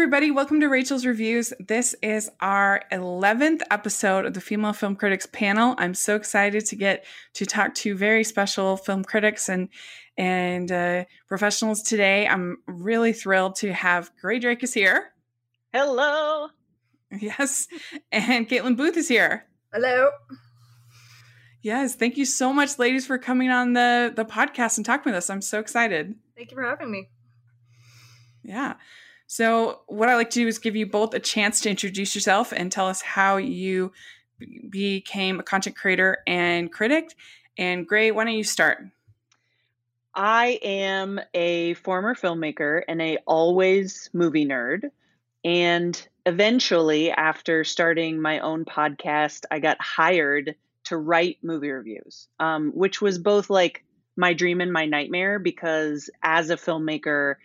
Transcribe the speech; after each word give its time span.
everybody. 0.00 0.30
Welcome 0.30 0.60
to 0.60 0.68
Rachel's 0.68 1.04
Reviews. 1.04 1.52
This 1.60 1.94
is 2.00 2.30
our 2.40 2.80
11th 2.90 3.60
episode 3.70 4.24
of 4.24 4.32
the 4.32 4.40
Female 4.40 4.72
Film 4.72 4.96
Critics 4.96 5.26
panel. 5.30 5.74
I'm 5.76 5.92
so 5.92 6.16
excited 6.16 6.64
to 6.64 6.74
get 6.74 7.04
to 7.34 7.44
talk 7.44 7.74
to 7.74 7.94
very 7.94 8.24
special 8.24 8.78
film 8.78 9.04
critics 9.04 9.50
and 9.50 9.68
and 10.16 10.72
uh, 10.72 11.04
professionals 11.28 11.82
today. 11.82 12.26
I'm 12.26 12.62
really 12.66 13.12
thrilled 13.12 13.56
to 13.56 13.74
have 13.74 14.10
Grae 14.24 14.40
Drake 14.40 14.62
is 14.62 14.72
here. 14.72 15.12
Hello. 15.70 16.48
Yes. 17.10 17.68
And 18.10 18.48
Kaitlyn 18.48 18.78
Booth 18.78 18.96
is 18.96 19.06
here. 19.08 19.44
Hello. 19.70 20.12
Yes. 21.60 21.94
Thank 21.94 22.16
you 22.16 22.24
so 22.24 22.54
much, 22.54 22.78
ladies, 22.78 23.06
for 23.06 23.18
coming 23.18 23.50
on 23.50 23.74
the, 23.74 24.14
the 24.16 24.24
podcast 24.24 24.78
and 24.78 24.86
talking 24.86 25.12
with 25.12 25.18
us. 25.18 25.28
I'm 25.28 25.42
so 25.42 25.58
excited. 25.58 26.14
Thank 26.38 26.52
you 26.52 26.54
for 26.54 26.64
having 26.64 26.90
me. 26.90 27.10
Yeah. 28.42 28.76
So, 29.32 29.82
what 29.86 30.08
I 30.08 30.16
like 30.16 30.30
to 30.30 30.40
do 30.40 30.48
is 30.48 30.58
give 30.58 30.74
you 30.74 30.86
both 30.86 31.14
a 31.14 31.20
chance 31.20 31.60
to 31.60 31.70
introduce 31.70 32.16
yourself 32.16 32.52
and 32.52 32.72
tell 32.72 32.88
us 32.88 33.00
how 33.00 33.36
you 33.36 33.92
became 34.68 35.38
a 35.38 35.44
content 35.44 35.76
creator 35.76 36.18
and 36.26 36.72
critic. 36.72 37.14
And 37.56 37.88
Grae, 37.88 38.12
why 38.12 38.24
don't 38.24 38.34
you 38.34 38.42
start? 38.42 38.82
I 40.16 40.58
am 40.64 41.20
a 41.32 41.74
former 41.74 42.16
filmmaker 42.16 42.82
and 42.88 43.00
a 43.00 43.18
always 43.24 44.10
movie 44.12 44.44
nerd. 44.46 44.90
And 45.44 46.08
eventually, 46.26 47.12
after 47.12 47.62
starting 47.62 48.20
my 48.20 48.40
own 48.40 48.64
podcast, 48.64 49.44
I 49.48 49.60
got 49.60 49.80
hired 49.80 50.56
to 50.86 50.96
write 50.96 51.38
movie 51.40 51.70
reviews, 51.70 52.26
um, 52.40 52.72
which 52.72 53.00
was 53.00 53.16
both 53.16 53.48
like 53.48 53.84
my 54.16 54.32
dream 54.32 54.60
and 54.60 54.72
my 54.72 54.86
nightmare 54.86 55.38
because 55.38 56.10
as 56.20 56.50
a 56.50 56.56
filmmaker, 56.56 57.36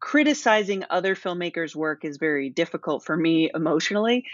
criticizing 0.00 0.84
other 0.90 1.14
filmmakers' 1.14 1.74
work 1.74 2.04
is 2.04 2.16
very 2.16 2.50
difficult 2.50 3.04
for 3.04 3.16
me 3.16 3.50
emotionally. 3.54 4.26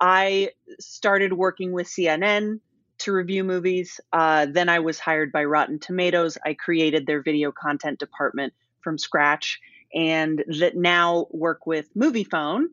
I 0.00 0.50
started 0.78 1.32
working 1.32 1.72
with 1.72 1.86
CNN 1.86 2.60
to 2.98 3.12
review 3.12 3.44
movies. 3.44 4.00
Uh, 4.12 4.46
then 4.46 4.68
I 4.68 4.80
was 4.80 4.98
hired 4.98 5.32
by 5.32 5.44
Rotten 5.44 5.78
Tomatoes. 5.78 6.38
I 6.44 6.54
created 6.54 7.06
their 7.06 7.22
video 7.22 7.52
content 7.52 7.98
department 7.98 8.52
from 8.80 8.98
scratch 8.98 9.60
and 9.94 10.44
that 10.58 10.76
now 10.76 11.26
work 11.30 11.66
with 11.66 11.92
Moviefone 11.94 12.66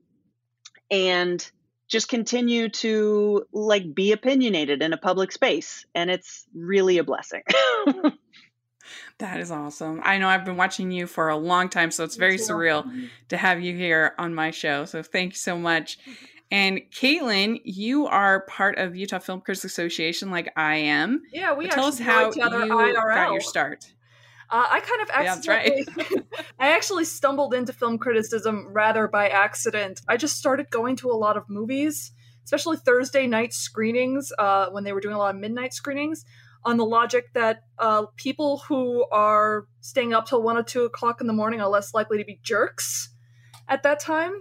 and 0.92 1.50
just 1.88 2.08
continue 2.08 2.70
to 2.70 3.46
like 3.52 3.94
be 3.94 4.14
opinionated 4.14 4.82
in 4.82 4.94
a 4.94 4.98
public 4.98 5.32
space 5.32 5.86
and 5.94 6.10
it's 6.10 6.46
really 6.56 6.98
a 6.98 7.04
blessing. 7.04 7.44
That 9.20 9.40
is 9.40 9.52
awesome. 9.52 10.02
I 10.04 10.18
know 10.18 10.28
I've 10.28 10.46
been 10.46 10.58
watching 10.58 10.92
you 10.92 11.08
for 11.08 11.30
a 11.30 11.38
long 11.38 11.70
time, 11.70 11.92
so 11.92 12.04
it's 12.04 12.16
very 12.16 12.38
surreal 12.38 13.10
to 13.30 13.38
have 13.38 13.62
you 13.62 13.76
here 13.76 14.14
on 14.18 14.34
my 14.34 14.52
show. 14.52 14.86
So 14.86 15.04
thank 15.04 15.34
you 15.34 15.38
so 15.38 15.58
much. 15.58 15.98
And 16.52 16.82
Kaitlyn, 16.92 17.62
you 17.64 18.06
are 18.06 18.42
part 18.42 18.78
of 18.78 18.96
Utah 18.96 19.18
Film 19.18 19.42
Critics 19.42 19.66
Association, 19.66 20.30
like 20.30 20.54
I 20.56 20.76
am. 20.76 21.24
Yeah, 21.32 21.54
we 21.56 21.68
tell 21.68 21.86
us 21.86 21.98
how 21.98 22.26
you 22.26 22.44
IRL. 22.44 22.94
got 22.94 23.32
your 23.32 23.42
start. 23.42 23.92
Uh, 24.52 24.68
I 24.70 24.80
kind 24.82 25.02
of 25.02 25.10
accidentally, 25.10 25.84
yeah, 25.88 26.04
right. 26.12 26.26
I 26.60 26.74
actually 26.74 27.06
stumbled 27.06 27.56
into 27.56 27.74
film 27.74 27.98
criticism 27.98 28.68
rather 28.70 29.08
by 29.08 29.30
accident. 29.30 30.02
I 30.08 30.16
just 30.16 30.38
started 30.38 30.70
going 30.70 30.96
to 30.98 31.10
a 31.10 31.18
lot 31.18 31.38
of 31.38 31.50
movies, 31.50 32.12
especially 32.44 32.78
Thursday 32.78 33.26
night 33.26 33.52
screenings 33.52 34.32
uh, 34.38 34.68
when 34.70 34.84
they 34.84 34.94
were 34.94 35.02
doing 35.02 35.16
a 35.16 35.18
lot 35.18 35.34
of 35.34 35.42
midnight 35.42 35.74
screenings 35.74 36.24
on 36.66 36.78
the 36.78 36.86
logic 36.86 37.34
that 37.34 37.64
uh, 37.80 38.06
people 38.16 38.60
who 38.68 39.06
are 39.12 39.68
staying 39.82 40.14
up 40.14 40.26
till 40.28 40.42
one 40.42 40.58
or 40.58 40.64
two 40.64 40.84
o'clock 40.84 41.22
in 41.22 41.28
the 41.28 41.34
morning 41.34 41.62
are 41.62 41.70
less 41.70 41.94
likely 41.94 42.18
to 42.18 42.24
be 42.24 42.40
jerks 42.42 43.10
at 43.68 43.84
that 43.84 44.00
time. 44.00 44.34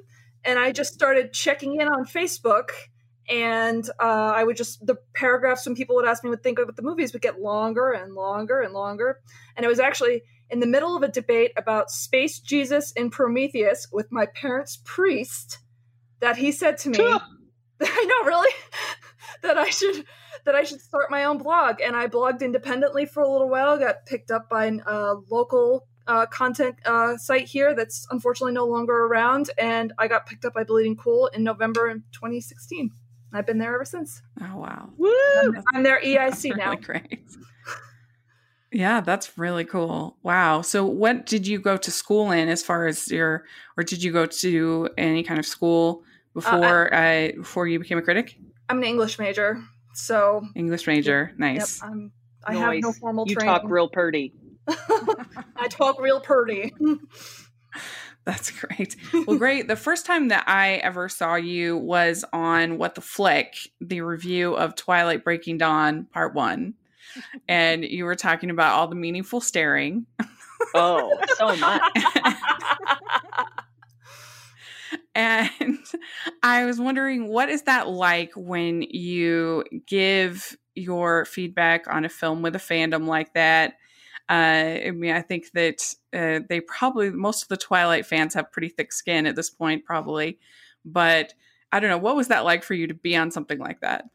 And 0.45 0.59
I 0.59 0.73
just 0.73 0.93
started 0.93 1.33
checking 1.33 1.81
in 1.81 1.89
on 1.89 2.05
Facebook, 2.05 2.71
and 3.29 3.89
uh, 4.01 4.33
I 4.35 4.43
would 4.43 4.57
just 4.57 4.85
the 4.85 4.97
paragraphs 5.15 5.67
when 5.67 5.77
people 5.77 5.95
would 5.97 6.07
ask 6.07 6.25
me 6.25 6.31
what 6.31 6.43
think 6.43 6.59
about 6.59 6.77
the 6.77 6.83
movies 6.83 7.13
would 7.13 7.23
get 7.23 7.41
longer 7.41 7.93
and 7.93 8.15
longer 8.15 8.61
and 8.61 8.75
longer. 8.75 9.21
And 9.57 9.65
it 9.65 9.69
was 9.69 9.79
actually 9.79 10.23
in 10.51 10.61
the 10.61 10.67
middle 10.67 10.97
of 10.97 11.03
a 11.03 11.09
debate 11.09 11.53
about 11.57 11.91
Space 11.91 12.41
Jesus 12.41 12.93
and 12.97 13.11
Prometheus 13.11 13.89
with 13.93 14.11
my 14.11 14.27
parents' 14.27 14.81
priest 14.85 15.59
that 16.21 16.37
he 16.37 16.53
said 16.53 16.79
to 16.79 16.91
me, 16.91 16.99
I 17.81 18.05
know, 18.05 18.27
really, 18.27 18.53
that 19.43 19.57
I 19.57 19.71
should 19.71 20.05
that 20.45 20.55
I 20.55 20.65
should 20.65 20.81
start 20.81 21.11
my 21.11 21.25
own 21.25 21.39
blog. 21.39 21.81
And 21.81 21.97
I 21.97 22.07
blogged 22.09 22.41
independently 22.41 23.07
for 23.07 23.23
a 23.23 23.31
little 23.31 23.49
while, 23.49 23.79
got 23.79 24.07
picked 24.07 24.31
up 24.31 24.49
by 24.49 24.67
a 24.67 24.81
uh, 24.87 25.17
local 25.31 25.87
uh, 26.07 26.27
content 26.27 26.77
uh, 26.85 27.17
site 27.17 27.47
here 27.47 27.75
that's 27.75 28.07
unfortunately 28.11 28.53
no 28.53 28.67
longer 28.67 29.07
around. 29.07 29.51
And 29.59 29.93
I 29.99 30.09
got 30.09 30.27
picked 30.27 30.45
up 30.45 30.55
by 30.55 30.65
Bleeding 30.65 30.97
Cool 30.97 31.29
in 31.29 31.45
November 31.45 31.89
in 31.89 32.03
2016. 32.13 32.91
I've 33.35 33.47
been 33.47 33.59
there 33.59 33.75
ever 33.75 33.85
since. 33.85 34.21
Oh, 34.41 34.59
wow. 34.59 34.91
Woo! 34.99 35.13
I'm, 35.43 35.63
I'm 35.75 35.83
their 35.83 36.01
EIC 36.01 36.17
that's 36.43 36.45
now. 36.45 36.71
Really 36.71 36.83
great. 36.83 37.21
Yeah, 38.73 39.03
that's 39.03 39.37
really 39.37 39.65
cool. 39.65 40.17
Wow. 40.23 40.63
So, 40.63 40.85
what 40.85 41.27
did 41.27 41.47
you 41.47 41.59
go 41.59 41.77
to 41.77 41.91
school 41.91 42.31
in 42.31 42.49
as 42.49 42.63
far 42.63 42.87
as 42.87 43.11
your, 43.11 43.45
or 43.77 43.85
did 43.85 44.03
you 44.03 44.13
go 44.13 44.25
to 44.25 44.89
any 44.97 45.23
kind 45.23 45.39
of 45.39 45.45
school 45.45 46.05
before 46.33 46.93
uh, 46.93 46.99
I, 46.99 47.29
uh, 47.29 47.33
before 47.37 47.67
you 47.69 47.79
became 47.79 47.99
a 47.99 48.03
critic? 48.03 48.39
I'm 48.71 48.79
an 48.79 48.85
English 48.85 49.19
major. 49.19 49.63
So 49.95 50.47
English 50.55 50.87
major, 50.87 51.33
nice. 51.37 51.81
Yep, 51.83 51.91
I'm, 51.91 52.13
I 52.45 52.55
nice. 52.55 52.61
have 52.63 52.83
no 52.83 52.93
formal 52.93 53.25
you 53.29 53.35
training. 53.35 53.55
talk 53.55 53.63
real 53.67 53.89
purdy. 53.89 54.33
I 54.69 55.69
talk 55.69 56.01
real 56.01 56.21
purdy. 56.21 56.73
That's 58.25 58.53
great. 58.53 58.95
Well, 59.13 59.37
great. 59.37 59.67
The 59.67 59.75
first 59.75 60.07
time 60.07 60.29
that 60.29 60.45
I 60.47 60.75
ever 60.75 61.09
saw 61.09 61.35
you 61.35 61.77
was 61.77 62.25
on 62.33 62.79
What 62.79 62.95
the 62.95 63.01
Flick, 63.01 63.57
the 63.81 64.03
review 64.03 64.55
of 64.55 64.77
Twilight 64.77 65.25
Breaking 65.25 65.59
Dawn 65.59 66.05
Part 66.13 66.33
One, 66.33 66.75
and 67.49 67.85
you 67.85 68.05
were 68.05 68.15
talking 68.15 68.51
about 68.51 68.75
all 68.75 68.87
the 68.87 68.95
meaningful 68.95 69.41
staring. 69.41 70.07
Oh, 70.75 71.19
so 71.37 71.57
much. 71.57 71.83
And 75.15 75.51
I 76.43 76.65
was 76.65 76.81
wondering, 76.81 77.29
what 77.29 77.49
is 77.49 77.63
that 77.63 77.89
like 77.89 78.33
when 78.35 78.83
you 78.83 79.65
give 79.87 80.57
your 80.75 81.25
feedback 81.25 81.87
on 81.89 82.05
a 82.05 82.09
film 82.09 82.43
with 82.43 82.57
a 82.57 82.61
fandom 82.61 83.07
like 83.07 83.35
that? 83.35 83.75
Uh, 84.29 84.81
I 84.87 84.91
mean, 84.93 85.13
I 85.13 85.21
think 85.21 85.51
that 85.53 85.95
uh, 86.15 86.41
they 86.49 86.61
probably, 86.61 87.11
most 87.11 87.43
of 87.43 87.49
the 87.49 87.57
Twilight 87.57 88.07
fans 88.07 88.35
have 88.35 88.53
pretty 88.53 88.69
thick 88.69 88.93
skin 88.93 89.27
at 89.27 89.37
this 89.37 89.51
point, 89.51 89.85
probably. 89.85 90.39
But 90.85 91.35
I 91.71 91.81
don't 91.81 91.91
know, 91.91 91.99
what 91.99 92.17
was 92.17 92.29
that 92.29 92.45
like 92.45 92.63
for 92.63 92.75
you 92.75 92.87
to 92.87 92.95
be 92.95 93.17
on 93.17 93.31
something 93.31 93.59
like 93.59 93.81
that? 93.81 94.07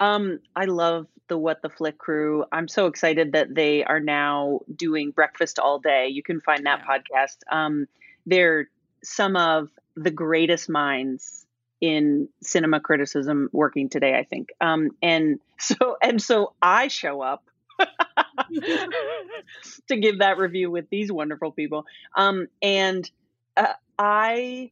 Um, 0.00 0.40
I 0.54 0.66
love 0.66 1.06
the 1.28 1.38
What 1.38 1.62
the 1.62 1.70
Flick 1.70 1.98
crew. 1.98 2.44
I'm 2.52 2.68
so 2.68 2.86
excited 2.86 3.32
that 3.32 3.54
they 3.54 3.84
are 3.84 4.00
now 4.00 4.60
doing 4.74 5.10
breakfast 5.10 5.58
all 5.58 5.78
day. 5.78 6.08
You 6.08 6.22
can 6.22 6.40
find 6.40 6.66
that 6.66 6.80
yeah. 6.80 6.98
podcast. 6.98 7.36
Um, 7.50 7.86
they're 8.26 8.68
some 9.02 9.36
of 9.36 9.70
the 9.96 10.10
greatest 10.10 10.68
minds 10.68 11.46
in 11.80 12.28
cinema 12.42 12.80
criticism 12.80 13.48
working 13.52 13.88
today 13.88 14.16
i 14.18 14.24
think. 14.24 14.50
Um, 14.60 14.90
and 15.02 15.40
so 15.60 15.96
and 16.02 16.20
so 16.20 16.54
i 16.60 16.88
show 16.88 17.20
up 17.20 17.44
to 19.88 19.96
give 19.96 20.20
that 20.20 20.38
review 20.38 20.70
with 20.70 20.88
these 20.90 21.12
wonderful 21.12 21.52
people. 21.52 21.84
Um, 22.16 22.46
and 22.62 23.10
uh, 23.56 23.74
i 23.98 24.70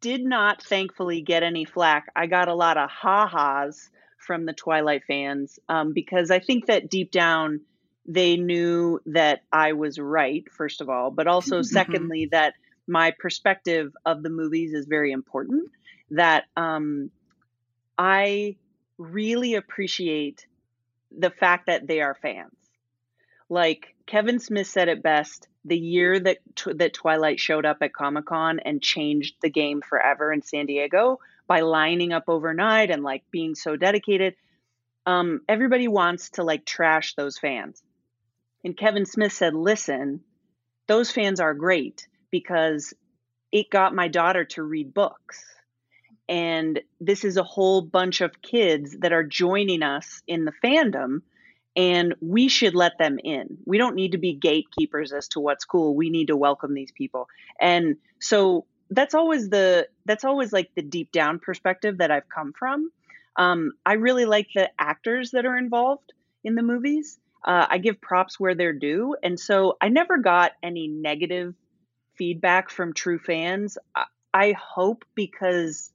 did 0.00 0.22
not 0.22 0.62
thankfully 0.62 1.22
get 1.22 1.42
any 1.42 1.64
flack. 1.64 2.12
I 2.14 2.26
got 2.26 2.48
a 2.48 2.54
lot 2.54 2.76
of 2.76 2.90
ha-has 2.90 3.88
from 4.20 4.44
the 4.44 4.52
twilight 4.52 5.02
fans 5.06 5.58
um, 5.68 5.92
because 5.92 6.30
i 6.30 6.38
think 6.38 6.66
that 6.66 6.90
deep 6.90 7.10
down 7.10 7.60
they 8.06 8.36
knew 8.36 9.00
that 9.06 9.40
i 9.52 9.72
was 9.72 9.98
right 9.98 10.44
first 10.52 10.80
of 10.80 10.88
all 10.88 11.10
but 11.10 11.26
also 11.26 11.56
mm-hmm. 11.56 11.74
secondly 11.74 12.28
that 12.30 12.54
my 12.90 13.12
perspective 13.18 13.96
of 14.04 14.22
the 14.22 14.30
movies 14.30 14.74
is 14.74 14.86
very 14.86 15.12
important. 15.12 15.70
That 16.10 16.44
um, 16.56 17.10
I 17.96 18.56
really 18.98 19.54
appreciate 19.54 20.46
the 21.16 21.30
fact 21.30 21.66
that 21.66 21.86
they 21.86 22.00
are 22.00 22.14
fans. 22.14 22.52
Like 23.48 23.94
Kevin 24.06 24.40
Smith 24.40 24.66
said 24.66 24.88
it 24.88 25.02
best: 25.02 25.48
the 25.64 25.78
year 25.78 26.18
that 26.20 26.38
that 26.74 26.94
Twilight 26.94 27.40
showed 27.40 27.64
up 27.64 27.78
at 27.80 27.94
Comic 27.94 28.26
Con 28.26 28.58
and 28.60 28.82
changed 28.82 29.36
the 29.40 29.50
game 29.50 29.80
forever 29.80 30.32
in 30.32 30.42
San 30.42 30.66
Diego 30.66 31.20
by 31.46 31.60
lining 31.60 32.12
up 32.12 32.24
overnight 32.28 32.90
and 32.90 33.02
like 33.02 33.24
being 33.30 33.54
so 33.54 33.76
dedicated. 33.76 34.34
Um, 35.06 35.40
everybody 35.48 35.88
wants 35.88 36.30
to 36.30 36.44
like 36.44 36.64
trash 36.64 37.14
those 37.14 37.38
fans. 37.38 37.82
And 38.62 38.76
Kevin 38.76 39.06
Smith 39.06 39.32
said, 39.32 39.54
listen, 39.54 40.20
those 40.86 41.10
fans 41.10 41.40
are 41.40 41.54
great 41.54 42.06
because 42.30 42.94
it 43.52 43.70
got 43.70 43.94
my 43.94 44.08
daughter 44.08 44.44
to 44.44 44.62
read 44.62 44.94
books. 44.94 45.44
And 46.28 46.80
this 47.00 47.24
is 47.24 47.36
a 47.36 47.42
whole 47.42 47.82
bunch 47.82 48.20
of 48.20 48.40
kids 48.40 48.96
that 49.00 49.12
are 49.12 49.24
joining 49.24 49.82
us 49.82 50.22
in 50.28 50.44
the 50.44 50.52
fandom, 50.62 51.22
and 51.76 52.14
we 52.20 52.48
should 52.48 52.74
let 52.74 52.98
them 52.98 53.18
in. 53.22 53.58
We 53.64 53.78
don't 53.78 53.96
need 53.96 54.12
to 54.12 54.18
be 54.18 54.34
gatekeepers 54.34 55.12
as 55.12 55.28
to 55.28 55.40
what's 55.40 55.64
cool. 55.64 55.96
We 55.96 56.10
need 56.10 56.28
to 56.28 56.36
welcome 56.36 56.72
these 56.72 56.92
people. 56.92 57.28
And 57.60 57.96
so 58.20 58.66
that's 58.90 59.14
always 59.14 59.48
the 59.48 59.88
that's 60.04 60.24
always 60.24 60.52
like 60.52 60.70
the 60.74 60.82
deep 60.82 61.10
down 61.12 61.38
perspective 61.38 61.98
that 61.98 62.10
I've 62.10 62.28
come 62.28 62.52
from. 62.52 62.90
Um, 63.36 63.72
I 63.86 63.94
really 63.94 64.24
like 64.24 64.48
the 64.54 64.70
actors 64.78 65.30
that 65.32 65.46
are 65.46 65.56
involved 65.56 66.12
in 66.44 66.54
the 66.54 66.62
movies. 66.62 67.18
Uh, 67.44 67.66
I 67.68 67.78
give 67.78 68.00
props 68.00 68.38
where 68.38 68.54
they're 68.54 68.72
due, 68.72 69.16
and 69.22 69.38
so 69.40 69.76
I 69.80 69.88
never 69.88 70.18
got 70.18 70.52
any 70.62 70.88
negative 70.88 71.54
feedback 72.20 72.68
from 72.68 72.92
true 72.92 73.18
fans. 73.18 73.78
I, 73.94 74.04
I 74.34 74.52
hope 74.52 75.06
because 75.14 75.90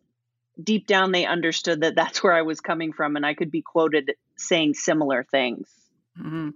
deep 0.61 0.87
down 0.87 1.11
they 1.11 1.23
understood 1.27 1.81
that 1.81 1.93
that's 1.95 2.23
where 2.23 2.33
I 2.33 2.41
was 2.41 2.59
coming 2.61 2.93
from, 2.93 3.15
and 3.15 3.23
I 3.23 3.35
could 3.35 3.51
be 3.51 3.61
quoted 3.61 4.13
saying 4.35 4.73
similar 4.73 5.23
things. 5.23 5.69
Mm-hmm. 6.19 6.49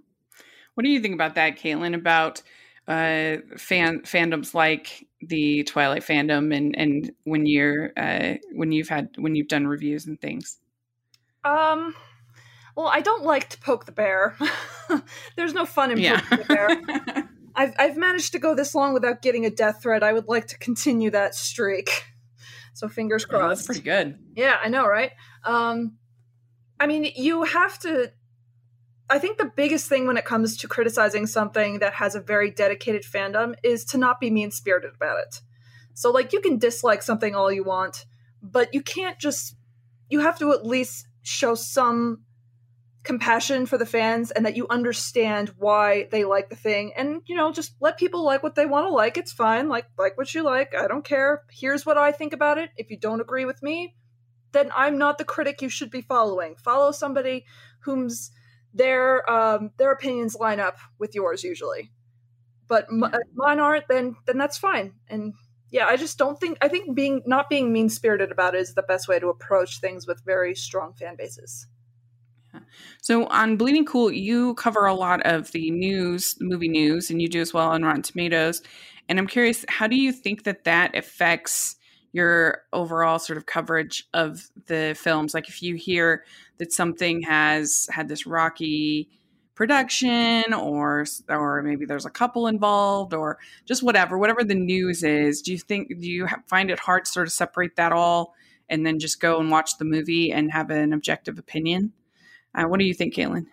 What 0.74 0.84
do 0.84 0.90
you 0.90 1.00
think 1.00 1.14
about 1.14 1.36
that, 1.36 1.56
Kaitlyn? 1.56 1.94
About 1.94 2.42
uh, 2.88 3.36
fan 3.56 4.00
fandoms 4.00 4.54
like 4.54 5.06
the 5.20 5.62
Twilight 5.62 6.02
fandom, 6.02 6.52
and 6.52 6.76
and 6.76 7.12
when 7.22 7.46
you're 7.46 7.92
uh, 7.96 8.38
when 8.50 8.72
you've 8.72 8.88
had 8.88 9.10
when 9.18 9.36
you've 9.36 9.48
done 9.48 9.68
reviews 9.68 10.06
and 10.06 10.20
things. 10.20 10.58
Um. 11.44 11.94
Well, 12.76 12.88
I 12.88 13.02
don't 13.02 13.24
like 13.24 13.50
to 13.50 13.58
poke 13.58 13.84
the 13.84 13.92
bear. 13.92 14.36
There's 15.36 15.52
no 15.52 15.64
fun 15.64 15.92
in 15.92 15.98
yeah. 15.98 16.20
poking 16.20 16.38
the 16.38 16.44
bear. 16.44 17.28
I've 17.54 17.74
I've 17.78 17.96
managed 17.96 18.32
to 18.32 18.38
go 18.38 18.54
this 18.54 18.74
long 18.74 18.94
without 18.94 19.22
getting 19.22 19.44
a 19.44 19.50
death 19.50 19.82
threat. 19.82 20.02
I 20.02 20.12
would 20.12 20.28
like 20.28 20.46
to 20.48 20.58
continue 20.58 21.10
that 21.10 21.34
streak. 21.34 22.04
So 22.72 22.88
fingers 22.88 23.26
crossed. 23.26 23.44
Oh, 23.44 23.48
that's 23.48 23.66
pretty 23.66 23.82
good. 23.82 24.18
Yeah, 24.34 24.56
I 24.62 24.68
know, 24.68 24.86
right? 24.86 25.10
Um, 25.44 25.98
I 26.78 26.86
mean, 26.86 27.12
you 27.14 27.42
have 27.42 27.78
to. 27.80 28.12
I 29.10 29.18
think 29.18 29.38
the 29.38 29.52
biggest 29.54 29.88
thing 29.88 30.06
when 30.06 30.16
it 30.16 30.24
comes 30.24 30.56
to 30.58 30.68
criticizing 30.68 31.26
something 31.26 31.80
that 31.80 31.94
has 31.94 32.14
a 32.14 32.20
very 32.20 32.50
dedicated 32.50 33.02
fandom 33.02 33.54
is 33.64 33.84
to 33.86 33.98
not 33.98 34.20
be 34.20 34.30
mean 34.30 34.50
spirited 34.50 34.92
about 34.94 35.18
it. 35.18 35.40
So, 35.94 36.10
like, 36.10 36.32
you 36.32 36.40
can 36.40 36.58
dislike 36.58 37.02
something 37.02 37.34
all 37.34 37.52
you 37.52 37.64
want, 37.64 38.06
but 38.40 38.72
you 38.72 38.82
can't 38.82 39.18
just. 39.18 39.56
You 40.08 40.20
have 40.20 40.38
to 40.38 40.52
at 40.52 40.64
least 40.64 41.06
show 41.22 41.54
some 41.54 42.22
compassion 43.02 43.66
for 43.66 43.78
the 43.78 43.86
fans 43.86 44.30
and 44.30 44.44
that 44.46 44.56
you 44.56 44.66
understand 44.68 45.50
why 45.58 46.06
they 46.10 46.24
like 46.24 46.50
the 46.50 46.56
thing. 46.56 46.92
And 46.96 47.22
you 47.26 47.36
know 47.36 47.52
just 47.52 47.74
let 47.80 47.98
people 47.98 48.24
like 48.24 48.42
what 48.42 48.54
they 48.54 48.66
want 48.66 48.86
to 48.86 48.90
like. 48.92 49.16
It's 49.16 49.32
fine. 49.32 49.68
Like 49.68 49.86
like 49.98 50.16
what 50.18 50.34
you 50.34 50.42
like. 50.42 50.74
I 50.74 50.86
don't 50.86 51.04
care. 51.04 51.42
Here's 51.50 51.86
what 51.86 51.98
i 51.98 52.12
think 52.12 52.32
about 52.32 52.58
it. 52.58 52.70
If 52.76 52.90
you 52.90 52.98
don't 52.98 53.20
agree 53.20 53.44
with 53.44 53.62
me 53.62 53.94
then 54.52 54.70
i'm 54.74 54.98
not 54.98 55.18
the 55.18 55.24
critic 55.24 55.62
you 55.62 55.68
should 55.68 55.90
be 55.90 56.02
following. 56.02 56.56
Follow 56.56 56.92
somebody 56.92 57.44
whom's 57.80 58.30
their 58.74 59.28
um 59.30 59.70
their 59.78 59.92
opinions 59.92 60.34
line 60.36 60.60
up 60.60 60.78
with 60.98 61.14
yours 61.14 61.42
usually. 61.44 61.92
But 62.68 62.86
m- 62.90 63.04
uh, 63.04 63.18
mine 63.34 63.60
aren't 63.60 63.88
then 63.88 64.16
then 64.26 64.38
that's 64.38 64.58
fine. 64.58 64.94
And 65.08 65.34
yeah 65.70 65.86
i 65.86 65.96
just 65.96 66.18
don't 66.18 66.38
think 66.40 66.58
i 66.62 66.68
think 66.68 66.96
being 66.96 67.22
not 67.26 67.48
being 67.48 67.72
mean 67.72 67.88
spirited 67.88 68.32
about 68.32 68.54
it 68.56 68.60
is 68.60 68.74
the 68.74 68.82
best 68.82 69.06
way 69.08 69.18
to 69.20 69.28
approach 69.28 69.80
things 69.80 70.06
with 70.06 70.20
very 70.24 70.54
strong 70.54 70.92
fan 70.94 71.16
bases 71.16 71.66
so 73.00 73.26
on 73.26 73.56
Bleeding 73.56 73.84
Cool, 73.84 74.12
you 74.12 74.54
cover 74.54 74.86
a 74.86 74.94
lot 74.94 75.22
of 75.22 75.52
the 75.52 75.70
news, 75.70 76.36
movie 76.40 76.68
news, 76.68 77.10
and 77.10 77.20
you 77.20 77.28
do 77.28 77.40
as 77.40 77.52
well 77.52 77.68
on 77.68 77.82
Rotten 77.82 78.02
Tomatoes. 78.02 78.62
And 79.08 79.18
I'm 79.18 79.26
curious, 79.26 79.64
how 79.68 79.86
do 79.86 79.96
you 79.96 80.12
think 80.12 80.44
that 80.44 80.64
that 80.64 80.96
affects 80.96 81.76
your 82.12 82.62
overall 82.72 83.18
sort 83.18 83.36
of 83.36 83.46
coverage 83.46 84.08
of 84.14 84.50
the 84.66 84.96
films? 84.98 85.34
Like 85.34 85.48
if 85.48 85.62
you 85.62 85.76
hear 85.76 86.24
that 86.58 86.72
something 86.72 87.22
has 87.22 87.88
had 87.90 88.08
this 88.08 88.26
rocky 88.26 89.08
production 89.60 90.54
or 90.54 91.04
or 91.28 91.62
maybe 91.62 91.84
there's 91.84 92.06
a 92.06 92.10
couple 92.10 92.46
involved 92.46 93.12
or 93.12 93.36
just 93.66 93.82
whatever 93.82 94.16
whatever 94.16 94.42
the 94.42 94.54
news 94.54 95.02
is 95.02 95.42
do 95.42 95.52
you 95.52 95.58
think 95.58 95.88
do 95.88 96.10
you 96.10 96.26
find 96.46 96.70
it 96.70 96.78
hard 96.78 97.04
to 97.04 97.10
sort 97.10 97.26
of 97.26 97.32
separate 97.32 97.76
that 97.76 97.92
all 97.92 98.32
and 98.70 98.86
then 98.86 98.98
just 98.98 99.20
go 99.20 99.38
and 99.38 99.50
watch 99.50 99.76
the 99.76 99.84
movie 99.84 100.32
and 100.32 100.50
have 100.50 100.70
an 100.70 100.94
objective 100.94 101.38
opinion 101.38 101.92
uh, 102.54 102.64
what 102.64 102.80
do 102.80 102.86
you 102.86 102.94
think, 102.94 103.14
Kaitlyn? 103.14 103.46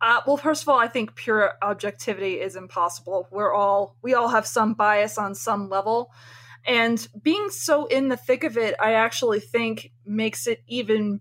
Uh, 0.00 0.20
well, 0.26 0.36
first 0.36 0.62
of 0.62 0.68
all, 0.68 0.78
I 0.78 0.88
think 0.88 1.14
pure 1.14 1.52
objectivity 1.62 2.34
is 2.40 2.54
impossible. 2.56 3.28
We're 3.30 3.52
all 3.52 3.96
we 4.02 4.14
all 4.14 4.28
have 4.28 4.46
some 4.46 4.74
bias 4.74 5.16
on 5.16 5.34
some 5.34 5.68
level, 5.68 6.10
and 6.66 7.06
being 7.22 7.48
so 7.50 7.86
in 7.86 8.08
the 8.08 8.16
thick 8.16 8.44
of 8.44 8.58
it, 8.58 8.74
I 8.80 8.92
actually 8.92 9.40
think 9.40 9.92
makes 10.04 10.46
it 10.46 10.62
even. 10.66 11.20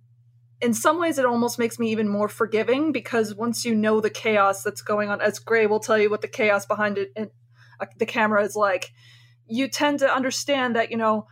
In 0.61 0.73
some 0.73 0.99
ways, 0.99 1.19
it 1.19 1.25
almost 1.25 1.59
makes 1.59 1.77
me 1.77 1.91
even 1.91 2.07
more 2.07 2.29
forgiving 2.29 2.93
because 2.93 3.35
once 3.35 3.65
you 3.65 3.75
know 3.75 3.99
the 3.99 4.09
chaos 4.09 4.63
that's 4.63 4.81
going 4.81 5.09
on, 5.09 5.19
as 5.19 5.37
Grae 5.37 5.69
will 5.69 5.81
tell 5.81 5.97
you 5.97 6.09
what 6.09 6.21
the 6.21 6.29
chaos 6.29 6.65
behind 6.65 6.97
it, 6.97 7.11
uh, 7.17 7.85
the 7.97 8.05
camera 8.05 8.41
is 8.41 8.55
like, 8.55 8.91
you 9.47 9.67
tend 9.67 9.99
to 9.99 10.13
understand 10.13 10.77
that 10.77 10.91
you 10.91 10.97
know 10.97 11.27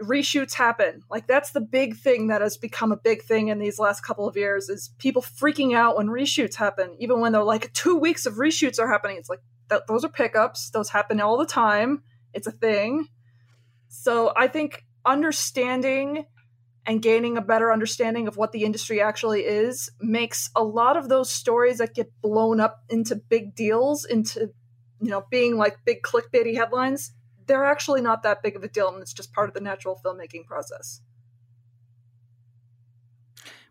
reshoots 0.00 0.54
happen. 0.54 1.02
Like 1.10 1.26
that's 1.26 1.52
the 1.52 1.60
big 1.60 1.96
thing 1.96 2.28
that 2.28 2.40
has 2.40 2.56
become 2.56 2.92
a 2.92 2.96
big 2.96 3.22
thing 3.22 3.48
in 3.48 3.58
these 3.58 3.78
last 3.78 4.02
couple 4.02 4.28
of 4.28 4.36
years 4.36 4.68
is 4.68 4.90
people 4.98 5.22
freaking 5.22 5.74
out 5.74 5.96
when 5.96 6.08
reshoots 6.08 6.56
happen, 6.56 6.96
even 6.98 7.20
when 7.20 7.32
they're 7.32 7.42
like 7.42 7.72
two 7.72 7.96
weeks 7.96 8.26
of 8.26 8.34
reshoots 8.34 8.78
are 8.78 8.90
happening. 8.90 9.16
It's 9.16 9.28
like 9.28 9.40
that 9.68 9.86
those 9.86 10.04
are 10.04 10.08
pickups. 10.08 10.70
Those 10.70 10.90
happen 10.90 11.20
all 11.20 11.38
the 11.38 11.46
time. 11.46 12.02
It's 12.32 12.46
a 12.46 12.52
thing. 12.52 13.08
So 13.88 14.32
I 14.36 14.48
think 14.48 14.84
understanding 15.04 16.26
and 16.86 17.02
gaining 17.02 17.36
a 17.36 17.42
better 17.42 17.72
understanding 17.72 18.26
of 18.26 18.36
what 18.36 18.52
the 18.52 18.64
industry 18.64 19.00
actually 19.00 19.42
is 19.42 19.90
makes 20.00 20.50
a 20.56 20.62
lot 20.62 20.96
of 20.96 21.08
those 21.08 21.30
stories 21.30 21.78
that 21.78 21.94
get 21.94 22.10
blown 22.22 22.60
up 22.60 22.84
into 22.88 23.16
big 23.16 23.54
deals 23.54 24.04
into 24.04 24.50
you 25.00 25.10
know 25.10 25.24
being 25.30 25.56
like 25.56 25.76
big 25.84 26.02
clickbaity 26.02 26.56
headlines 26.56 27.12
they're 27.50 27.64
actually 27.64 28.00
not 28.00 28.22
that 28.22 28.44
big 28.44 28.54
of 28.54 28.62
a 28.62 28.68
deal 28.68 28.88
and 28.88 29.02
it's 29.02 29.12
just 29.12 29.32
part 29.32 29.48
of 29.48 29.54
the 29.54 29.60
natural 29.60 30.00
filmmaking 30.04 30.46
process. 30.46 31.00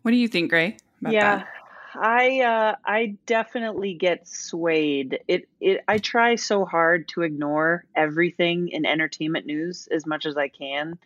What 0.01 0.11
do 0.11 0.17
you 0.17 0.27
think, 0.27 0.51
Grae? 0.51 0.77
yeah. 1.01 1.37
That? 1.37 1.47
I 1.95 2.41
uh, 2.41 2.75
I 2.85 3.17
definitely 3.25 3.93
get 3.93 4.27
swayed. 4.27 5.19
It 5.29 5.47
it 5.61 5.81
I 5.87 5.97
try 5.97 6.35
so 6.35 6.65
hard 6.65 7.07
to 7.09 7.21
ignore 7.21 7.85
everything 7.95 8.67
in 8.67 8.85
entertainment 8.85 9.45
news 9.45 9.87
as 9.89 10.05
much 10.05 10.25
as 10.25 10.37
I 10.37 10.49
can, 10.49 10.99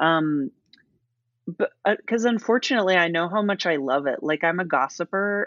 um, 0.00 0.52
but 1.46 1.72
because 1.84 2.24
uh, 2.24 2.30
unfortunately 2.30 2.94
I 2.94 3.08
know 3.08 3.28
how 3.28 3.42
much 3.42 3.66
I 3.66 3.76
love 3.76 4.06
it. 4.06 4.22
Like 4.22 4.42
I'm 4.42 4.58
a 4.58 4.64
gossiper. 4.64 5.44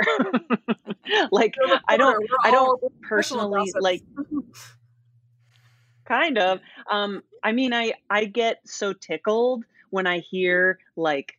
like 1.32 1.56
I 1.88 1.98
don't 1.98 2.24
I 2.44 2.52
don't 2.52 3.02
personally 3.02 3.72
like 3.80 4.04
kind 6.06 6.38
of. 6.38 6.60
Um, 6.90 7.24
I 7.44 7.52
mean, 7.52 7.74
I 7.74 7.94
I 8.10 8.26
get 8.26 8.62
so 8.66 8.94
tickled 8.94 9.66
when 9.90 10.08
I 10.08 10.20
hear 10.20 10.80
like, 10.96 11.38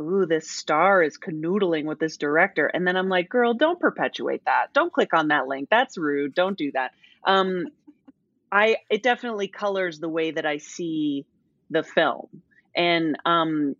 "Ooh, 0.00 0.26
this 0.26 0.50
star 0.50 1.02
is 1.02 1.18
canoodling 1.18 1.84
with 1.84 1.98
this 1.98 2.16
director," 2.16 2.66
and 2.66 2.86
then 2.86 2.96
I'm 2.96 3.08
like, 3.08 3.28
"Girl, 3.28 3.54
don't 3.54 3.80
perpetuate 3.80 4.44
that. 4.46 4.72
Don't 4.72 4.92
click 4.92 5.14
on 5.14 5.28
that 5.28 5.46
link. 5.46 5.68
That's 5.70 5.98
rude. 5.98 6.34
Don't 6.34 6.58
do 6.58 6.72
that." 6.72 6.92
Um, 7.24 7.68
I 8.50 8.78
it 8.90 9.02
definitely 9.02 9.48
colors 9.48 10.00
the 10.00 10.08
way 10.08 10.30
that 10.30 10.46
I 10.46 10.58
see 10.58 11.26
the 11.70 11.82
film, 11.82 12.42
and 12.74 13.16
um, 13.24 13.76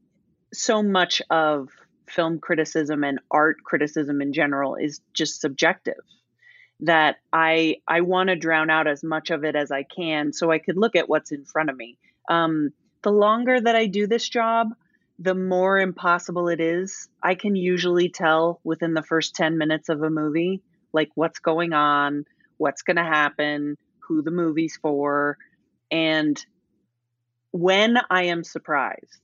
so 0.52 0.82
much 0.82 1.22
of 1.30 1.68
film 2.06 2.38
criticism 2.38 3.04
and 3.04 3.20
art 3.30 3.58
criticism 3.62 4.22
in 4.22 4.32
general 4.32 4.76
is 4.76 5.00
just 5.12 5.40
subjective 5.40 6.00
that 6.80 7.16
I 7.32 7.76
I 7.86 8.02
want 8.02 8.28
to 8.28 8.36
drown 8.36 8.70
out 8.70 8.86
as 8.86 9.02
much 9.02 9.30
of 9.30 9.44
it 9.44 9.56
as 9.56 9.70
I 9.70 9.82
can 9.82 10.32
so 10.32 10.50
I 10.50 10.58
could 10.58 10.76
look 10.76 10.96
at 10.96 11.08
what's 11.08 11.32
in 11.32 11.44
front 11.44 11.70
of 11.70 11.76
me. 11.76 11.98
Um, 12.28 12.70
the 13.02 13.10
longer 13.10 13.60
that 13.60 13.76
I 13.76 13.86
do 13.86 14.06
this 14.06 14.28
job, 14.28 14.68
the 15.18 15.34
more 15.34 15.78
impossible 15.78 16.48
it 16.48 16.60
is. 16.60 17.08
I 17.22 17.34
can 17.34 17.56
usually 17.56 18.08
tell 18.08 18.60
within 18.64 18.94
the 18.94 19.02
first 19.02 19.34
10 19.34 19.58
minutes 19.58 19.88
of 19.88 20.02
a 20.02 20.10
movie 20.10 20.62
like 20.92 21.10
what's 21.14 21.38
going 21.40 21.72
on, 21.72 22.24
what's 22.56 22.82
going 22.82 22.96
to 22.96 23.02
happen, 23.02 23.76
who 24.00 24.22
the 24.22 24.30
movie's 24.30 24.78
for, 24.80 25.36
and 25.90 26.44
when 27.50 27.98
I 28.10 28.24
am 28.24 28.44
surprised, 28.44 29.20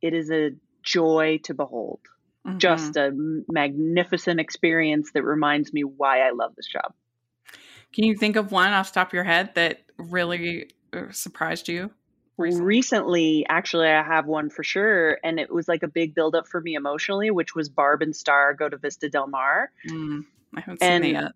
it 0.00 0.14
is 0.14 0.30
a 0.30 0.52
joy 0.82 1.40
to 1.44 1.54
behold. 1.54 2.00
Mm-hmm. 2.46 2.58
Just 2.58 2.96
a 2.96 3.12
magnificent 3.48 4.40
experience 4.40 5.12
that 5.12 5.22
reminds 5.22 5.72
me 5.72 5.84
why 5.84 6.20
I 6.20 6.30
love 6.30 6.54
this 6.56 6.66
job. 6.66 6.94
Can 7.92 8.04
you 8.04 8.16
think 8.16 8.36
of 8.36 8.52
one 8.52 8.72
off 8.72 8.92
the 8.92 9.00
top 9.00 9.08
of 9.08 9.12
your 9.12 9.24
head 9.24 9.54
that 9.56 9.82
really 9.98 10.70
uh, 10.92 11.10
surprised 11.10 11.68
you? 11.68 11.90
Recently? 12.38 12.66
recently? 12.66 13.46
actually, 13.48 13.88
I 13.88 14.02
have 14.02 14.26
one 14.26 14.48
for 14.48 14.64
sure, 14.64 15.18
and 15.22 15.38
it 15.38 15.52
was 15.52 15.68
like 15.68 15.82
a 15.82 15.88
big 15.88 16.14
buildup 16.14 16.48
for 16.48 16.60
me 16.60 16.74
emotionally, 16.74 17.30
which 17.30 17.54
was 17.54 17.68
Barb 17.68 18.00
and 18.00 18.16
Star 18.16 18.54
go 18.54 18.68
to 18.68 18.78
Vista 18.78 19.10
Del 19.10 19.26
Mar. 19.26 19.70
Mm, 19.86 20.24
I 20.56 20.60
haven't 20.60 20.82
and, 20.82 21.04
seen 21.04 21.16
it 21.16 21.20
yet. 21.20 21.32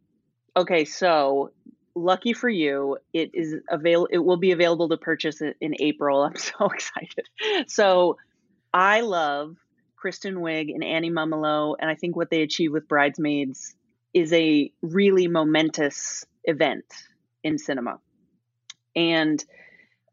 Okay, 0.56 0.86
so 0.86 1.50
lucky 1.94 2.32
for 2.32 2.48
you, 2.48 2.96
it 3.12 3.32
is 3.34 3.56
avail. 3.68 4.06
It 4.10 4.18
will 4.18 4.38
be 4.38 4.52
available 4.52 4.88
to 4.88 4.96
purchase 4.96 5.42
in 5.42 5.74
April. 5.78 6.22
I'm 6.22 6.36
so 6.36 6.66
excited. 6.66 7.28
So 7.66 8.16
I 8.72 9.02
love 9.02 9.56
Kristen 10.04 10.34
Wiig 10.34 10.68
and 10.74 10.84
Annie 10.84 11.10
Mumolo, 11.10 11.76
and 11.80 11.88
I 11.88 11.94
think 11.94 12.14
what 12.14 12.28
they 12.28 12.42
achieve 12.42 12.72
with 12.72 12.86
Bridesmaids 12.86 13.74
is 14.12 14.34
a 14.34 14.70
really 14.82 15.28
momentous 15.28 16.26
event 16.44 16.84
in 17.42 17.56
cinema. 17.56 18.00
And 18.94 19.42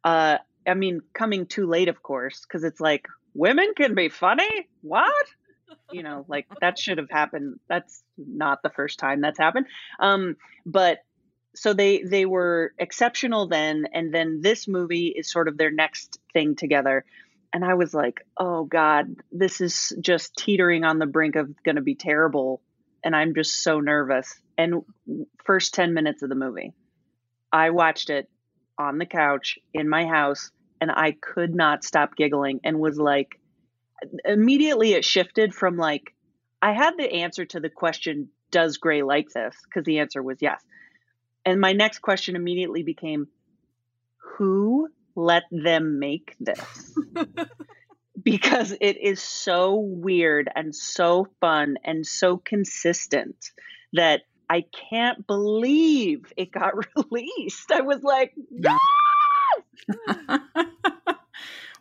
uh, 0.05 0.37
I 0.65 0.73
mean, 0.75 1.01
coming 1.13 1.45
too 1.45 1.67
late, 1.67 1.89
of 1.89 2.01
course, 2.01 2.39
because 2.39 2.63
it's 2.63 2.79
like 2.79 3.05
women 3.33 3.73
can 3.75 3.93
be 3.93 4.07
funny. 4.07 4.69
What? 4.81 5.25
You 5.91 6.03
know, 6.03 6.23
like 6.29 6.47
that 6.61 6.79
should 6.79 6.97
have 6.97 7.09
happened. 7.09 7.59
That's 7.67 8.01
not 8.17 8.63
the 8.63 8.69
first 8.69 8.97
time 8.97 9.19
that's 9.19 9.39
happened. 9.39 9.65
Um, 9.99 10.37
but 10.65 10.99
so 11.53 11.73
they 11.73 12.01
they 12.01 12.25
were 12.25 12.71
exceptional 12.79 13.49
then, 13.49 13.89
and 13.91 14.13
then 14.13 14.39
this 14.39 14.69
movie 14.69 15.07
is 15.07 15.29
sort 15.29 15.49
of 15.49 15.57
their 15.57 15.69
next 15.69 16.17
thing 16.31 16.55
together. 16.55 17.03
And 17.53 17.65
I 17.65 17.73
was 17.73 17.93
like, 17.93 18.25
oh 18.37 18.63
God, 18.63 19.15
this 19.31 19.61
is 19.61 19.93
just 19.99 20.35
teetering 20.37 20.83
on 20.83 20.99
the 20.99 21.05
brink 21.05 21.35
of 21.35 21.51
going 21.63 21.75
to 21.75 21.81
be 21.81 21.95
terrible. 21.95 22.61
And 23.03 23.15
I'm 23.15 23.33
just 23.33 23.61
so 23.61 23.79
nervous. 23.79 24.33
And 24.57 24.83
first 25.43 25.73
10 25.73 25.93
minutes 25.93 26.21
of 26.21 26.29
the 26.29 26.35
movie, 26.35 26.73
I 27.51 27.71
watched 27.71 28.09
it 28.09 28.29
on 28.77 28.97
the 28.97 29.05
couch 29.05 29.59
in 29.73 29.89
my 29.89 30.05
house 30.05 30.51
and 30.79 30.91
I 30.91 31.11
could 31.11 31.53
not 31.53 31.83
stop 31.83 32.15
giggling 32.15 32.61
and 32.63 32.79
was 32.79 32.97
like, 32.97 33.39
immediately 34.25 34.93
it 34.93 35.05
shifted 35.05 35.53
from 35.53 35.77
like, 35.77 36.13
I 36.61 36.73
had 36.73 36.93
the 36.97 37.11
answer 37.11 37.45
to 37.45 37.59
the 37.59 37.69
question, 37.69 38.29
does 38.49 38.77
Grae 38.77 39.05
like 39.05 39.29
this? 39.29 39.55
Because 39.63 39.85
the 39.85 39.99
answer 39.99 40.23
was 40.23 40.37
yes. 40.41 40.61
And 41.45 41.59
my 41.59 41.73
next 41.73 41.99
question 41.99 42.35
immediately 42.35 42.83
became, 42.83 43.27
who 44.37 44.87
let 45.15 45.43
them 45.51 45.99
make 45.99 46.35
this? 46.39 46.95
because 48.23 48.75
it 48.81 48.97
is 49.01 49.21
so 49.21 49.75
weird 49.75 50.49
and 50.55 50.75
so 50.75 51.27
fun 51.39 51.77
and 51.83 52.05
so 52.05 52.37
consistent 52.37 53.51
that 53.93 54.21
I 54.49 54.65
can't 54.89 55.25
believe 55.25 56.31
it 56.35 56.51
got 56.51 56.73
released. 57.11 57.71
I 57.71 57.81
was 57.81 58.03
like, 58.03 58.33
yes! 58.49 58.79
what 60.25 61.17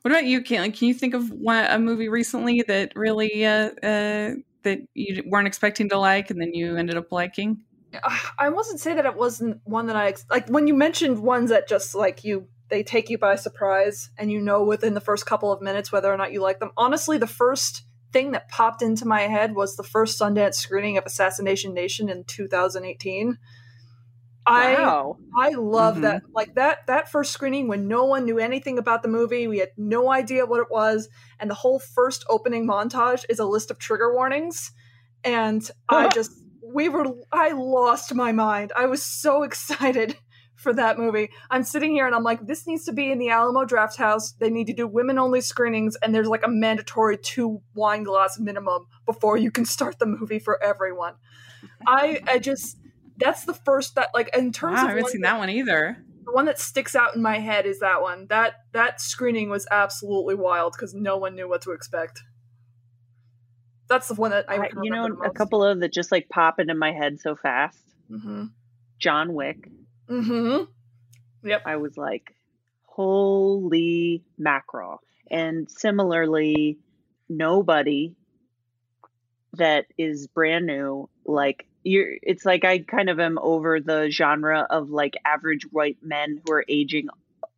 about 0.05 0.25
you, 0.25 0.41
Kaitlyn? 0.41 0.77
Can 0.77 0.89
you 0.89 0.95
think 0.95 1.15
of 1.15 1.31
one, 1.31 1.65
a 1.65 1.79
movie 1.79 2.09
recently 2.09 2.63
that 2.69 2.93
really 2.95 3.45
uh, 3.45 3.71
uh, 3.83 4.35
that 4.63 4.79
you 4.95 5.23
weren't 5.27 5.49
expecting 5.49 5.89
to 5.89 5.99
like, 5.99 6.31
and 6.31 6.41
then 6.41 6.55
you 6.55 6.77
ended 6.77 6.97
up 6.97 7.11
liking? 7.11 7.65
I 8.39 8.51
wasn't 8.51 8.81
say 8.81 8.95
that 8.95 9.07
it 9.07 9.17
wasn't 9.17 9.61
one 9.65 9.87
that 9.89 9.97
I 9.97 10.15
like. 10.31 10.49
When 10.49 10.67
you 10.67 10.75
mentioned 10.75 11.19
ones 11.19 11.51
that 11.51 11.69
just 11.69 11.95
like 11.95 12.25
you, 12.25 12.47
they 12.71 12.83
take 12.83 13.11
you 13.11 13.19
by 13.19 13.37
surprise, 13.37 14.11
and 14.17 14.31
you 14.31 14.41
know 14.41 14.63
within 14.63 14.95
the 14.95 15.01
first 15.01 15.27
couple 15.27 15.53
of 15.53 15.61
minutes 15.61 15.93
whether 15.93 16.13
or 16.13 16.17
not 16.17 16.33
you 16.33 16.41
like 16.41 16.61
them. 16.61 16.71
Honestly, 16.77 17.19
the 17.19 17.27
first 17.27 17.85
thing 18.13 18.33
that 18.33 18.49
popped 18.49 18.83
into 18.83 19.07
my 19.07 19.23
head 19.23 19.55
was 19.55 19.77
the 19.77 19.83
first 19.83 20.19
Sundance 20.19 20.55
screening 20.55 20.97
of 20.97 21.05
Assassination 21.07 21.75
Nation 21.75 22.09
in 22.09 22.25
2018. 22.25 23.39
Wow. 24.47 25.19
I 25.39 25.49
I 25.49 25.51
love 25.51 25.95
mm-hmm. 25.95 26.03
that 26.03 26.23
like 26.35 26.55
that 26.55 26.87
that 26.87 27.11
first 27.11 27.33
screening 27.33 27.69
when 27.69 27.89
no 27.89 28.05
one 28.05 28.25
knew 28.25 28.39
anything 28.39 28.79
about 28.79 29.03
the 29.03 29.09
movie, 29.09 29.47
we 29.47 29.59
had 29.59 29.71
no 29.77 30.11
idea 30.11 30.47
what 30.47 30.61
it 30.61 30.71
was, 30.71 31.09
and 31.39 31.51
the 31.51 31.55
whole 31.55 31.79
first 31.79 32.25
opening 32.29 32.67
montage 32.67 33.25
is 33.29 33.39
a 33.39 33.45
list 33.45 33.71
of 33.71 33.79
trigger 33.79 34.13
warnings, 34.13 34.73
and 35.23 35.71
I 35.89 36.09
just 36.15 36.33
we 36.65 36.89
were 36.89 37.07
I 37.31 37.51
lost 37.51 38.15
my 38.15 38.33
mind. 38.33 38.73
I 38.75 38.87
was 38.87 39.03
so 39.03 39.43
excited 39.45 40.17
for 40.61 40.75
that 40.75 40.99
movie. 40.99 41.31
I'm 41.51 41.63
sitting 41.63 41.93
here 41.93 42.07
and 42.07 42.15
I'm 42.15 42.23
like, 42.23 42.47
this 42.47 42.67
needs 42.67 42.85
to 42.85 42.93
be 42.93 43.11
in 43.11 43.19
the 43.19 43.31
Alamo 43.31 43.65
Drafthouse. 43.65 44.37
They 44.39 44.51
need 44.51 44.67
to 44.67 44.75
do 44.75 44.87
women 44.87 45.19
only 45.19 45.41
screenings, 45.41 45.97
and 45.97 46.15
there's 46.15 46.29
like 46.29 46.45
a 46.45 46.51
mandatory 46.51 47.17
two 47.17 47.63
wine 47.75 48.03
glass 48.03 48.39
minimum 48.39 48.87
before 49.07 49.37
you 49.37 49.51
can 49.51 49.65
start 49.65 49.99
the 49.99 50.07
movie 50.07 50.39
for 50.39 50.63
everyone. 50.63 51.15
I 51.87 52.21
I 52.27 52.39
just 52.39 52.77
that's 53.17 53.45
the 53.45 53.55
first 53.55 53.95
that 53.95 54.11
like 54.15 54.31
in 54.37 54.53
terms 54.53 54.77
wow, 54.77 54.83
of 54.83 54.87
I 54.87 54.89
haven't 54.91 55.09
seen 55.09 55.23
that, 55.23 55.33
that 55.33 55.39
one 55.39 55.51
either. 55.51 56.05
The 56.25 56.33
one 56.33 56.45
that 56.45 56.61
sticks 56.61 56.95
out 56.95 57.17
in 57.17 57.23
my 57.23 57.39
head 57.39 57.65
is 57.65 57.81
that 57.81 58.03
one. 58.03 58.27
That 58.29 58.55
that 58.73 59.01
screening 59.01 59.49
was 59.49 59.67
absolutely 59.71 60.35
wild 60.35 60.75
because 60.75 60.95
no 60.95 61.17
one 61.17 61.35
knew 61.35 61.49
what 61.49 61.63
to 61.63 61.73
expect. 61.73 62.23
That's 63.89 64.09
the 64.09 64.15
one 64.15 64.31
that 64.31 64.45
I, 64.49 64.57
I 64.57 64.69
you 64.83 64.91
know 64.91 65.07
a 65.25 65.31
couple 65.31 65.65
of 65.65 65.81
that 65.81 65.93
just 65.93 66.13
like 66.13 66.29
pop 66.29 66.61
into 66.61 66.75
my 66.75 66.93
head 66.93 67.19
so 67.19 67.35
fast. 67.35 67.83
Mm-hmm. 68.11 68.45
John 68.99 69.33
Wick. 69.33 69.71
Mm-hmm. 70.11 71.49
Yep. 71.49 71.63
I 71.65 71.77
was 71.77 71.97
like, 71.97 72.35
holy 72.85 74.23
mackerel. 74.37 75.01
And 75.31 75.71
similarly, 75.71 76.79
nobody 77.29 78.17
that 79.55 79.87
is 79.97 80.27
brand 80.27 80.67
new, 80.67 81.09
like 81.25 81.67
you're 81.83 82.15
it's 82.23 82.45
like 82.45 82.65
I 82.65 82.81
kind 82.81 83.09
of 83.09 83.19
am 83.21 83.39
over 83.41 83.81
the 83.81 84.11
genre 84.11 84.67
of 84.69 84.91
like 84.91 85.15
average 85.25 85.63
white 85.71 85.99
men 86.03 86.41
who 86.45 86.53
are 86.53 86.65
aging 86.69 87.09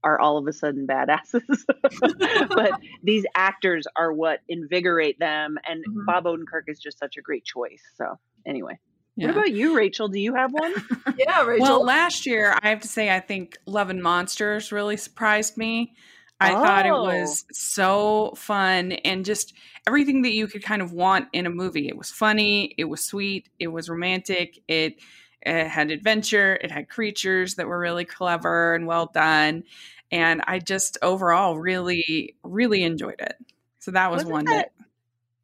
are 0.05 0.21
all 0.21 0.37
of 0.37 0.47
a 0.47 0.53
sudden 0.53 0.87
badasses. 0.87 1.65
but 2.49 2.81
these 3.03 3.25
actors 3.35 3.87
are 3.97 4.13
what 4.13 4.41
invigorate 4.49 5.19
them 5.19 5.59
and 5.67 5.85
mm-hmm. 5.85 6.05
Bob 6.07 6.25
Odenkirk 6.25 6.69
is 6.69 6.79
just 6.79 6.99
such 6.99 7.17
a 7.17 7.21
great 7.21 7.45
choice. 7.45 7.83
So 7.97 8.19
anyway. 8.47 8.79
Yeah. 9.17 9.29
What 9.29 9.37
about 9.37 9.53
you, 9.53 9.77
Rachel? 9.77 10.09
Do 10.09 10.19
you 10.19 10.35
have 10.35 10.53
one? 10.53 10.75
yeah, 11.19 11.43
Rachel. 11.45 11.63
Well, 11.63 11.85
last 11.85 12.25
year, 12.25 12.57
I 12.63 12.71
have 12.71 12.81
to 12.81 12.89
say, 12.89 13.15
I 13.15 13.21
think 13.21 13.59
Love 13.67 13.91
and 13.91 14.03
Monsters 14.03 14.73
really 14.73 14.97
surprised 14.97 15.57
me. 15.57 15.95
I 16.41 16.55
oh. 16.55 16.63
thought 16.63 16.87
it 16.87 16.93
was 16.93 17.45
oh. 17.45 17.53
so 17.53 18.33
fun 18.37 18.93
and 18.93 19.25
just 19.25 19.55
everything 19.87 20.23
that 20.23 20.33
you 20.33 20.47
could 20.47 20.63
kind 20.63 20.83
of 20.83 20.93
want 20.93 21.29
in 21.33 21.47
a 21.47 21.51
movie. 21.51 21.89
It 21.89 21.97
was 21.97 22.11
funny, 22.11 22.75
it 22.79 22.85
was 22.85 23.05
sweet, 23.05 23.49
it 23.59 23.69
was 23.69 23.89
romantic, 23.89 24.61
it, 24.67 24.97
it 25.43 25.67
had 25.69 25.91
adventure, 25.91 26.59
it 26.61 26.71
had 26.71 26.89
creatures 26.89 27.57
that 27.57 27.67
were 27.67 27.79
really 27.79 28.05
clever 28.05 28.75
and 28.75 28.87
well 28.87 29.11
done. 29.13 29.65
And 30.11 30.43
I 30.47 30.59
just 30.59 30.99
overall 31.03 31.59
really, 31.59 32.37
really 32.43 32.83
enjoyed 32.83 33.21
it. 33.21 33.37
So 33.79 33.93
that 33.93 34.11
was 34.11 34.19
wasn't 34.19 34.33
one 34.33 34.45
that, 34.47 34.73
that, 34.79 34.87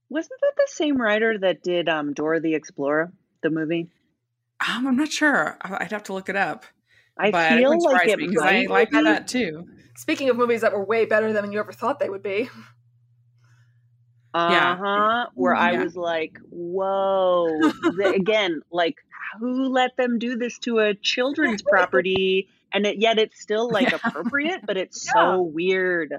wasn't 0.08 0.40
that 0.40 0.54
the 0.56 0.68
same 0.68 1.00
writer 1.00 1.38
that 1.38 1.62
did 1.62 1.88
um, 1.88 2.12
Dora 2.12 2.40
the 2.40 2.54
Explorer? 2.54 3.12
The 3.42 3.50
movie? 3.50 3.88
Um, 4.66 4.86
I'm 4.86 4.96
not 4.96 5.12
sure. 5.12 5.56
I'd 5.62 5.92
have 5.92 6.04
to 6.04 6.12
look 6.12 6.28
it 6.28 6.36
up. 6.36 6.64
I 7.18 7.30
but 7.30 7.52
feel 7.52 7.72
it 7.72 7.80
like 7.80 8.08
it 8.08 8.18
because 8.18 8.42
I 8.42 8.66
like 8.66 8.90
that 8.90 9.28
too. 9.28 9.66
Speaking 9.96 10.30
of 10.30 10.36
movies 10.36 10.60
that 10.60 10.72
were 10.72 10.84
way 10.84 11.04
better 11.04 11.32
than 11.32 11.50
you 11.50 11.58
ever 11.58 11.72
thought 11.72 11.98
they 11.98 12.08
would 12.08 12.22
be. 12.22 12.48
Uh 14.34 14.76
huh. 14.76 14.84
Yeah. 14.84 15.26
Where 15.34 15.54
I 15.54 15.82
was 15.82 15.96
like, 15.96 16.38
"Whoa!" 16.50 17.48
Again, 18.04 18.60
like, 18.70 18.96
who 19.40 19.68
let 19.68 19.96
them 19.96 20.18
do 20.18 20.36
this 20.36 20.58
to 20.60 20.78
a 20.78 20.94
children's 20.94 21.62
property? 21.62 22.48
And 22.72 22.86
it, 22.86 22.98
yet 22.98 23.18
it's 23.18 23.40
still 23.40 23.70
like 23.70 23.92
appropriate, 24.04 24.60
but 24.66 24.76
it's 24.76 25.06
yeah. 25.06 25.12
so 25.12 25.42
weird. 25.42 26.14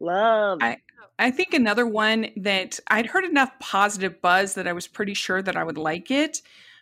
Love. 0.00 0.58
I, 0.62 0.78
I 1.20 1.30
think 1.30 1.52
another 1.52 1.86
one 1.86 2.28
that 2.36 2.80
I'd 2.88 3.06
heard 3.06 3.24
enough 3.24 3.50
positive 3.58 4.22
buzz 4.22 4.54
that 4.54 4.66
I 4.66 4.72
was 4.72 4.88
pretty 4.88 5.12
sure 5.12 5.42
that 5.42 5.54
I 5.54 5.62
would 5.62 5.76
like 5.76 6.10
it, 6.10 6.40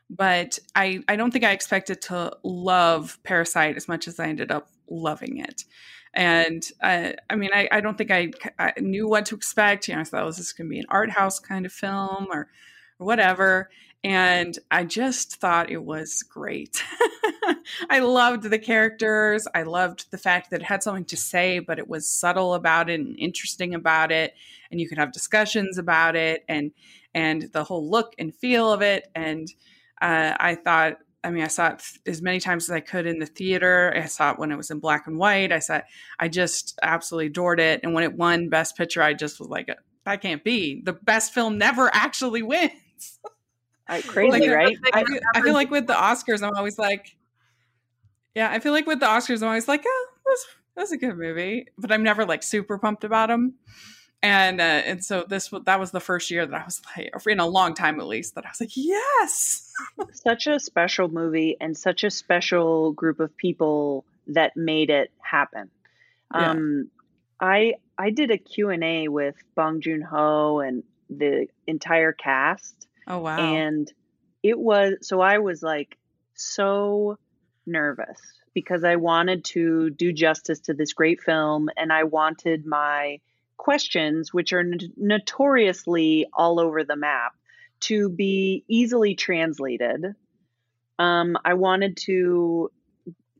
but 0.09 0.61
I, 0.76 1.00
I 1.09 1.16
don't 1.16 1.33
think 1.33 1.45
I 1.45 1.50
expected 1.50 2.00
to 2.02 2.37
love 2.45 3.18
Parasite 3.25 3.76
as 3.76 3.88
much 3.88 4.07
as 4.07 4.21
I 4.21 4.28
ended 4.28 4.52
up 4.52 4.71
loving 4.88 5.38
it. 5.38 5.64
And 6.14 6.62
uh, 6.83 7.11
I 7.28 7.35
mean, 7.35 7.50
I, 7.52 7.68
I 7.73 7.80
don't 7.80 7.99
think 7.99 8.12
I, 8.12 8.30
I, 8.59 8.73
knew 8.78 9.09
what 9.09 9.26
to 9.26 9.35
expect. 9.35 9.88
You 9.88 9.95
know, 9.95 10.00
I 10.00 10.04
thought, 10.04 10.25
was 10.25 10.37
this 10.37 10.52
going 10.52 10.68
to 10.68 10.71
be 10.71 10.78
an 10.78 10.87
art 10.88 11.11
house 11.11 11.40
kind 11.40 11.66
of 11.66 11.73
film 11.73 12.28
or, 12.30 12.49
or 12.99 13.07
whatever? 13.07 13.71
And 14.05 14.57
I 14.71 14.85
just 14.85 15.37
thought 15.37 15.71
it 15.71 15.83
was 15.83 16.23
great. 16.23 16.83
I 17.90 17.99
loved 17.99 18.45
the 18.45 18.59
characters. 18.59 19.49
I 19.55 19.62
loved 19.62 20.11
the 20.11 20.19
fact 20.19 20.50
that 20.50 20.61
it 20.61 20.67
had 20.67 20.83
something 20.83 21.05
to 21.07 21.17
say, 21.17 21.59
but 21.59 21.78
it 21.78 21.88
was 21.88 22.09
subtle 22.09 22.55
about 22.55 22.90
it 22.90 23.00
and 23.00 23.19
interesting 23.19 23.75
about 23.75 24.12
it, 24.12 24.35
and 24.71 24.81
you 24.81 24.88
could 24.88 24.99
have 24.99 25.12
discussions 25.12 25.78
about 25.78 26.14
it, 26.14 26.45
and 26.49 26.71
and 27.14 27.50
the 27.52 27.64
whole 27.64 27.88
look 27.90 28.14
and 28.19 28.35
feel 28.35 28.73
of 28.73 28.83
it. 28.83 29.11
And 29.14 29.49
uh, 30.00 30.35
I 30.38 30.55
thought, 30.55 30.99
I 31.25 31.31
mean, 31.31 31.43
I 31.43 31.49
saw 31.49 31.69
it 31.71 31.83
as 32.07 32.23
many 32.23 32.38
times 32.38 32.64
as 32.64 32.71
I 32.71 32.81
could 32.81 33.07
in 33.07 33.19
the 33.19 33.26
theater. 33.26 33.93
I 33.97 34.07
saw 34.07 34.31
it 34.33 34.38
when 34.38 34.52
it 34.52 34.57
was 34.57 34.71
in 34.71 34.78
black 34.78 35.07
and 35.07 35.19
white. 35.19 35.50
I 35.50 35.59
saw, 35.59 35.76
it, 35.76 35.85
I 36.21 36.28
just 36.28 36.78
absolutely 36.83 37.26
adored 37.26 37.61
it. 37.61 37.81
And 37.83 37.95
when 37.95 38.05
it 38.05 38.14
won 38.14 38.49
Best 38.49 38.76
Picture, 38.76 39.02
I 39.02 39.14
just 39.14 39.40
was 39.40 39.49
like, 39.49 39.69
that 40.05 40.23
can't 40.23 40.45
be. 40.45 40.81
The 40.83 40.93
best 40.93 41.35
film 41.35 41.59
never 41.59 41.90
actually 41.95 42.43
wins. 42.43 42.73
crazy, 44.02 44.49
like, 44.49 44.50
right? 44.50 44.76
I, 44.92 45.04
I, 45.35 45.40
feel 45.40 45.54
like 45.54 45.71
with 45.71 45.87
the 45.87 45.95
Oscars, 45.95 46.42
I'm 46.42 46.54
always 46.54 46.78
like, 46.78 47.16
yeah, 48.35 48.50
I 48.50 48.59
feel 48.59 48.73
like 48.73 48.87
with 48.87 49.00
the 49.00 49.07
Oscars, 49.07 49.42
I'm 49.42 49.49
always 49.49 49.68
like, 49.68 49.83
oh, 49.87 50.07
that's 50.26 50.47
that's 50.76 50.92
a 50.92 50.97
good 50.97 51.16
movie, 51.16 51.66
but 51.76 51.90
I'm 51.90 52.02
never 52.02 52.25
like 52.25 52.42
super 52.42 52.78
pumped 52.78 53.04
about 53.04 53.28
them. 53.28 53.54
And 54.23 54.61
uh, 54.61 54.64
and 54.64 55.04
so 55.04 55.25
this 55.28 55.50
that 55.64 55.78
was 55.78 55.92
the 55.92 56.00
first 56.00 56.30
year 56.30 56.45
that 56.45 56.61
I 56.61 56.64
was 56.64 56.83
like, 56.97 57.11
in 57.26 57.40
a 57.40 57.47
long 57.47 57.75
time 57.75 58.00
at 58.00 58.07
least, 58.07 58.35
that 58.35 58.45
I 58.45 58.49
was 58.49 58.61
like, 58.61 58.76
yes, 58.76 59.73
such 60.12 60.49
a 60.49 60.59
special 60.59 61.09
movie 61.09 61.57
and 61.61 61.76
such 61.76 62.02
a 62.02 62.11
special 62.11 62.92
group 62.92 63.21
of 63.21 63.37
people 63.37 64.04
that 64.26 64.57
made 64.57 64.90
it 64.90 65.12
happen. 65.21 65.71
Yeah. 66.35 66.50
Um, 66.50 66.90
I 67.40 67.75
I 67.97 68.11
did 68.11 68.33
a 68.33 68.38
Q 68.38 68.71
and 68.71 68.83
A 68.83 69.09
with 69.09 69.37
Bong 69.54 69.80
Joon 69.80 70.02
Ho 70.02 70.59
and 70.59 70.83
the 71.09 71.47
entire 71.68 72.12
cast. 72.12 72.88
Oh 73.09 73.19
wow! 73.19 73.38
And 73.38 73.91
it 74.43 74.59
was 74.59 74.95
so 75.03 75.21
I 75.21 75.38
was 75.38 75.62
like 75.62 75.97
so 76.35 77.19
nervous 77.67 78.21
because 78.55 78.85
I 78.85 78.97
wanted 78.97 79.45
to 79.45 79.91
do 79.91 80.12
justice 80.12 80.61
to 80.61 80.75
this 80.75 80.93
great 80.93 81.21
film 81.21 81.69
and 81.77 81.93
I 81.93 82.05
wanted 82.05 82.67
my 82.67 83.21
questions, 83.57 84.33
which 84.33 84.53
are 84.53 84.65
notoriously 84.97 86.27
all 86.33 86.59
over 86.59 86.85
the 86.85 86.97
map, 86.97 87.33
to 87.81 88.09
be 88.09 88.65
easily 88.69 89.15
translated. 89.15 90.15
Um, 90.99 91.37
I 91.45 91.55
wanted 91.55 91.97
to, 92.07 92.71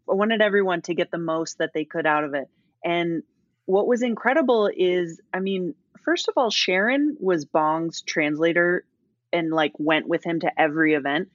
I 0.09 0.15
wanted 0.15 0.41
everyone 0.41 0.83
to 0.83 0.95
get 0.95 1.11
the 1.11 1.19
most 1.19 1.59
that 1.59 1.73
they 1.75 1.85
could 1.85 2.07
out 2.07 2.25
of 2.25 2.35
it. 2.35 2.49
And 2.85 3.23
what 3.65 3.89
was 3.89 4.03
incredible 4.03 4.71
is, 4.75 5.21
I 5.33 5.41
mean, 5.41 5.75
first 6.05 6.29
of 6.29 6.35
all, 6.37 6.51
Sharon 6.51 7.17
was 7.19 7.45
Bong's 7.45 8.03
translator 8.03 8.85
and 9.33 9.51
like 9.51 9.73
went 9.79 10.09
with 10.09 10.25
him 10.25 10.41
to 10.41 10.61
every 10.61 10.95
event. 10.95 11.29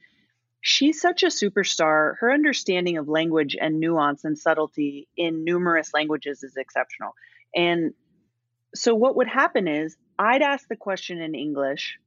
She's 0.60 1.00
such 1.00 1.22
a 1.22 1.26
superstar. 1.26 2.14
Her 2.18 2.32
understanding 2.32 2.96
of 2.96 3.08
language 3.08 3.56
and 3.60 3.80
nuance 3.80 4.24
and 4.24 4.38
subtlety 4.38 5.08
in 5.16 5.44
numerous 5.44 5.92
languages 5.92 6.42
is 6.42 6.56
exceptional. 6.56 7.14
And 7.54 7.92
so, 8.74 8.94
what 8.94 9.16
would 9.16 9.28
happen 9.28 9.68
is 9.68 9.96
I'd 10.18 10.42
ask 10.42 10.66
the 10.68 10.76
question 10.76 11.20
in 11.20 11.34
English, 11.34 11.98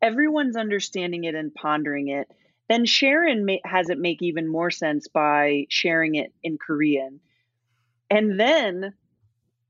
everyone's 0.00 0.56
understanding 0.56 1.24
it 1.24 1.34
and 1.34 1.54
pondering 1.54 2.08
it. 2.08 2.30
Then 2.68 2.84
Sharon 2.84 3.46
has 3.64 3.90
it 3.90 3.98
make 3.98 4.22
even 4.22 4.48
more 4.48 4.70
sense 4.70 5.08
by 5.08 5.66
sharing 5.68 6.16
it 6.16 6.32
in 6.42 6.58
Korean. 6.58 7.20
And 8.10 8.38
then 8.38 8.94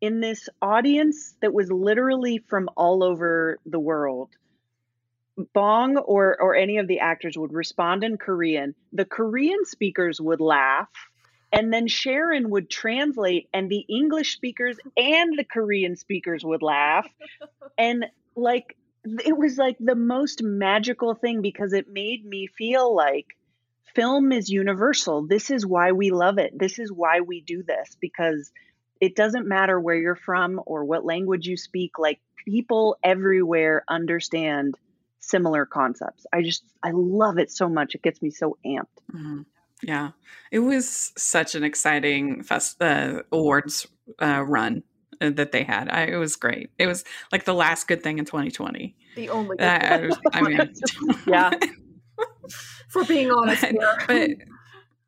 in 0.01 0.21
this 0.21 0.49
audience 0.61 1.35
that 1.41 1.53
was 1.53 1.71
literally 1.71 2.39
from 2.39 2.69
all 2.77 3.03
over 3.03 3.59
the 3.67 3.81
world, 3.81 4.31
Bong 5.53 5.97
or 5.99 6.41
or 6.41 6.55
any 6.55 6.79
of 6.79 6.87
the 6.87 7.01
actors 7.01 7.37
would 7.37 7.53
respond 7.53 8.05
in 8.05 8.17
Korean. 8.17 8.75
The 8.93 9.05
Korean 9.05 9.65
speakers 9.65 10.21
would 10.21 10.41
laugh, 10.41 10.89
and 11.53 11.73
then 11.73 11.87
Sharon 11.89 12.51
would 12.51 12.71
translate, 12.71 13.49
and 13.53 13.71
the 13.71 13.85
English 13.89 14.35
speakers 14.35 14.79
and 14.97 15.39
the 15.39 15.45
Korean 15.45 15.97
speakers 15.97 16.45
would 16.45 16.63
laugh, 16.63 17.07
and 17.79 18.07
like 18.35 18.77
it 19.05 19.37
was 19.37 19.59
like 19.59 19.77
the 19.79 19.95
most 19.95 20.43
magical 20.43 21.15
thing 21.15 21.43
because 21.43 21.73
it 21.73 21.89
made 21.89 22.25
me 22.25 22.47
feel 22.47 22.95
like 22.95 23.27
film 23.95 24.33
is 24.33 24.51
universal. 24.51 25.27
This 25.27 25.51
is 25.51 25.65
why 25.65 25.93
we 25.93 26.11
love 26.11 26.39
it. 26.39 26.59
This 26.59 26.79
is 26.79 26.91
why 26.91 27.21
we 27.21 27.41
do 27.41 27.63
this 27.63 27.97
because 28.01 28.51
it 29.01 29.15
doesn't 29.15 29.47
matter 29.47 29.79
where 29.79 29.97
you're 29.97 30.17
from 30.17 30.61
or 30.67 30.85
what 30.85 31.05
language 31.05 31.47
you 31.47 31.57
speak. 31.57 31.99
Like 31.99 32.21
people 32.47 32.97
everywhere 33.03 33.85
understand 33.89 34.75
similar 35.21 35.67
concepts. 35.67 36.27
I 36.33 36.43
just 36.43 36.65
I 36.83 36.91
love 36.93 37.39
it 37.39 37.51
so 37.51 37.69
much. 37.69 37.95
It 37.95 38.03
gets 38.03 38.23
me 38.23 38.31
so 38.31 38.57
amped. 38.65 38.87
Mm-hmm. 39.13 39.43
Yeah, 39.83 40.11
it 40.51 40.61
was 40.61 41.13
such 41.19 41.55
an 41.55 41.63
exciting 41.63 42.43
fest 42.43 42.81
uh, 42.81 43.23
awards 43.31 43.87
uh, 44.23 44.43
run 44.43 44.83
uh, 45.21 45.31
that 45.31 45.53
they 45.53 45.65
had. 45.65 45.89
I, 45.91 46.05
it 46.05 46.17
was 46.17 46.37
great. 46.37 46.71
It 46.79 46.87
was 46.87 47.05
like 47.31 47.45
the 47.45 47.55
last 47.55 47.87
good 47.87 48.03
thing 48.03 48.19
in 48.19 48.25
2020. 48.25 48.97
The 49.17 49.29
only. 49.29 49.57
Good 49.57 49.67
I, 49.67 50.11
I 50.33 50.43
mean, 50.43 50.75
yeah. 51.27 51.51
For 52.89 53.05
being 53.05 53.31
honest, 53.31 53.63
but, 53.63 54.07
but 54.07 54.31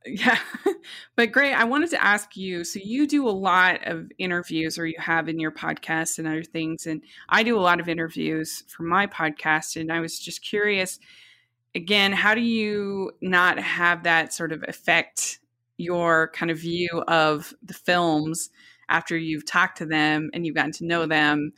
yeah, 0.07 0.39
but 1.17 1.33
great. 1.33 1.55
I 1.55 1.65
wanted 1.65 1.91
to 1.91 2.03
ask 2.03 2.37
you 2.37 2.65
so, 2.65 2.81
you 2.83 3.07
do 3.07 3.29
a 3.29 3.31
lot 3.31 3.87
of 3.87 4.11
interviews, 4.19 4.79
or 4.79 4.87
you 4.87 4.97
have 4.99 5.29
in 5.29 5.39
your 5.39 5.51
podcast 5.51 6.19
and 6.19 6.27
other 6.27 6.45
things. 6.45 6.87
And 6.87 7.03
I 7.29 7.43
do 7.43 7.59
a 7.59 7.61
lot 7.61 7.81
of 7.81 7.89
interviews 7.89 8.65
for 8.69 8.85
my 8.85 9.07
podcast. 9.07 9.81
And 9.81 9.93
I 9.93 10.01
was 10.01 10.19
just 10.19 10.43
curious 10.43 10.99
again, 11.75 12.13
how 12.13 12.35
do 12.35 12.41
you 12.41 13.13
not 13.21 13.59
have 13.59 14.03
that 14.05 14.33
sort 14.33 14.53
of 14.53 14.65
affect 14.67 15.39
your 15.77 16.29
kind 16.35 16.51
of 16.51 16.59
view 16.59 16.89
of 17.07 17.55
the 17.63 17.75
films 17.75 18.51
after 18.89 19.17
you've 19.17 19.47
talked 19.47 19.79
to 19.79 19.87
them 19.87 20.31
and 20.33 20.47
you've 20.47 20.55
gotten 20.55 20.73
to 20.73 20.87
know 20.87 21.07
them? 21.07 21.53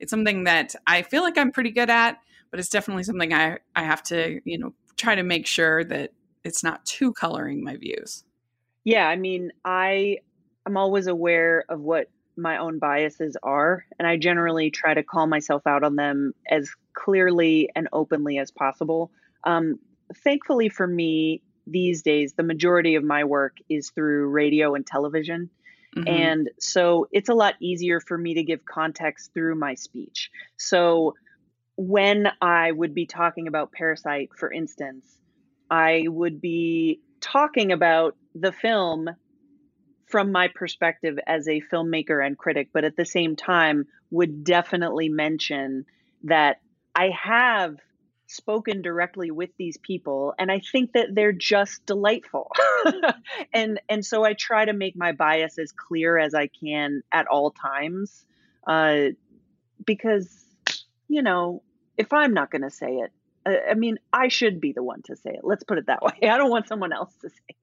It's 0.00 0.10
something 0.10 0.44
that 0.44 0.74
I 0.86 1.02
feel 1.02 1.22
like 1.22 1.38
I'm 1.38 1.50
pretty 1.50 1.70
good 1.70 1.90
at, 1.90 2.18
but 2.50 2.60
it's 2.60 2.68
definitely 2.68 3.04
something 3.04 3.32
I, 3.32 3.58
I 3.74 3.84
have 3.84 4.02
to, 4.04 4.40
you 4.44 4.58
know, 4.58 4.74
try 4.96 5.14
to 5.14 5.22
make 5.22 5.46
sure 5.46 5.82
that 5.84 6.12
it's 6.44 6.62
not 6.62 6.84
too 6.84 7.12
coloring 7.12 7.64
my 7.64 7.76
views. 7.76 8.24
Yeah, 8.84 9.08
I 9.08 9.16
mean, 9.16 9.50
I 9.64 10.18
I'm 10.66 10.76
always 10.76 11.06
aware 11.06 11.64
of 11.68 11.80
what 11.80 12.08
my 12.36 12.58
own 12.58 12.78
biases 12.78 13.36
are, 13.42 13.84
and 13.98 14.06
I 14.06 14.16
generally 14.16 14.70
try 14.70 14.94
to 14.94 15.02
call 15.02 15.26
myself 15.26 15.66
out 15.66 15.84
on 15.84 15.96
them 15.96 16.34
as 16.48 16.70
clearly 16.92 17.70
and 17.74 17.88
openly 17.92 18.38
as 18.38 18.50
possible. 18.50 19.10
Um, 19.44 19.78
thankfully 20.22 20.68
for 20.68 20.86
me, 20.86 21.42
these 21.66 22.02
days, 22.02 22.34
the 22.34 22.42
majority 22.42 22.94
of 22.94 23.04
my 23.04 23.24
work 23.24 23.56
is 23.68 23.90
through 23.90 24.28
radio 24.28 24.74
and 24.74 24.86
television. 24.86 25.50
Mm-hmm. 25.96 26.08
And 26.08 26.50
so 26.58 27.06
it's 27.12 27.28
a 27.28 27.34
lot 27.34 27.54
easier 27.60 28.00
for 28.00 28.18
me 28.18 28.34
to 28.34 28.42
give 28.42 28.64
context 28.64 29.32
through 29.32 29.54
my 29.54 29.74
speech. 29.74 30.30
So 30.56 31.14
when 31.76 32.28
I 32.40 32.70
would 32.72 32.94
be 32.94 33.06
talking 33.06 33.48
about 33.48 33.72
Parasite, 33.72 34.30
for 34.36 34.52
instance, 34.52 35.04
I 35.70 36.04
would 36.06 36.40
be 36.40 37.00
talking 37.20 37.72
about 37.72 38.16
the 38.34 38.52
film 38.52 39.08
from 40.06 40.32
my 40.32 40.48
perspective 40.48 41.18
as 41.26 41.48
a 41.48 41.62
filmmaker 41.72 42.24
and 42.24 42.36
critic, 42.38 42.68
but 42.72 42.84
at 42.84 42.96
the 42.96 43.04
same 43.04 43.36
time, 43.36 43.86
would 44.10 44.44
definitely 44.44 45.08
mention 45.08 45.86
that 46.24 46.60
I 46.94 47.10
have 47.10 47.76
spoken 48.26 48.82
directly 48.82 49.30
with 49.30 49.50
these 49.58 49.76
people 49.76 50.34
and 50.38 50.50
i 50.50 50.58
think 50.72 50.92
that 50.92 51.08
they're 51.12 51.32
just 51.32 51.84
delightful. 51.86 52.50
And 53.52 53.80
and 53.88 54.04
so 54.04 54.24
i 54.24 54.32
try 54.32 54.64
to 54.64 54.72
make 54.72 54.96
my 54.96 55.12
bias 55.12 55.58
as 55.58 55.72
clear 55.72 56.18
as 56.18 56.34
i 56.34 56.48
can 56.48 57.02
at 57.12 57.26
all 57.26 57.50
times 57.50 58.24
uh, 58.66 59.10
because 59.84 60.44
you 61.08 61.22
know 61.22 61.62
if 61.96 62.12
i'm 62.12 62.34
not 62.34 62.50
going 62.50 62.62
to 62.62 62.70
say 62.70 62.96
it 62.96 63.12
I 63.46 63.74
mean, 63.74 63.98
I 64.12 64.28
should 64.28 64.60
be 64.60 64.72
the 64.72 64.82
one 64.82 65.02
to 65.02 65.16
say 65.16 65.30
it. 65.30 65.40
Let's 65.42 65.64
put 65.64 65.78
it 65.78 65.86
that 65.86 66.02
way. 66.02 66.12
I 66.22 66.36
don't 66.36 66.50
want 66.50 66.68
someone 66.68 66.92
else 66.92 67.14
to 67.22 67.28
say 67.28 67.36
it. 67.48 67.56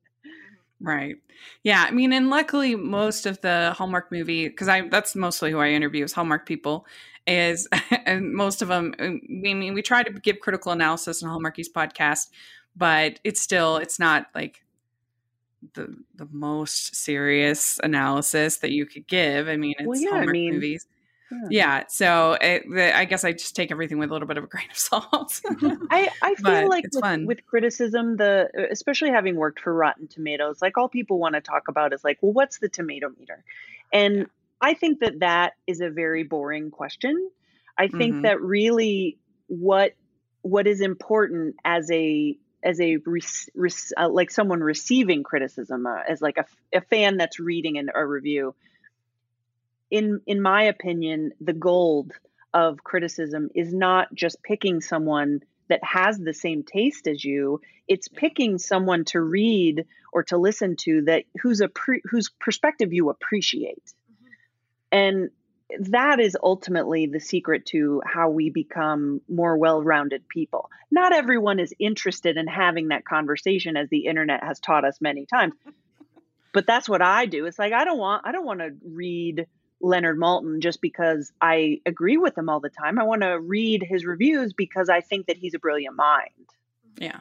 Right. 0.79 1.15
Yeah. 1.63 1.85
I 1.87 1.91
mean, 1.91 2.11
and 2.11 2.29
luckily, 2.29 2.75
most 2.75 3.25
of 3.25 3.39
the 3.41 3.73
Hallmark 3.77 4.11
movie, 4.11 4.47
because 4.47 4.67
I 4.67 4.87
that's 4.87 5.15
mostly 5.15 5.51
who 5.51 5.59
I 5.59 5.69
interview 5.69 6.03
is 6.03 6.13
Hallmark 6.13 6.45
people, 6.47 6.87
is 7.27 7.67
and 8.05 8.33
most 8.33 8.61
of 8.61 8.67
them. 8.67 8.95
Uh, 8.99 9.03
I 9.03 9.19
mean, 9.27 9.73
we 9.73 9.81
try 9.81 10.03
to 10.03 10.11
give 10.11 10.39
critical 10.39 10.71
analysis 10.71 11.21
on 11.21 11.29
Hallmarkies 11.29 11.71
podcast, 11.71 12.29
but 12.75 13.19
it's 13.23 13.41
still 13.41 13.77
it's 13.77 13.99
not 13.99 14.27
like 14.33 14.63
the 15.73 15.95
the 16.15 16.27
most 16.31 16.95
serious 16.95 17.79
analysis 17.83 18.57
that 18.57 18.71
you 18.71 18.85
could 18.85 19.07
give. 19.07 19.47
I 19.47 19.57
mean, 19.57 19.75
it's 19.77 19.87
well, 19.87 19.99
yeah, 19.99 20.09
Hallmark 20.09 20.29
I 20.29 20.31
mean, 20.31 20.53
movies. 20.53 20.87
Yeah. 21.49 21.83
So 21.87 22.37
it, 22.39 22.63
the, 22.69 22.95
I 22.95 23.05
guess 23.05 23.23
I 23.23 23.31
just 23.31 23.55
take 23.55 23.71
everything 23.71 23.97
with 23.97 24.09
a 24.09 24.13
little 24.13 24.27
bit 24.27 24.37
of 24.37 24.43
a 24.43 24.47
grain 24.47 24.67
of 24.69 24.77
salt. 24.77 25.41
I, 25.89 26.09
I 26.21 26.35
feel 26.43 26.69
like 26.69 26.85
with, 26.93 27.25
with, 27.25 27.45
criticism, 27.45 28.17
the 28.17 28.49
especially 28.71 29.09
having 29.09 29.35
worked 29.35 29.59
for 29.59 29.73
Rotten 29.73 30.07
Tomatoes, 30.07 30.61
like 30.61 30.77
all 30.77 30.89
people 30.89 31.19
want 31.19 31.35
to 31.35 31.41
talk 31.41 31.67
about 31.67 31.93
is 31.93 32.03
like, 32.03 32.19
well, 32.21 32.33
what's 32.33 32.59
the 32.59 32.69
tomato 32.69 33.09
meter? 33.17 33.43
And 33.93 34.17
yeah. 34.17 34.23
I 34.61 34.73
think 34.73 34.99
that 34.99 35.19
that 35.19 35.53
is 35.67 35.81
a 35.81 35.89
very 35.89 36.23
boring 36.23 36.71
question. 36.71 37.29
I 37.77 37.87
think 37.87 38.13
mm-hmm. 38.13 38.21
that 38.23 38.41
really 38.41 39.17
what 39.47 39.93
what 40.41 40.67
is 40.67 40.81
important 40.81 41.55
as 41.63 41.89
a 41.91 42.37
as 42.63 42.79
a 42.79 42.97
uh, 43.97 44.09
like 44.09 44.31
someone 44.31 44.61
receiving 44.61 45.23
criticism 45.23 45.85
uh, 45.85 46.01
as 46.07 46.21
like 46.21 46.37
a, 46.37 46.45
a 46.77 46.81
fan 46.81 47.17
that's 47.17 47.39
reading 47.39 47.77
an, 47.77 47.89
a 47.93 48.05
review 48.05 48.53
in 49.91 50.21
in 50.25 50.41
my 50.41 50.63
opinion, 50.63 51.33
the 51.39 51.53
gold 51.53 52.13
of 52.53 52.83
criticism 52.83 53.49
is 53.53 53.73
not 53.73 54.13
just 54.13 54.41
picking 54.41 54.81
someone 54.81 55.41
that 55.69 55.83
has 55.83 56.17
the 56.17 56.33
same 56.33 56.63
taste 56.63 57.07
as 57.07 57.23
you. 57.23 57.61
It's 57.87 58.07
picking 58.07 58.57
someone 58.57 59.05
to 59.05 59.21
read 59.21 59.85
or 60.11 60.23
to 60.23 60.37
listen 60.37 60.75
to 60.77 61.03
that 61.03 61.25
who's 61.41 61.61
a 61.61 61.69
pre, 61.69 62.01
whose 62.09 62.29
perspective 62.29 62.93
you 62.93 63.09
appreciate. 63.09 63.83
Mm-hmm. 63.85 64.97
and 64.97 65.29
that 65.79 66.19
is 66.19 66.35
ultimately 66.43 67.05
the 67.05 67.21
secret 67.21 67.65
to 67.67 68.01
how 68.05 68.29
we 68.29 68.49
become 68.49 69.21
more 69.29 69.57
well-rounded 69.57 70.27
people. 70.27 70.69
Not 70.91 71.13
everyone 71.13 71.61
is 71.61 71.73
interested 71.79 72.35
in 72.35 72.45
having 72.45 72.89
that 72.89 73.05
conversation 73.05 73.77
as 73.77 73.87
the 73.87 74.05
internet 74.05 74.43
has 74.43 74.59
taught 74.59 74.83
us 74.83 74.99
many 75.01 75.25
times. 75.25 75.53
But 76.53 76.67
that's 76.67 76.89
what 76.89 77.01
i 77.01 77.27
do. 77.27 77.45
It's 77.45 77.57
like 77.57 77.71
i 77.71 77.85
don't 77.85 77.97
want 77.97 78.23
i 78.25 78.33
don't 78.33 78.45
want 78.45 78.59
to 78.59 78.71
read 78.85 79.47
Leonard 79.81 80.17
Maltin 80.17 80.59
just 80.59 80.81
because 80.81 81.31
I 81.41 81.79
agree 81.85 82.17
with 82.17 82.37
him 82.37 82.49
all 82.49 82.59
the 82.59 82.69
time. 82.69 82.99
I 82.99 83.03
want 83.03 83.21
to 83.21 83.39
read 83.39 83.83
his 83.83 84.05
reviews 84.05 84.53
because 84.53 84.89
I 84.89 85.01
think 85.01 85.27
that 85.27 85.37
he's 85.37 85.53
a 85.53 85.59
brilliant 85.59 85.95
mind. 85.95 86.49
Yeah. 86.97 87.19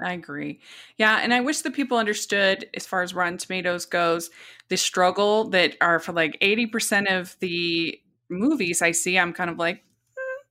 I 0.00 0.12
agree. 0.12 0.60
Yeah, 0.96 1.18
and 1.22 1.34
I 1.34 1.40
wish 1.40 1.60
the 1.60 1.70
people 1.70 1.98
understood 1.98 2.68
as 2.74 2.86
far 2.86 3.02
as 3.02 3.14
Rotten 3.14 3.36
Tomatoes 3.36 3.84
goes, 3.84 4.30
the 4.68 4.76
struggle 4.76 5.50
that 5.50 5.76
are 5.80 5.98
for 5.98 6.12
like 6.12 6.38
80% 6.40 7.20
of 7.20 7.36
the 7.40 8.00
movies 8.28 8.82
I 8.82 8.92
see, 8.92 9.18
I'm 9.18 9.32
kind 9.32 9.50
of 9.50 9.58
like, 9.58 9.76
mm, 9.76 10.42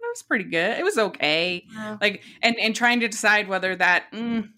that 0.00 0.08
was 0.08 0.22
pretty 0.22 0.44
good. 0.44 0.78
It 0.78 0.84
was 0.84 0.98
okay. 0.98 1.64
Yeah. 1.74 1.96
Like 2.00 2.22
and 2.42 2.56
and 2.60 2.74
trying 2.74 3.00
to 3.00 3.08
decide 3.08 3.48
whether 3.48 3.74
that 3.76 4.12
mm, 4.12 4.48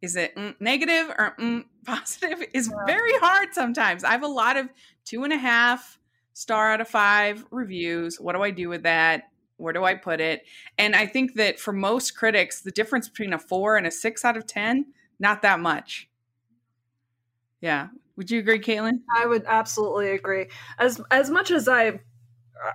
is 0.00 0.16
it 0.16 0.34
mm, 0.36 0.54
negative 0.60 1.10
or 1.18 1.34
mm, 1.38 1.64
positive 1.86 2.42
is 2.52 2.72
very 2.86 3.18
hard 3.18 3.48
sometimes. 3.52 4.04
I 4.04 4.12
have 4.12 4.22
a 4.22 4.28
lot 4.28 4.56
of 4.56 4.68
two 5.04 5.24
and 5.24 5.32
a 5.32 5.38
half 5.38 5.98
star 6.32 6.72
out 6.72 6.80
of 6.80 6.88
five 6.88 7.44
reviews. 7.50 8.20
What 8.20 8.34
do 8.34 8.42
I 8.42 8.50
do 8.50 8.68
with 8.68 8.84
that? 8.84 9.24
Where 9.56 9.72
do 9.72 9.84
I 9.84 9.94
put 9.94 10.20
it? 10.20 10.42
And 10.76 10.94
I 10.94 11.06
think 11.06 11.34
that 11.34 11.58
for 11.58 11.72
most 11.72 12.16
critics, 12.16 12.60
the 12.60 12.70
difference 12.70 13.08
between 13.08 13.32
a 13.32 13.38
four 13.38 13.76
and 13.76 13.86
a 13.86 13.90
six 13.90 14.24
out 14.24 14.36
of 14.36 14.46
10, 14.46 14.86
not 15.18 15.42
that 15.42 15.58
much. 15.58 16.08
Yeah. 17.60 17.88
Would 18.16 18.30
you 18.30 18.38
agree, 18.38 18.60
Kaitlyn? 18.60 19.00
I 19.14 19.26
would 19.26 19.44
absolutely 19.46 20.10
agree. 20.10 20.46
As 20.78 21.00
as 21.10 21.30
much 21.30 21.50
as 21.50 21.68
I 21.68 22.00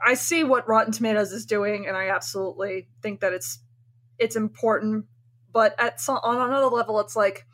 I 0.05 0.13
see 0.13 0.43
what 0.43 0.67
Rotten 0.67 0.93
Tomatoes 0.93 1.31
is 1.31 1.45
doing, 1.45 1.85
and 1.85 1.97
I 1.97 2.07
absolutely 2.07 2.87
think 3.01 3.19
that 3.19 3.33
it's 3.33 3.59
it's 4.17 4.37
important. 4.37 5.05
But 5.53 5.79
at 5.79 6.01
some, 6.01 6.19
on 6.23 6.49
another 6.49 6.67
level, 6.67 6.99
it's 6.99 7.15
like 7.15 7.45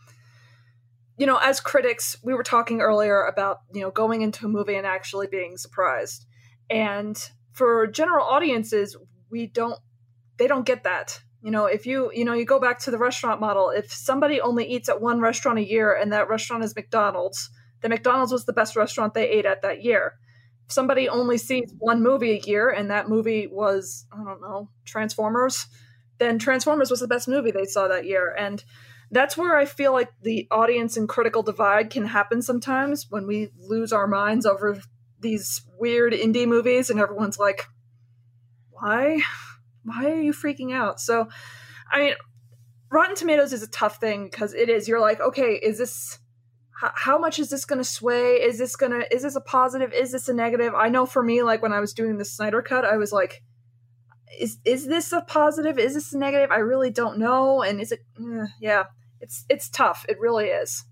you 1.17 1.25
know, 1.25 1.35
as 1.35 1.59
critics, 1.59 2.15
we 2.23 2.33
were 2.33 2.43
talking 2.43 2.79
earlier 2.79 3.25
about 3.25 3.59
you 3.73 3.81
know 3.81 3.91
going 3.91 4.21
into 4.21 4.45
a 4.45 4.49
movie 4.49 4.75
and 4.75 4.87
actually 4.87 5.27
being 5.27 5.57
surprised, 5.57 6.25
and 6.69 7.29
for 7.51 7.87
general 7.87 8.25
audiences, 8.25 8.95
we 9.29 9.45
don't 9.45 9.77
they 10.37 10.47
don't 10.47 10.65
get 10.65 10.83
that. 10.83 11.21
You 11.41 11.51
know, 11.51 11.65
if 11.65 11.85
you 11.85 12.09
you 12.13 12.23
know 12.23 12.33
you 12.33 12.45
go 12.45 12.59
back 12.59 12.79
to 12.79 12.91
the 12.91 12.97
restaurant 12.97 13.41
model, 13.41 13.69
if 13.69 13.91
somebody 13.91 14.39
only 14.39 14.65
eats 14.65 14.87
at 14.87 15.01
one 15.01 15.19
restaurant 15.19 15.59
a 15.59 15.67
year 15.67 15.93
and 15.93 16.13
that 16.13 16.29
restaurant 16.29 16.63
is 16.63 16.73
McDonald's, 16.73 17.49
then 17.81 17.89
McDonald's 17.89 18.31
was 18.31 18.45
the 18.45 18.53
best 18.53 18.77
restaurant 18.77 19.13
they 19.13 19.29
ate 19.29 19.45
at 19.45 19.61
that 19.61 19.83
year 19.83 20.13
somebody 20.69 21.09
only 21.09 21.37
sees 21.37 21.73
one 21.79 22.01
movie 22.01 22.37
a 22.37 22.41
year 22.47 22.69
and 22.69 22.91
that 22.91 23.09
movie 23.09 23.47
was 23.47 24.05
i 24.13 24.23
don't 24.23 24.41
know 24.41 24.69
transformers 24.85 25.65
then 26.19 26.37
transformers 26.37 26.91
was 26.91 26.99
the 26.99 27.07
best 27.07 27.27
movie 27.27 27.51
they 27.51 27.65
saw 27.65 27.87
that 27.87 28.05
year 28.05 28.33
and 28.37 28.63
that's 29.11 29.37
where 29.37 29.57
i 29.57 29.65
feel 29.65 29.91
like 29.91 30.09
the 30.21 30.47
audience 30.51 30.97
and 30.97 31.09
critical 31.09 31.43
divide 31.43 31.89
can 31.89 32.05
happen 32.05 32.41
sometimes 32.41 33.07
when 33.09 33.25
we 33.25 33.49
lose 33.57 33.91
our 33.91 34.07
minds 34.07 34.45
over 34.45 34.79
these 35.19 35.61
weird 35.79 36.13
indie 36.13 36.47
movies 36.47 36.89
and 36.89 36.99
everyone's 36.99 37.39
like 37.39 37.65
why 38.69 39.19
why 39.83 40.05
are 40.05 40.21
you 40.21 40.33
freaking 40.33 40.73
out 40.73 40.99
so 40.99 41.27
i 41.91 41.99
mean 41.99 42.13
rotten 42.91 43.15
tomatoes 43.15 43.53
is 43.53 43.63
a 43.63 43.69
tough 43.69 43.97
thing 43.97 44.29
because 44.29 44.53
it 44.53 44.69
is 44.69 44.87
you're 44.87 45.01
like 45.01 45.19
okay 45.19 45.53
is 45.53 45.77
this 45.77 46.19
how, 46.95 47.17
much 47.17 47.39
is 47.39 47.49
this 47.49 47.65
going 47.65 47.79
to 47.79 47.83
sway? 47.83 48.35
Is 48.35 48.57
this 48.57 48.75
going 48.75 48.93
to 48.93 49.13
is 49.13 49.23
this 49.23 49.35
a 49.35 49.41
positive? 49.41 49.91
Is 49.93 50.11
this 50.11 50.29
a 50.29 50.33
negative? 50.33 50.73
I 50.73 50.89
know 50.89 51.05
for 51.05 51.21
me, 51.21 51.43
like 51.43 51.61
when 51.61 51.73
I 51.73 51.79
was 51.79 51.93
doing 51.93 52.17
the 52.17 52.25
Snyder 52.25 52.61
cut, 52.61 52.85
I 52.85 52.97
was 52.97 53.11
like, 53.11 53.41
is 54.37 54.59
is 54.65 54.87
this 54.87 55.11
a 55.11 55.21
positive? 55.21 55.79
Is 55.79 55.93
this 55.93 56.13
a 56.13 56.17
negative? 56.17 56.51
I 56.51 56.57
really 56.57 56.91
don't 56.91 57.17
know. 57.17 57.61
And 57.61 57.81
is 57.81 57.91
it? 57.91 57.99
Eh, 58.19 58.45
yeah, 58.59 58.85
it's 59.21 59.45
it's 59.49 59.69
tough. 59.69 60.05
It 60.09 60.19
really 60.19 60.47
is. 60.47 60.83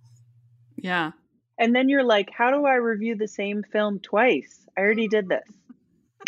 Yeah. 0.76 1.12
And 1.60 1.76
then 1.76 1.90
you're 1.90 2.04
like, 2.04 2.30
how 2.32 2.52
do 2.52 2.66
I 2.66 2.76
review 2.76 3.16
the 3.16 3.28
same 3.28 3.64
film 3.72 4.00
twice? 4.00 4.68
I 4.78 4.82
already 4.82 5.08
did 5.08 5.28
this. 5.28 5.44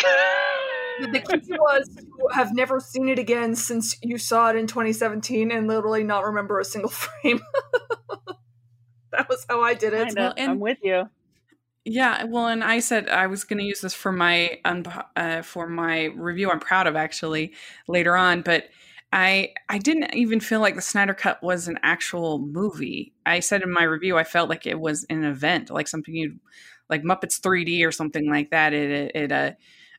the 1.00 1.20
key 1.20 1.52
was 1.52 1.88
you 2.18 2.28
have 2.32 2.54
never 2.54 2.80
seen 2.80 3.08
it 3.08 3.18
again 3.18 3.54
since 3.54 3.96
you 4.02 4.18
saw 4.18 4.50
it 4.50 4.56
in 4.56 4.66
2017 4.66 5.50
and 5.50 5.68
literally 5.68 6.04
not 6.04 6.24
remember 6.24 6.58
a 6.58 6.64
single 6.64 6.90
frame. 6.90 7.40
that 9.12 9.28
was 9.28 9.46
how 9.48 9.62
I 9.62 9.74
did 9.74 9.92
it. 9.92 10.14
Well, 10.16 10.34
and, 10.36 10.52
I'm 10.52 10.60
with 10.60 10.78
you. 10.82 11.08
Yeah, 11.84 12.24
well, 12.24 12.46
and 12.48 12.62
I 12.62 12.80
said 12.80 13.08
I 13.08 13.26
was 13.26 13.44
going 13.44 13.58
to 13.58 13.64
use 13.64 13.80
this 13.80 13.94
for 13.94 14.12
my 14.12 14.58
uh, 15.16 15.42
for 15.42 15.66
my 15.66 16.04
review. 16.14 16.50
I'm 16.50 16.60
proud 16.60 16.86
of 16.86 16.94
actually 16.94 17.54
later 17.88 18.16
on, 18.16 18.42
but 18.42 18.68
I 19.12 19.52
I 19.68 19.78
didn't 19.78 20.14
even 20.14 20.40
feel 20.40 20.60
like 20.60 20.74
the 20.74 20.82
Snyder 20.82 21.14
Cut 21.14 21.42
was 21.42 21.68
an 21.68 21.78
actual 21.82 22.38
movie. 22.38 23.14
I 23.24 23.40
said 23.40 23.62
in 23.62 23.72
my 23.72 23.84
review 23.84 24.18
I 24.18 24.24
felt 24.24 24.50
like 24.50 24.66
it 24.66 24.78
was 24.78 25.04
an 25.08 25.24
event, 25.24 25.70
like 25.70 25.88
something 25.88 26.14
you 26.14 26.36
like 26.90 27.02
Muppets 27.02 27.40
3D 27.40 27.82
or 27.84 27.92
something 27.92 28.28
like 28.28 28.50
that. 28.50 28.74
It 28.74 29.12
it 29.14 29.32
uh, 29.32 29.52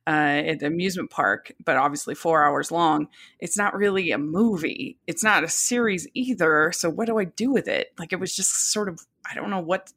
uh, 0.08 0.10
at 0.10 0.60
the 0.60 0.67
amusement 0.67 1.10
park, 1.10 1.52
but 1.63 1.78
obviously 1.78 2.15
four 2.15 2.44
hours 2.44 2.72
long. 2.72 3.08
It's 3.39 3.58
not 3.58 3.76
really 3.76 4.12
a 4.12 4.17
movie. 4.20 4.98
It's 5.08 5.24
not 5.24 5.44
a 5.44 5.48
series 5.48 6.08
either. 6.13 6.72
So 6.74 6.89
what 6.89 7.06
do 7.08 7.17
I 7.20 7.26
do 7.26 7.52
with 7.52 7.67
it? 7.67 7.91
Like 8.00 8.13
it 8.13 8.20
was 8.20 8.36
just 8.36 8.72
sort 8.72 8.88
of 8.89 9.00
I 9.30 9.36
don't 9.36 9.50
know 9.50 9.60
what 9.60 9.91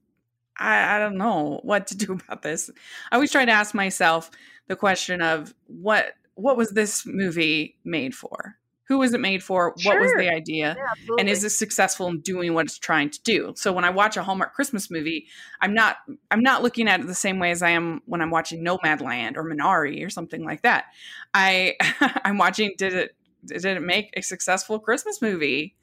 I, 0.59 0.97
I 0.97 0.99
don't 0.99 1.17
know 1.17 1.61
what 1.63 1.87
to 1.89 1.97
do 1.97 2.13
about 2.29 2.43
this. 2.43 2.71
I 3.11 3.17
always 3.17 3.33
try 3.33 3.45
to 3.45 3.53
ask 3.53 3.75
myself 3.75 4.31
the 4.69 4.77
question 4.77 5.21
of 5.21 5.55
what 5.67 6.15
what 6.37 6.57
was 6.57 6.71
this 6.71 7.07
movie 7.07 7.77
made 7.85 8.15
for? 8.15 8.57
Who 8.89 8.99
was 8.99 9.15
it 9.15 9.21
made 9.21 9.43
for? 9.43 9.73
Sure. 9.79 9.95
What 9.95 10.03
was 10.03 10.13
the 10.13 10.29
idea? 10.29 10.77
Yeah, 10.77 11.15
and 11.19 11.29
is 11.29 11.43
it 11.43 11.51
successful 11.51 12.09
in 12.09 12.21
doing 12.21 12.53
what 12.53 12.67
it's 12.67 12.77
trying 12.77 13.09
to 13.11 13.23
do? 13.23 13.55
So 13.57 13.73
when 13.73 13.85
I 13.85 13.91
watch 13.91 14.17
a 14.17 14.23
Hallmark 14.23 14.53
Christmas 14.53 14.91
movie, 14.91 15.27
I'm 15.61 15.73
not 15.73 15.99
I'm 16.31 16.43
not 16.43 16.63
looking 16.63 16.89
at 16.89 17.01
it 17.01 17.07
the 17.07 17.15
same 17.15 17.39
way 17.39 17.51
as 17.51 17.63
I 17.63 17.71
am 17.71 18.03
when 18.05 18.21
I'm 18.21 18.31
watching 18.31 18.63
Nomadland 18.63 19.37
or 19.37 19.45
Minari 19.45 20.05
or 20.05 20.11
something 20.11 20.45
like 20.45 20.63
that. 20.63 20.87
I 21.33 21.77
I'm 22.25 22.37
watching 22.37 22.75
did 22.77 22.93
it 22.93 23.17
did 23.47 23.65
it 23.65 23.83
make 23.83 24.11
a 24.17 24.23
successful 24.23 24.79
Christmas 24.79 25.23
movie? 25.23 25.77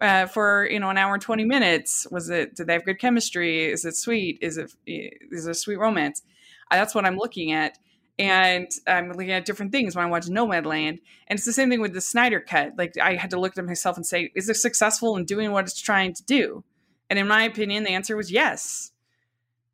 Uh, 0.00 0.26
for 0.26 0.68
you 0.70 0.80
know 0.80 0.90
an 0.90 0.96
hour 0.96 1.12
and 1.14 1.22
20 1.22 1.44
minutes 1.44 2.06
was 2.10 2.28
it 2.28 2.56
did 2.56 2.66
they 2.66 2.72
have 2.72 2.84
good 2.84 2.98
chemistry 2.98 3.70
is 3.70 3.84
it 3.84 3.94
sweet 3.94 4.38
is 4.40 4.56
it 4.56 4.72
is 4.86 5.46
it 5.46 5.50
a 5.50 5.54
sweet 5.54 5.76
romance 5.76 6.22
uh, 6.70 6.76
that's 6.76 6.94
what 6.94 7.04
i'm 7.04 7.16
looking 7.16 7.52
at 7.52 7.78
and 8.18 8.70
I'm 8.86 9.08
looking 9.08 9.32
at 9.32 9.44
different 9.44 9.72
things 9.72 9.96
when 9.96 10.04
I 10.04 10.08
watch 10.08 10.26
Nomadland. 10.26 11.00
And 11.26 11.38
it's 11.38 11.44
the 11.44 11.52
same 11.52 11.70
thing 11.70 11.80
with 11.80 11.94
the 11.94 12.00
Snyder 12.00 12.40
Cut. 12.40 12.74
Like 12.76 12.98
I 12.98 13.16
had 13.16 13.30
to 13.30 13.40
look 13.40 13.56
at 13.56 13.64
myself 13.64 13.96
and 13.96 14.06
say, 14.06 14.30
is 14.34 14.48
it 14.48 14.56
successful 14.56 15.16
in 15.16 15.24
doing 15.24 15.50
what 15.50 15.64
it's 15.64 15.80
trying 15.80 16.14
to 16.14 16.22
do? 16.24 16.62
And 17.08 17.18
in 17.18 17.26
my 17.26 17.42
opinion, 17.42 17.84
the 17.84 17.90
answer 17.90 18.16
was 18.16 18.30
yes. 18.30 18.92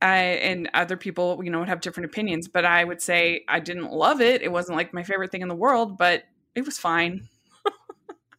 I, 0.00 0.16
and 0.16 0.70
other 0.74 0.96
people, 0.96 1.40
you 1.42 1.50
know, 1.50 1.59
would 1.59 1.68
have 1.68 1.81
different 1.81 2.07
opinions, 2.07 2.46
but 2.46 2.64
I 2.64 2.85
would 2.85 3.02
say 3.02 3.44
I 3.48 3.59
didn't 3.59 3.92
love 3.92 4.20
it. 4.20 4.42
It 4.42 4.52
wasn't 4.52 4.76
like 4.76 4.94
my 4.94 5.02
favorite 5.02 5.33
thing 5.33 5.42
in 5.42 5.48
the 5.48 5.57
world, 5.57 5.98
but 5.98 6.22
it 6.54 6.64
was 6.64 6.78
fine. 6.78 7.28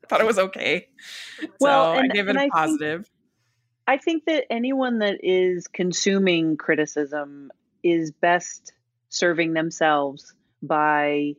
Thought 0.09 0.21
it 0.21 0.27
was 0.27 0.39
okay. 0.39 0.89
Well, 1.59 1.93
so 1.93 1.99
and, 1.99 2.11
I 2.11 2.15
gave 2.15 2.27
it 2.27 2.35
a 2.35 2.41
I 2.41 2.49
positive. 2.49 3.05
Think, 3.05 3.15
I 3.87 3.97
think 3.97 4.25
that 4.25 4.45
anyone 4.49 4.99
that 4.99 5.19
is 5.23 5.67
consuming 5.67 6.57
criticism 6.57 7.51
is 7.83 8.11
best 8.11 8.73
serving 9.09 9.53
themselves 9.53 10.33
by 10.61 11.33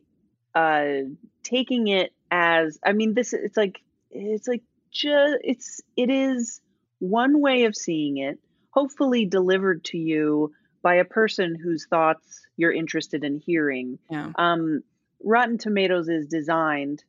uh 0.55 1.03
taking 1.43 1.87
it 1.87 2.11
as 2.29 2.77
i 2.83 2.91
mean 2.91 3.13
this 3.13 3.33
it's 3.33 3.55
like 3.55 3.79
it's 4.09 4.47
like 4.47 4.63
just 4.91 5.37
it's 5.43 5.81
it 5.95 6.09
is 6.09 6.59
one 6.99 7.39
way 7.39 7.65
of 7.65 7.75
seeing 7.75 8.17
it 8.17 8.39
hopefully 8.71 9.25
delivered 9.25 9.83
to 9.83 9.97
you 9.97 10.51
by 10.81 10.95
a 10.95 11.05
person 11.05 11.55
whose 11.55 11.85
thoughts 11.85 12.41
you're 12.57 12.73
interested 12.73 13.23
in 13.23 13.37
hearing 13.37 13.99
yeah. 14.09 14.31
um 14.37 14.83
rotten 15.23 15.57
tomatoes 15.57 16.09
is 16.09 16.27
designed 16.27 17.03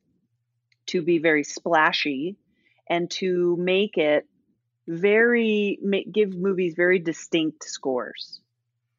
to 0.87 1.01
be 1.01 1.19
very 1.19 1.43
splashy 1.43 2.35
and 2.89 3.09
to 3.11 3.55
make 3.57 3.97
it 3.97 4.27
very 4.87 5.79
make, 5.81 6.11
give 6.11 6.35
movies 6.35 6.73
very 6.75 6.99
distinct 6.99 7.63
scores 7.63 8.41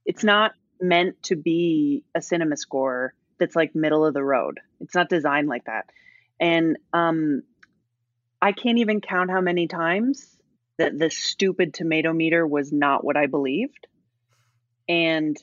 it's 0.04 0.24
not 0.24 0.52
meant 0.80 1.22
to 1.24 1.36
be 1.36 2.04
a 2.14 2.20
cinema 2.20 2.56
score 2.56 3.14
that's 3.38 3.56
like 3.56 3.74
middle 3.74 4.04
of 4.04 4.14
the 4.14 4.22
road. 4.22 4.60
It's 4.80 4.94
not 4.94 5.08
designed 5.08 5.48
like 5.48 5.64
that. 5.64 5.86
And 6.38 6.76
um, 6.92 7.42
I 8.40 8.52
can't 8.52 8.78
even 8.78 9.00
count 9.00 9.30
how 9.30 9.40
many 9.40 9.66
times 9.66 10.36
that 10.78 10.98
the 10.98 11.10
stupid 11.10 11.72
tomato 11.72 12.12
meter 12.12 12.46
was 12.46 12.72
not 12.72 13.04
what 13.04 13.16
I 13.16 13.26
believed. 13.26 13.86
And 14.88 15.36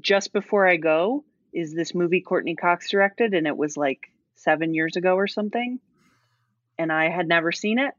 just 0.00 0.32
before 0.32 0.66
I 0.66 0.76
go 0.76 1.24
is 1.52 1.74
this 1.74 1.94
movie 1.94 2.20
Courteney 2.20 2.56
Cox 2.56 2.90
directed, 2.90 3.34
and 3.34 3.46
it 3.46 3.56
was 3.56 3.76
like 3.76 4.10
seven 4.38 4.74
years 4.74 4.96
ago 4.96 5.14
or 5.14 5.26
something. 5.26 5.80
And 6.78 6.92
I 6.92 7.10
had 7.10 7.28
never 7.28 7.52
seen 7.52 7.78
it. 7.78 7.94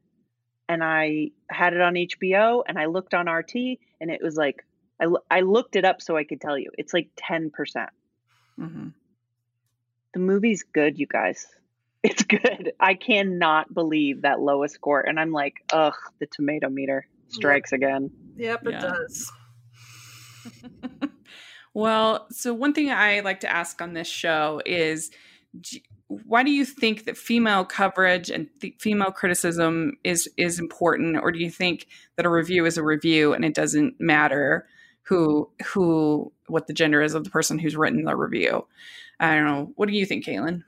And 0.67 0.83
I 0.83 1.31
had 1.49 1.73
it 1.73 1.81
on 1.81 1.95
HBO 1.95 2.63
and 2.67 2.77
I 2.77 2.85
looked 2.85 3.13
on 3.13 3.27
RT 3.27 3.55
and 3.99 4.11
it 4.11 4.21
was 4.21 4.35
like 4.35 4.65
I, 4.99 5.07
I 5.31 5.41
looked 5.41 5.75
it 5.75 5.85
up 5.85 6.01
so 6.01 6.17
I 6.17 6.23
could 6.23 6.41
tell 6.41 6.57
you. 6.57 6.71
It's 6.77 6.93
like 6.93 7.09
10%. 7.15 7.51
percent 7.51 7.89
mm 8.59 8.71
hmm 8.71 8.87
The 10.13 10.19
movie's 10.19 10.63
good, 10.63 10.99
you 10.99 11.07
guys. 11.07 11.45
It's 12.01 12.23
good. 12.23 12.71
I 12.79 12.93
cannot 12.93 13.73
believe 13.73 14.21
that 14.21 14.39
lowest 14.39 14.75
score. 14.75 15.01
And 15.01 15.19
I'm 15.19 15.33
like, 15.33 15.55
ugh, 15.73 15.93
the 16.19 16.27
tomato 16.27 16.69
meter 16.69 17.05
strikes 17.27 17.73
yep. 17.73 17.77
again. 17.79 18.11
Yep, 18.37 18.67
it 18.67 18.71
yeah. 18.71 18.79
does. 18.79 19.31
well, 21.73 22.27
so 22.31 22.53
one 22.53 22.71
thing 22.71 22.89
I 22.89 23.19
like 23.19 23.41
to 23.41 23.51
ask 23.51 23.81
on 23.81 23.93
this 23.93 24.07
show 24.07 24.61
is 24.65 25.11
why 26.07 26.43
do 26.43 26.51
you 26.51 26.63
think 26.63 27.05
that 27.05 27.17
female 27.17 27.65
coverage 27.65 28.29
and 28.29 28.47
female 28.79 29.11
criticism 29.11 29.93
is 30.03 30.29
is 30.37 30.59
important 30.59 31.17
or 31.17 31.31
do 31.31 31.39
you 31.39 31.49
think 31.49 31.87
that 32.15 32.25
a 32.25 32.29
review 32.29 32.65
is 32.65 32.77
a 32.77 32.83
review 32.83 33.33
and 33.33 33.43
it 33.43 33.55
doesn't 33.55 33.95
matter 33.99 34.67
who 35.09 35.49
who 35.65 36.31
what 36.47 36.67
the 36.67 36.73
gender 36.73 37.01
is 37.01 37.15
of 37.15 37.23
the 37.23 37.31
person 37.31 37.57
who's 37.57 37.75
written 37.75 38.03
the 38.03 38.15
review. 38.15 38.67
I 39.19 39.35
don't 39.35 39.45
know. 39.45 39.71
What 39.75 39.89
do 39.89 39.95
you 39.95 40.05
think, 40.05 40.23
Kaitlyn? 40.23 40.63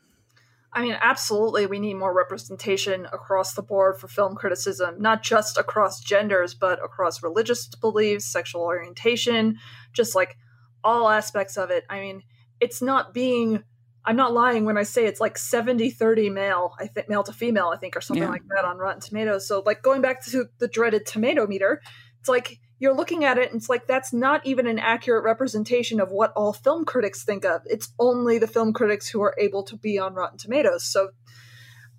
I 0.74 0.82
mean, 0.82 0.98
absolutely, 1.00 1.68
we 1.68 1.80
need 1.80 1.96
more 1.96 2.14
representation 2.14 3.06
across 3.06 3.54
the 3.54 3.62
board 3.62 4.00
for 4.00 4.08
film 4.08 4.36
criticism, 4.36 4.96
not 5.00 5.22
just 5.22 5.58
across 5.58 6.00
genders, 6.00 6.56
but 6.56 6.84
across 6.84 7.22
religious 7.22 7.68
beliefs, 7.68 8.26
sexual 8.26 8.62
orientation, 8.62 9.58
just 9.94 10.16
like 10.16 10.38
all 10.84 11.10
aspects 11.10 11.58
of 11.58 11.70
it. 11.70 11.84
I 11.90 12.00
mean, 12.00 12.24
it's 12.60 12.82
not 12.82 13.14
being 13.14 13.64
I'm 14.04 14.16
not 14.16 14.34
lying 14.34 14.66
when 14.66 14.78
I 14.78 14.84
say 14.84 15.06
it's 15.06 15.22
like 15.22 15.38
70 15.38 15.92
30 15.92 16.30
male, 16.30 16.74
I 16.80 16.88
think 16.88 17.08
male 17.08 17.24
to 17.24 17.34
female, 17.34 17.72
I 17.74 17.78
think, 17.78 17.96
or 17.96 18.02
something 18.02 18.24
yeah. 18.24 18.30
like 18.30 18.48
that 18.56 18.66
on 18.66 18.78
Rotten 18.78 19.00
Tomatoes. 19.02 19.48
So, 19.48 19.62
like, 19.66 19.84
going 19.84 20.02
back 20.02 20.24
to 20.26 20.46
the 20.58 20.68
dreaded 20.68 21.06
tomato 21.06 21.46
meter, 21.46 21.82
it's 22.20 22.30
like 22.30 22.60
you're 22.80 22.96
looking 22.96 23.26
at 23.26 23.38
it 23.38 23.52
and 23.52 23.60
it's 23.60 23.70
like 23.70 23.86
that's 23.86 24.12
not 24.12 24.46
even 24.46 24.66
an 24.66 24.80
accurate 24.80 25.24
representation 25.24 26.00
of 26.00 26.12
what 26.12 26.34
all 26.36 26.52
film 26.52 26.84
critics 26.84 27.24
think 27.24 27.46
of. 27.46 27.62
It's 27.66 27.94
only 28.00 28.40
the 28.40 28.48
film 28.48 28.74
critics 28.74 29.08
who 29.08 29.22
are 29.22 29.36
able 29.40 29.64
to 29.64 29.78
be 29.78 30.00
on 30.00 30.16
Rotten 30.16 30.40
Tomatoes. 30.40 30.84
So, 30.84 31.10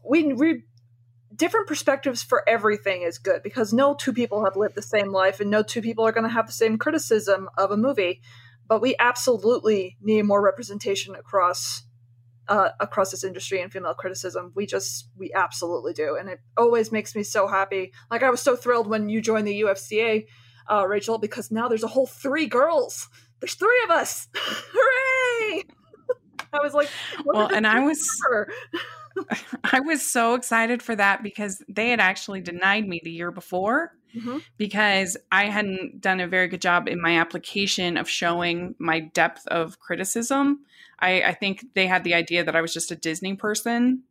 we, 0.04 0.32
we 0.32 0.64
different 1.34 1.68
perspectives 1.68 2.22
for 2.22 2.46
everything 2.48 3.02
is 3.02 3.18
good 3.18 3.42
because 3.44 3.72
no 3.72 3.94
two 3.94 4.12
people 4.12 4.44
have 4.44 4.56
lived 4.56 4.74
the 4.74 4.82
same 4.82 5.12
life 5.12 5.38
and 5.38 5.50
no 5.50 5.62
two 5.62 5.80
people 5.80 6.04
are 6.04 6.12
going 6.12 6.26
to 6.26 6.32
have 6.32 6.46
the 6.46 6.52
same 6.52 6.76
criticism 6.76 7.48
of 7.56 7.70
a 7.70 7.76
movie 7.76 8.20
but 8.68 8.80
we 8.80 8.94
absolutely 8.98 9.96
need 10.00 10.22
more 10.22 10.42
representation 10.42 11.14
across 11.14 11.84
uh, 12.48 12.70
across 12.80 13.10
this 13.10 13.24
industry 13.24 13.60
and 13.60 13.72
female 13.72 13.94
criticism. 13.94 14.52
We 14.54 14.66
just 14.66 15.08
we 15.16 15.32
absolutely 15.34 15.92
do, 15.92 16.16
and 16.16 16.28
it 16.28 16.40
always 16.56 16.92
makes 16.92 17.14
me 17.14 17.22
so 17.22 17.46
happy. 17.46 17.92
Like 18.10 18.22
I 18.22 18.30
was 18.30 18.40
so 18.40 18.56
thrilled 18.56 18.86
when 18.86 19.08
you 19.08 19.20
joined 19.20 19.46
the 19.46 19.62
UFCA, 19.62 20.26
uh, 20.70 20.86
Rachel, 20.86 21.18
because 21.18 21.50
now 21.50 21.68
there's 21.68 21.84
a 21.84 21.88
whole 21.88 22.06
three 22.06 22.46
girls. 22.46 23.08
There's 23.40 23.54
three 23.54 23.82
of 23.84 23.90
us. 23.90 24.28
Hooray! 24.34 25.64
I 26.52 26.60
was 26.60 26.74
like, 26.74 26.88
well, 27.24 27.52
and 27.52 27.66
I 27.66 27.80
was. 27.80 28.06
I 29.64 29.80
was 29.80 30.00
so 30.00 30.34
excited 30.34 30.82
for 30.82 30.96
that 30.96 31.22
because 31.22 31.62
they 31.68 31.90
had 31.90 32.00
actually 32.00 32.40
denied 32.40 32.88
me 32.88 32.98
the 33.04 33.10
year 33.10 33.30
before 33.30 33.92
mm-hmm. 34.16 34.38
because 34.56 35.16
I 35.30 35.46
hadn't 35.46 36.00
done 36.00 36.20
a 36.20 36.26
very 36.26 36.48
good 36.48 36.62
job 36.62 36.88
in 36.88 37.00
my 37.00 37.18
application 37.18 37.96
of 37.96 38.08
showing 38.08 38.74
my 38.78 39.00
depth 39.00 39.46
of 39.48 39.78
criticism. 39.80 40.60
I, 41.02 41.22
I 41.22 41.34
think 41.34 41.66
they 41.74 41.86
had 41.86 42.04
the 42.04 42.14
idea 42.14 42.44
that 42.44 42.56
I 42.56 42.60
was 42.60 42.72
just 42.72 42.90
a 42.90 42.96
Disney 42.96 43.34
person 43.34 44.04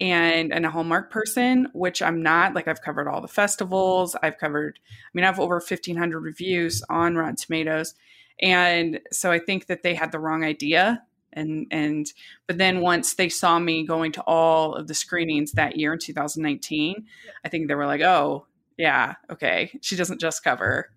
and, 0.00 0.52
and 0.52 0.64
a 0.64 0.70
Hallmark 0.70 1.10
person, 1.10 1.68
which 1.74 2.00
I'm 2.00 2.22
not. 2.22 2.54
Like, 2.54 2.68
I've 2.68 2.80
covered 2.80 3.08
all 3.08 3.20
the 3.20 3.28
festivals. 3.28 4.16
I've 4.22 4.38
covered, 4.38 4.78
I 4.88 5.10
mean, 5.12 5.24
I 5.24 5.28
have 5.28 5.40
over 5.40 5.56
1,500 5.56 6.20
reviews 6.20 6.82
on 6.88 7.16
Rotten 7.16 7.36
Tomatoes. 7.36 7.94
And 8.40 9.00
so 9.10 9.30
I 9.30 9.38
think 9.38 9.66
that 9.66 9.82
they 9.82 9.94
had 9.94 10.12
the 10.12 10.18
wrong 10.18 10.44
idea 10.44 11.02
and 11.34 11.66
and 11.70 12.12
but 12.46 12.58
then 12.58 12.80
once 12.80 13.14
they 13.14 13.30
saw 13.30 13.58
me 13.58 13.86
going 13.86 14.12
to 14.12 14.20
all 14.26 14.74
of 14.74 14.86
the 14.86 14.92
screenings 14.92 15.52
that 15.52 15.78
year 15.78 15.94
in 15.94 15.98
2019 15.98 17.06
i 17.42 17.48
think 17.48 17.68
they 17.68 17.74
were 17.74 17.86
like 17.86 18.02
oh 18.02 18.44
yeah, 18.76 19.14
okay. 19.30 19.78
She 19.80 19.96
doesn't 19.96 20.20
just 20.20 20.44
cover 20.44 20.90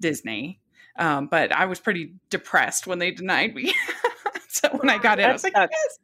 Disney. 0.00 0.60
Um, 0.98 1.26
but 1.26 1.52
I 1.52 1.66
was 1.66 1.80
pretty 1.80 2.14
depressed 2.30 2.86
when 2.86 2.98
they 2.98 3.10
denied 3.10 3.54
me. 3.54 3.72
so 4.62 4.68
when 4.70 4.88
I 4.88 4.98
got 4.98 5.18
in, 5.18 5.28
I 5.28 5.32
was 5.32 5.44
like, 5.44 5.54
yes. 5.56 5.98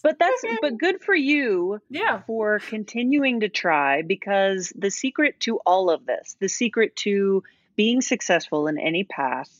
But 0.00 0.16
that's 0.20 0.44
but 0.60 0.78
good 0.78 1.02
for 1.02 1.14
you 1.14 1.80
yeah. 1.90 2.22
for 2.22 2.60
continuing 2.60 3.40
to 3.40 3.48
try 3.48 4.02
because 4.02 4.72
the 4.76 4.92
secret 4.92 5.40
to 5.40 5.58
all 5.66 5.90
of 5.90 6.06
this, 6.06 6.36
the 6.38 6.48
secret 6.48 6.94
to 6.96 7.42
being 7.74 8.00
successful 8.00 8.68
in 8.68 8.78
any 8.78 9.02
path 9.02 9.50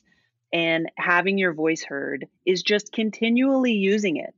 and 0.52 0.90
having 0.96 1.38
your 1.38 1.52
voice 1.54 1.82
heard 1.82 2.28
is 2.46 2.62
just 2.62 2.92
continually 2.92 3.72
using 3.72 4.16
it 4.16 4.34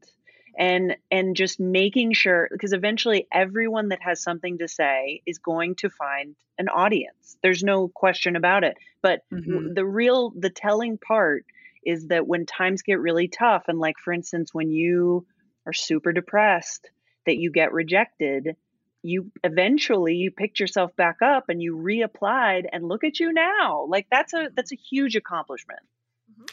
and 0.59 0.97
and 1.11 1.37
just 1.37 1.61
making 1.61 2.13
sure 2.13 2.49
because 2.51 2.73
eventually 2.73 3.29
everyone 3.33 3.89
that 3.89 4.03
has 4.03 4.23
something 4.23 4.59
to 4.59 4.69
say 4.69 5.23
is 5.27 5.39
going 5.39 5.77
to 5.77 5.89
find 5.89 6.35
an 6.59 6.69
audience 6.69 7.37
there's 7.43 7.63
no 7.63 7.89
question 7.89 8.35
about 8.35 8.65
it 8.65 8.77
but 9.01 9.21
mm-hmm. 9.33 9.73
the 9.75 9.85
real 9.85 10.33
the 10.37 10.51
telling 10.51 10.99
part 10.99 11.45
is 11.85 12.09
that 12.09 12.27
when 12.27 12.47
times 12.47 12.83
get 12.83 13.01
really 13.01 13.29
tough 13.29 13.65
and 13.69 13.79
like 13.79 13.99
for 13.99 14.13
instance 14.13 14.53
when 14.53 14.71
you 14.71 15.27
are 15.67 15.73
super 15.73 16.13
depressed 16.13 16.91
that 17.27 17.37
you 17.37 17.51
get 17.51 17.73
rejected 17.73 18.57
you 19.03 19.31
eventually 19.45 20.15
you 20.15 20.31
picked 20.31 20.61
yourself 20.61 20.95
back 20.97 21.23
up 21.23 21.49
and 21.49 21.63
you 21.63 21.77
reapplied 21.77 22.65
and 22.73 22.87
look 22.87 23.05
at 23.05 23.19
you 23.19 23.33
now. 23.33 23.87
Like 23.89 24.07
that's 24.11 24.35
a 24.35 24.51
that's 24.55 24.73
a 24.73 24.77
huge 24.77 25.17
accomplishment. 25.17 25.81
Mm-hmm. 26.31 26.45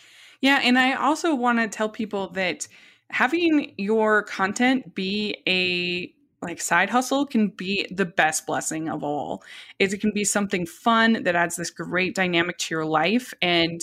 yeah 0.42 0.60
and 0.64 0.80
i 0.80 0.94
also 0.94 1.36
want 1.36 1.60
to 1.60 1.68
tell 1.68 1.88
people 1.88 2.30
that 2.32 2.68
having 3.12 3.74
your 3.78 4.24
content 4.24 4.96
be 4.96 5.36
a 5.48 6.12
like 6.42 6.62
side 6.62 6.90
hustle 6.90 7.26
can 7.26 7.50
be 7.50 7.88
the 7.92 8.06
best 8.06 8.46
blessing 8.46 8.90
of 8.90 9.04
all. 9.04 9.44
Is 9.80 9.94
it 9.94 10.00
can 10.00 10.12
be 10.14 10.24
something 10.24 10.66
fun 10.66 11.24
that 11.24 11.36
adds 11.36 11.56
this 11.56 11.72
great 11.72 12.16
dynamic 12.16 12.58
to 12.60 12.76
your 12.76 12.86
life 12.86 13.34
and 13.42 13.82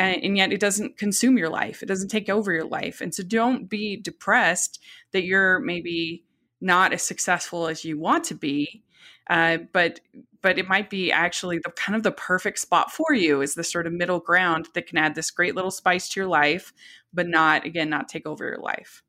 and, 0.00 0.36
yet 0.36 0.52
it 0.52 0.60
doesn't 0.60 0.96
consume 0.98 1.36
your 1.36 1.50
life. 1.50 1.82
It 1.82 1.86
doesn't 1.86 2.08
take 2.08 2.28
over 2.28 2.52
your 2.52 2.64
life. 2.64 3.00
And 3.00 3.14
so 3.14 3.22
don't 3.22 3.68
be 3.68 3.96
depressed 3.96 4.80
that 5.12 5.24
you're 5.24 5.58
maybe 5.60 6.24
not 6.60 6.92
as 6.92 7.02
successful 7.02 7.66
as 7.66 7.84
you 7.84 7.98
want 7.98 8.24
to 8.24 8.34
be 8.34 8.82
uh, 9.30 9.58
but 9.72 10.00
but 10.42 10.58
it 10.58 10.66
might 10.66 10.90
be 10.90 11.12
actually 11.12 11.58
the 11.58 11.70
kind 11.70 11.94
of 11.94 12.02
the 12.02 12.10
perfect 12.10 12.58
spot 12.58 12.90
for 12.90 13.14
you 13.14 13.42
is 13.42 13.54
the 13.54 13.62
sort 13.62 13.86
of 13.86 13.92
middle 13.92 14.18
ground 14.18 14.68
that 14.74 14.86
can 14.86 14.98
add 14.98 15.14
this 15.14 15.30
great 15.30 15.54
little 15.54 15.70
spice 15.70 16.08
to 16.08 16.20
your 16.20 16.28
life 16.28 16.72
but 17.14 17.28
not 17.28 17.64
again 17.64 17.88
not 17.88 18.08
take 18.08 18.26
over 18.26 18.44
your 18.44 18.58
life. 18.58 19.02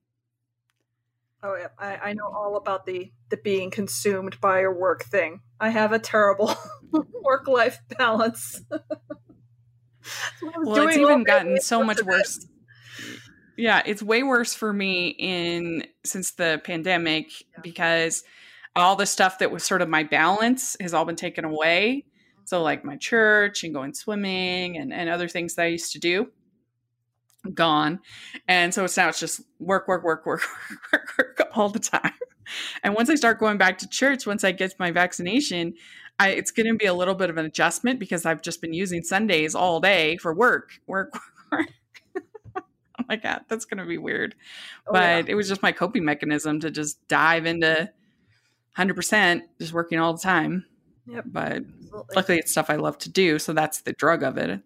Oh 1.43 1.55
yeah. 1.55 1.69
I, 1.79 2.09
I 2.09 2.13
know 2.13 2.27
all 2.27 2.55
about 2.55 2.85
the 2.85 3.11
the 3.29 3.37
being 3.37 3.71
consumed 3.71 4.39
by 4.39 4.59
your 4.59 4.77
work 4.77 5.03
thing. 5.05 5.41
I 5.59 5.69
have 5.69 5.91
a 5.91 5.99
terrible 5.99 6.53
work 7.23 7.47
life 7.47 7.79
balance 7.97 8.61
well 10.63 10.87
it's 10.87 10.97
even 10.97 11.23
gotten 11.23 11.59
so 11.59 11.83
much 11.83 12.01
worse 12.03 12.47
yeah 13.57 13.81
it's 13.85 14.01
way 14.01 14.23
worse 14.23 14.53
for 14.53 14.73
me 14.73 15.09
in 15.19 15.85
since 16.03 16.31
the 16.31 16.61
pandemic 16.63 17.29
yeah. 17.41 17.59
because 17.61 18.23
all 18.75 18.95
the 18.95 19.05
stuff 19.05 19.39
that 19.39 19.51
was 19.51 19.63
sort 19.63 19.81
of 19.81 19.89
my 19.89 20.03
balance 20.03 20.77
has 20.79 20.93
all 20.93 21.05
been 21.05 21.15
taken 21.15 21.45
away. 21.45 22.05
So 22.45 22.61
like 22.61 22.83
my 22.83 22.97
church 22.97 23.63
and 23.63 23.73
going 23.73 23.93
swimming 23.93 24.77
and, 24.77 24.93
and 24.93 25.09
other 25.09 25.27
things 25.27 25.55
that 25.55 25.63
I 25.63 25.67
used 25.67 25.93
to 25.93 25.99
do 25.99 26.27
gone. 27.53 27.99
And 28.47 28.73
so 28.73 28.83
it's 28.83 28.95
now 28.95 29.09
it's 29.09 29.19
just 29.19 29.41
work, 29.59 29.87
work, 29.87 30.03
work, 30.03 30.25
work, 30.25 30.41
work, 30.93 31.13
work 31.17 31.47
all 31.53 31.69
the 31.69 31.79
time. 31.79 32.13
And 32.83 32.95
once 32.95 33.09
I 33.09 33.15
start 33.15 33.39
going 33.39 33.57
back 33.57 33.77
to 33.79 33.87
church, 33.87 34.27
once 34.27 34.43
I 34.43 34.51
get 34.51 34.73
my 34.77 34.91
vaccination, 34.91 35.73
I, 36.19 36.29
it's 36.29 36.51
going 36.51 36.67
to 36.67 36.75
be 36.75 36.85
a 36.85 36.93
little 36.93 37.15
bit 37.15 37.29
of 37.29 37.37
an 37.37 37.45
adjustment 37.45 37.99
because 37.99 38.25
I've 38.25 38.41
just 38.41 38.61
been 38.61 38.73
using 38.73 39.03
Sundays 39.03 39.55
all 39.55 39.79
day 39.79 40.17
for 40.17 40.33
work, 40.33 40.79
work, 40.87 41.13
work. 41.51 41.67
oh 42.55 43.03
my 43.09 43.15
God, 43.15 43.41
that's 43.47 43.65
going 43.65 43.79
to 43.79 43.85
be 43.85 43.97
weird. 43.97 44.35
Oh, 44.87 44.93
but 44.93 45.25
yeah. 45.25 45.31
it 45.31 45.35
was 45.35 45.47
just 45.47 45.63
my 45.63 45.71
coping 45.71 46.05
mechanism 46.05 46.59
to 46.59 46.69
just 46.69 47.07
dive 47.07 47.45
into 47.45 47.89
100% 48.77 49.41
just 49.59 49.73
working 49.73 49.99
all 49.99 50.13
the 50.13 50.21
time. 50.21 50.65
Yep. 51.07 51.25
But 51.27 51.51
Absolutely. 51.53 52.15
luckily 52.15 52.37
it's 52.37 52.51
stuff 52.51 52.69
I 52.69 52.75
love 52.75 52.97
to 52.99 53.09
do, 53.09 53.39
so 53.39 53.53
that's 53.53 53.81
the 53.81 53.93
drug 53.93 54.23
of 54.23 54.37
it. 54.37 54.61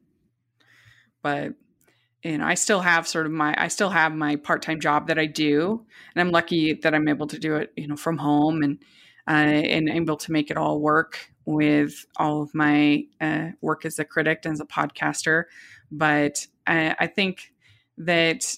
But 1.21 1.53
you 2.23 2.39
know, 2.39 2.45
I 2.45 2.55
still 2.55 2.81
have 2.81 3.07
sort 3.07 3.27
of 3.27 3.31
my 3.31 3.53
I 3.57 3.67
still 3.67 3.89
have 3.89 4.13
my 4.13 4.35
part-time 4.35 4.79
job 4.79 5.07
that 5.07 5.19
I 5.19 5.27
do, 5.27 5.85
and 6.13 6.21
I'm 6.21 6.31
lucky 6.31 6.73
that 6.73 6.93
I'm 6.93 7.07
able 7.07 7.27
to 7.27 7.39
do 7.39 7.55
it, 7.55 7.71
you 7.77 7.87
know, 7.87 7.95
from 7.95 8.17
home 8.17 8.63
and 8.63 8.79
uh, 9.27 9.31
and 9.31 9.89
able 9.89 10.17
to 10.17 10.31
make 10.31 10.51
it 10.51 10.57
all 10.57 10.79
work 10.79 11.31
with 11.45 12.05
all 12.17 12.41
of 12.41 12.53
my 12.53 13.05
uh, 13.21 13.49
work 13.61 13.85
as 13.85 13.99
a 13.99 14.05
critic 14.05 14.41
and 14.43 14.53
as 14.53 14.59
a 14.59 14.65
podcaster. 14.65 15.45
But 15.91 16.47
I, 16.65 16.95
I 16.99 17.07
think 17.07 17.53
that 17.97 18.57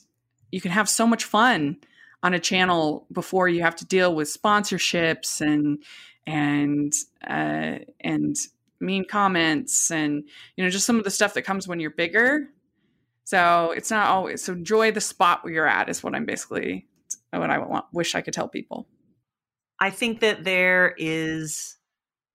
you 0.51 0.61
can 0.61 0.71
have 0.71 0.89
so 0.89 1.05
much 1.05 1.23
fun 1.23 1.77
on 2.23 2.33
a 2.33 2.39
channel 2.39 3.05
before 3.11 3.47
you 3.47 3.61
have 3.61 3.75
to 3.77 3.85
deal 3.85 4.15
with 4.15 4.27
sponsorships 4.27 5.41
and 5.41 5.83
and 6.25 6.93
uh, 7.27 7.79
and 8.01 8.35
mean 8.79 9.05
comments 9.05 9.89
and 9.91 10.23
you 10.55 10.63
know 10.63 10.69
just 10.69 10.85
some 10.85 10.97
of 10.97 11.03
the 11.03 11.11
stuff 11.11 11.33
that 11.33 11.43
comes 11.43 11.67
when 11.67 11.79
you're 11.79 11.91
bigger. 11.91 12.47
So 13.23 13.73
it's 13.75 13.91
not 13.91 14.07
always 14.07 14.43
so 14.43 14.53
enjoy 14.53 14.91
the 14.91 15.01
spot 15.01 15.43
where 15.43 15.53
you're 15.53 15.67
at 15.67 15.89
is 15.89 16.01
what 16.01 16.15
I'm 16.15 16.25
basically 16.25 16.87
what 17.31 17.49
I 17.49 17.57
want, 17.59 17.85
wish 17.91 18.15
I 18.15 18.21
could 18.21 18.33
tell 18.33 18.47
people. 18.47 18.87
I 19.79 19.89
think 19.89 20.21
that 20.21 20.43
there 20.43 20.95
is 20.97 21.76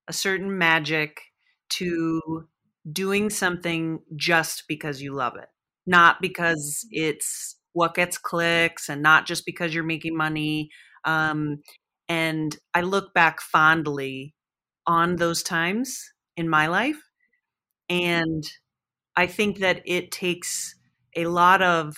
a 0.07 0.13
certain 0.13 0.57
magic 0.57 1.21
to 1.69 2.47
doing 2.91 3.29
something 3.29 3.99
just 4.15 4.63
because 4.67 5.01
you 5.01 5.13
love 5.13 5.35
it, 5.35 5.49
not 5.85 6.21
because 6.21 6.85
it's 6.91 7.57
what 7.73 7.95
gets 7.95 8.17
clicks 8.17 8.89
and 8.89 9.01
not 9.01 9.25
just 9.25 9.45
because 9.45 9.73
you're 9.73 9.83
making 9.83 10.15
money. 10.15 10.69
Um, 11.05 11.61
and 12.07 12.55
I 12.73 12.81
look 12.81 13.13
back 13.13 13.41
fondly 13.41 14.35
on 14.85 15.15
those 15.15 15.41
times 15.43 15.99
in 16.37 16.49
my 16.49 16.67
life. 16.67 17.01
And 17.89 18.43
I 19.15 19.27
think 19.27 19.59
that 19.59 19.81
it 19.85 20.11
takes 20.11 20.75
a 21.15 21.25
lot 21.25 21.61
of 21.61 21.95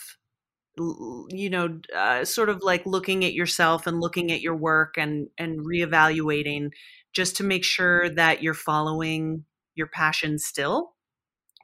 you 0.78 1.50
know 1.50 1.80
uh, 1.96 2.26
sort 2.26 2.50
of 2.50 2.62
like 2.62 2.86
looking 2.86 3.24
at 3.24 3.34
yourself 3.34 3.88
and 3.88 4.02
looking 4.02 4.32
at 4.32 4.42
your 4.42 4.56
work 4.56 4.96
and 4.98 5.28
and 5.38 5.60
reevaluating 5.66 6.70
just 7.16 7.36
to 7.38 7.44
make 7.44 7.64
sure 7.64 8.10
that 8.10 8.44
you're 8.44 8.54
following 8.54 9.46
your 9.76 9.88
passion 9.88 10.38
still 10.38 10.94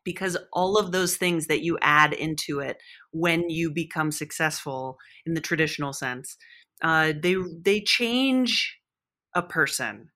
because 0.04 0.36
all 0.52 0.78
of 0.78 0.92
those 0.92 1.16
things 1.16 1.48
that 1.48 1.62
you 1.62 1.78
add 1.82 2.14
into 2.14 2.60
it 2.60 2.78
when 3.12 3.50
you 3.50 3.72
become 3.72 4.12
successful 4.12 4.98
in 5.26 5.34
the 5.36 5.42
traditional 5.42 5.94
sense 5.94 6.38
uh, 6.82 7.14
they 7.22 7.36
they 7.64 7.80
change 7.82 8.80
a 9.34 9.42
person. 9.42 10.10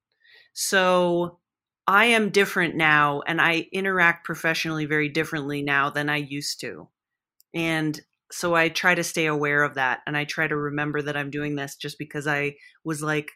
So 0.54 1.40
i 1.88 2.06
am 2.06 2.32
different 2.32 2.76
now 2.76 3.22
and 3.28 3.40
i 3.40 3.68
interact 3.72 4.26
professionally 4.26 4.86
very 4.86 5.08
differently 5.10 5.62
now 5.62 5.90
than 5.90 6.10
i 6.10 6.18
used 6.18 6.60
to. 6.62 6.90
And 7.54 8.00
so 8.32 8.56
i 8.56 8.70
try 8.70 8.96
to 8.96 9.04
stay 9.04 9.28
aware 9.28 9.64
of 9.64 9.76
that 9.76 10.02
and 10.08 10.18
i 10.18 10.26
try 10.26 10.48
to 10.48 10.58
remember 10.58 11.02
that 11.02 11.18
i'm 11.18 11.30
doing 11.30 11.56
this 11.56 11.76
just 11.76 12.00
because 12.00 12.28
i 12.28 12.56
was 12.84 13.04
like 13.04 13.32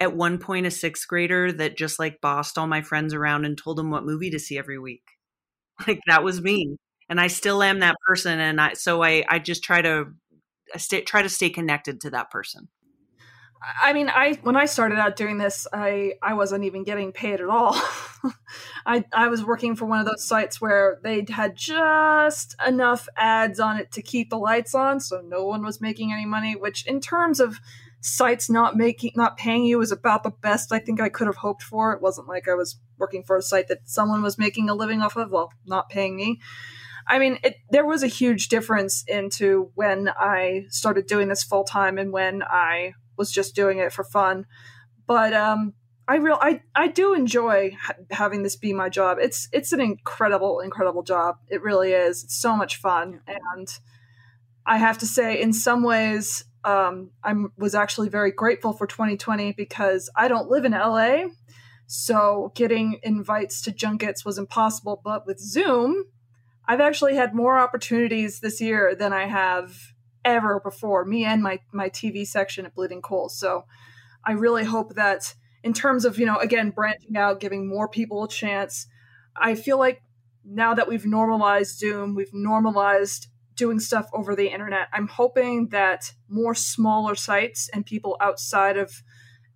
at 0.00 0.14
one 0.14 0.38
point 0.38 0.66
a 0.66 0.70
sixth 0.70 1.06
grader 1.08 1.52
that 1.52 1.76
just 1.76 1.98
like 1.98 2.20
bossed 2.20 2.58
all 2.58 2.66
my 2.66 2.82
friends 2.82 3.14
around 3.14 3.44
and 3.44 3.56
told 3.56 3.78
them 3.78 3.90
what 3.90 4.04
movie 4.04 4.30
to 4.30 4.38
see 4.38 4.58
every 4.58 4.78
week 4.78 5.02
like 5.86 6.00
that 6.06 6.24
was 6.24 6.40
me 6.40 6.76
and 7.08 7.20
i 7.20 7.26
still 7.26 7.62
am 7.62 7.80
that 7.80 7.96
person 8.06 8.38
and 8.38 8.60
i 8.60 8.72
so 8.74 9.02
i 9.02 9.24
i 9.28 9.38
just 9.38 9.62
try 9.62 9.80
to 9.80 10.06
I 10.74 10.78
stay, 10.78 11.02
try 11.02 11.22
to 11.22 11.28
stay 11.28 11.48
connected 11.48 12.00
to 12.00 12.10
that 12.10 12.30
person 12.30 12.68
I 13.82 13.92
mean, 13.92 14.08
I 14.08 14.38
when 14.42 14.56
I 14.56 14.66
started 14.66 14.98
out 14.98 15.16
doing 15.16 15.38
this, 15.38 15.66
I 15.72 16.12
I 16.22 16.34
wasn't 16.34 16.64
even 16.64 16.84
getting 16.84 17.12
paid 17.12 17.40
at 17.40 17.48
all. 17.48 17.74
I 18.86 19.04
I 19.12 19.28
was 19.28 19.44
working 19.44 19.76
for 19.76 19.86
one 19.86 19.98
of 19.98 20.06
those 20.06 20.24
sites 20.24 20.60
where 20.60 21.00
they 21.02 21.24
had 21.28 21.56
just 21.56 22.54
enough 22.64 23.08
ads 23.16 23.58
on 23.58 23.78
it 23.78 23.92
to 23.92 24.02
keep 24.02 24.30
the 24.30 24.38
lights 24.38 24.74
on, 24.74 25.00
so 25.00 25.20
no 25.20 25.44
one 25.46 25.62
was 25.62 25.80
making 25.80 26.12
any 26.12 26.26
money. 26.26 26.54
Which, 26.54 26.86
in 26.86 27.00
terms 27.00 27.40
of 27.40 27.58
sites 28.06 28.48
not 28.48 28.76
making 28.76 29.12
not 29.16 29.36
paying 29.36 29.64
you, 29.64 29.80
is 29.80 29.92
about 29.92 30.22
the 30.22 30.30
best 30.30 30.72
I 30.72 30.78
think 30.78 31.00
I 31.00 31.08
could 31.08 31.26
have 31.26 31.36
hoped 31.36 31.62
for. 31.62 31.92
It 31.92 32.00
wasn't 32.00 32.28
like 32.28 32.48
I 32.48 32.54
was 32.54 32.78
working 32.98 33.22
for 33.22 33.36
a 33.36 33.42
site 33.42 33.68
that 33.68 33.88
someone 33.88 34.22
was 34.22 34.38
making 34.38 34.68
a 34.68 34.74
living 34.74 35.02
off 35.02 35.16
of, 35.16 35.30
well, 35.30 35.52
not 35.66 35.90
paying 35.90 36.16
me. 36.16 36.40
I 37.08 37.18
mean, 37.18 37.38
it, 37.44 37.56
there 37.70 37.86
was 37.86 38.02
a 38.02 38.08
huge 38.08 38.48
difference 38.48 39.04
into 39.06 39.70
when 39.74 40.08
I 40.08 40.64
started 40.70 41.06
doing 41.06 41.28
this 41.28 41.42
full 41.42 41.64
time 41.64 41.98
and 41.98 42.12
when 42.12 42.42
I 42.42 42.94
was 43.16 43.30
just 43.30 43.54
doing 43.54 43.78
it 43.78 43.92
for 43.92 44.04
fun. 44.04 44.46
But 45.06 45.32
um, 45.32 45.74
I 46.08 46.16
real 46.16 46.38
I 46.40 46.62
I 46.74 46.88
do 46.88 47.14
enjoy 47.14 47.76
ha- 47.80 47.94
having 48.10 48.42
this 48.42 48.56
be 48.56 48.72
my 48.72 48.88
job. 48.88 49.18
It's 49.20 49.48
it's 49.52 49.72
an 49.72 49.80
incredible 49.80 50.60
incredible 50.60 51.02
job. 51.02 51.36
It 51.48 51.62
really 51.62 51.92
is. 51.92 52.24
It's 52.24 52.40
so 52.40 52.56
much 52.56 52.76
fun, 52.76 53.20
and 53.26 53.68
I 54.64 54.78
have 54.78 54.98
to 54.98 55.06
say, 55.06 55.40
in 55.40 55.52
some 55.52 55.82
ways, 55.84 56.44
um, 56.66 57.12
I 57.22 57.32
was 57.56 57.74
actually 57.76 58.08
very 58.08 58.32
grateful 58.32 58.72
for 58.72 58.86
2020 58.86 59.52
because 59.52 60.10
I 60.16 60.26
don't 60.26 60.50
live 60.50 60.64
in 60.64 60.72
LA, 60.72 61.28
so 61.86 62.52
getting 62.56 62.98
invites 63.04 63.62
to 63.62 63.72
junkets 63.72 64.24
was 64.24 64.36
impossible. 64.36 65.00
But 65.02 65.26
with 65.26 65.38
Zoom, 65.38 66.04
I've 66.66 66.80
actually 66.80 67.14
had 67.14 67.34
more 67.34 67.56
opportunities 67.56 68.40
this 68.40 68.60
year 68.60 68.96
than 68.96 69.12
I 69.12 69.26
have 69.26 69.76
ever 70.24 70.58
before, 70.58 71.04
me 71.04 71.24
and 71.24 71.40
my 71.40 71.60
my 71.72 71.88
TV 71.88 72.26
section 72.26 72.66
at 72.66 72.74
Bleeding 72.74 73.00
Cool. 73.00 73.28
So 73.28 73.64
I 74.24 74.32
really 74.32 74.64
hope 74.64 74.96
that 74.96 75.34
in 75.62 75.72
terms 75.72 76.04
of, 76.04 76.18
you 76.18 76.26
know, 76.26 76.36
again, 76.36 76.70
branching 76.70 77.16
out, 77.16 77.40
giving 77.40 77.68
more 77.68 77.88
people 77.88 78.24
a 78.24 78.28
chance, 78.28 78.88
I 79.36 79.54
feel 79.54 79.78
like 79.78 80.02
now 80.44 80.74
that 80.74 80.88
we've 80.88 81.06
normalized 81.06 81.78
Zoom, 81.78 82.14
we've 82.16 82.34
normalized 82.34 83.28
doing 83.56 83.80
stuff 83.80 84.08
over 84.12 84.36
the 84.36 84.48
internet. 84.48 84.88
I'm 84.92 85.08
hoping 85.08 85.68
that 85.68 86.12
more 86.28 86.54
smaller 86.54 87.14
sites 87.14 87.68
and 87.72 87.84
people 87.84 88.16
outside 88.20 88.76
of 88.76 89.02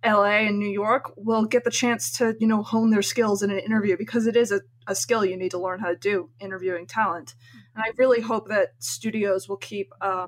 LA 0.03 0.47
and 0.47 0.57
New 0.57 0.69
York 0.69 1.13
will 1.15 1.45
get 1.45 1.63
the 1.63 1.71
chance 1.71 2.11
to, 2.13 2.35
you 2.39 2.47
know, 2.47 2.63
hone 2.63 2.89
their 2.89 3.03
skills 3.03 3.43
in 3.43 3.51
an 3.51 3.59
interview 3.59 3.95
because 3.97 4.25
it 4.25 4.35
is 4.35 4.51
a, 4.51 4.61
a 4.87 4.95
skill 4.95 5.23
you 5.23 5.37
need 5.37 5.51
to 5.51 5.59
learn 5.59 5.79
how 5.79 5.89
to 5.89 5.95
do, 5.95 6.31
interviewing 6.39 6.87
talent. 6.87 7.35
And 7.75 7.83
I 7.83 7.91
really 7.97 8.21
hope 8.21 8.49
that 8.49 8.69
studios 8.79 9.47
will 9.47 9.57
keep 9.57 9.93
um, 10.01 10.27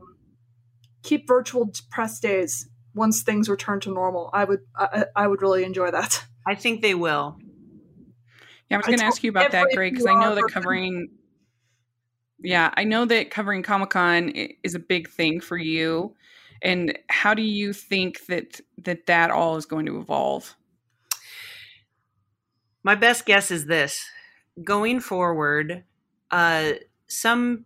keep 1.02 1.28
virtual 1.28 1.72
press 1.90 2.20
days 2.20 2.70
once 2.94 3.24
things 3.24 3.50
return 3.50 3.80
to 3.82 3.92
normal. 3.92 4.30
I 4.32 4.44
would 4.44 4.62
I, 4.76 5.06
I 5.16 5.28
would 5.28 5.42
really 5.42 5.64
enjoy 5.64 5.90
that. 5.92 6.24
I 6.46 6.56
think 6.56 6.82
they 6.82 6.94
will. 6.94 7.38
Yeah, 8.70 8.78
I 8.78 8.80
was 8.80 8.88
going 8.88 9.00
to 9.00 9.06
ask 9.06 9.24
you 9.24 9.30
about 9.30 9.52
that, 9.52 9.68
Greg, 9.74 9.94
because 9.94 10.06
I 10.06 10.14
know 10.14 10.36
that 10.36 10.50
covering. 10.52 11.10
Yeah, 12.44 12.72
I 12.76 12.84
know 12.84 13.06
that 13.06 13.32
covering 13.32 13.64
Comic 13.64 13.92
Con 13.92 14.30
is 14.64 14.76
a 14.76 14.80
big 14.80 15.10
thing 15.10 15.40
for 15.40 15.58
you, 15.58 16.14
and 16.62 16.98
how 17.10 17.34
do 17.34 17.42
you 17.42 17.72
think 17.72 18.26
that 18.26 18.60
that 18.80 19.06
that 19.06 19.32
all 19.32 19.56
is 19.56 19.66
going 19.66 19.86
to 19.86 19.98
evolve? 19.98 20.56
My 22.84 22.96
best 22.96 23.26
guess 23.26 23.50
is 23.50 23.66
this: 23.66 24.04
going 24.62 25.00
forward, 25.00 25.86
uh, 26.32 26.74
some 27.08 27.64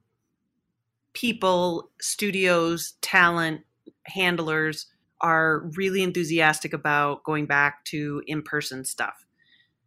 people, 1.13 1.89
studios, 1.99 2.93
talent, 3.01 3.61
handlers 4.05 4.85
are 5.21 5.71
really 5.75 6.03
enthusiastic 6.03 6.73
about 6.73 7.23
going 7.23 7.47
back 7.47 7.83
to 7.85 8.21
in 8.27 8.43
person 8.43 8.85
stuff. 8.85 9.25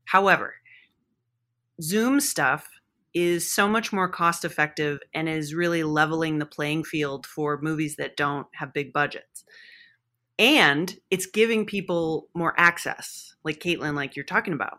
However, 0.06 0.56
Zoom 1.80 2.18
stuff 2.18 2.68
is 3.14 3.50
so 3.50 3.68
much 3.68 3.92
more 3.92 4.08
cost 4.08 4.44
effective 4.44 5.00
and 5.12 5.28
is 5.28 5.54
really 5.54 5.82
leveling 5.82 6.38
the 6.38 6.46
playing 6.46 6.84
field 6.84 7.26
for 7.26 7.60
movies 7.60 7.96
that 7.96 8.16
don't 8.16 8.46
have 8.54 8.72
big 8.72 8.92
budgets. 8.92 9.44
And 10.38 10.96
it's 11.10 11.26
giving 11.26 11.66
people 11.66 12.28
more 12.34 12.54
access, 12.56 13.34
like 13.44 13.60
Kaitlyn, 13.60 13.94
like 13.94 14.16
you're 14.16 14.24
talking 14.24 14.54
about, 14.54 14.78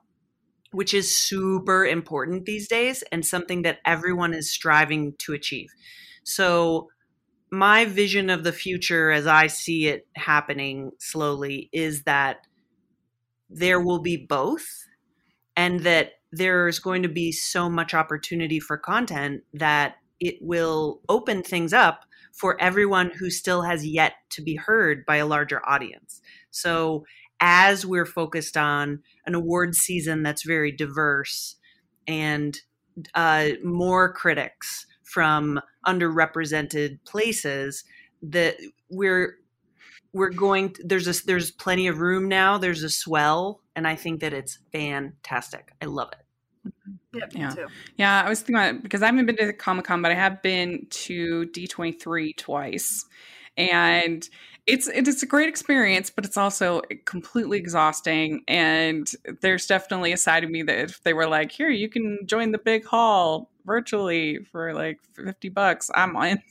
which 0.71 0.93
is 0.93 1.17
super 1.17 1.85
important 1.85 2.45
these 2.45 2.67
days 2.67 3.03
and 3.11 3.25
something 3.25 3.61
that 3.61 3.79
everyone 3.85 4.33
is 4.33 4.51
striving 4.51 5.13
to 5.19 5.33
achieve. 5.33 5.69
So, 6.23 6.89
my 7.53 7.83
vision 7.83 8.29
of 8.29 8.45
the 8.45 8.53
future 8.53 9.11
as 9.11 9.27
I 9.27 9.47
see 9.47 9.87
it 9.87 10.07
happening 10.15 10.91
slowly 10.99 11.69
is 11.73 12.03
that 12.03 12.47
there 13.49 13.81
will 13.81 13.99
be 13.99 14.15
both, 14.15 14.85
and 15.55 15.81
that 15.81 16.13
there's 16.31 16.79
going 16.79 17.03
to 17.03 17.09
be 17.09 17.31
so 17.31 17.69
much 17.69 17.93
opportunity 17.93 18.59
for 18.59 18.77
content 18.77 19.43
that 19.53 19.95
it 20.19 20.37
will 20.41 21.01
open 21.09 21.43
things 21.43 21.73
up 21.73 22.05
for 22.31 22.59
everyone 22.61 23.11
who 23.11 23.29
still 23.29 23.63
has 23.63 23.85
yet 23.85 24.13
to 24.29 24.41
be 24.41 24.55
heard 24.55 25.05
by 25.05 25.17
a 25.17 25.25
larger 25.25 25.61
audience. 25.67 26.21
So, 26.51 27.05
as 27.43 27.85
we're 27.85 28.05
focused 28.05 28.55
on 28.55 29.01
an 29.25 29.33
award 29.33 29.75
season 29.75 30.21
that's 30.21 30.43
very 30.43 30.71
diverse 30.71 31.55
and 32.07 32.59
uh, 33.15 33.49
more 33.63 34.13
critics 34.13 34.85
from 35.03 35.59
underrepresented 35.85 36.99
places 37.05 37.83
that 38.21 38.57
we're 38.89 39.37
we're 40.13 40.29
going 40.29 40.73
to, 40.73 40.83
there's 40.85 41.07
a 41.07 41.25
there's 41.25 41.51
plenty 41.51 41.87
of 41.87 41.99
room 41.99 42.27
now 42.27 42.57
there's 42.57 42.83
a 42.83 42.89
swell 42.89 43.60
and 43.75 43.87
i 43.87 43.95
think 43.95 44.21
that 44.21 44.33
it's 44.33 44.59
fantastic 44.71 45.71
i 45.81 45.85
love 45.85 46.09
it 46.11 46.25
Yep, 47.13 47.31
yeah. 47.35 47.55
Yeah, 47.97 48.23
I 48.25 48.29
was 48.29 48.39
thinking 48.39 48.55
about 48.55 48.75
it 48.75 48.83
because 48.83 49.01
I 49.01 49.07
haven't 49.07 49.25
been 49.25 49.37
to 49.37 49.53
Comic 49.53 49.85
Con, 49.85 50.01
but 50.01 50.11
I 50.11 50.15
have 50.15 50.41
been 50.41 50.87
to 50.89 51.45
D23 51.47 52.37
twice. 52.37 53.05
And 53.57 54.27
it's 54.67 54.87
it's 54.87 55.23
a 55.23 55.25
great 55.25 55.49
experience, 55.49 56.09
but 56.09 56.23
it's 56.25 56.37
also 56.37 56.81
completely 57.05 57.57
exhausting. 57.57 58.43
And 58.47 59.11
there's 59.41 59.65
definitely 59.67 60.13
a 60.13 60.17
side 60.17 60.43
of 60.43 60.49
me 60.49 60.63
that 60.63 60.77
if 60.77 61.03
they 61.03 61.13
were 61.13 61.27
like, 61.27 61.51
"Here, 61.51 61.69
you 61.69 61.89
can 61.89 62.19
join 62.25 62.51
the 62.51 62.59
big 62.59 62.85
hall 62.85 63.49
virtually 63.65 64.39
for 64.51 64.73
like 64.73 64.99
fifty 65.13 65.49
bucks," 65.49 65.89
I'm 65.93 66.15
on. 66.15 66.41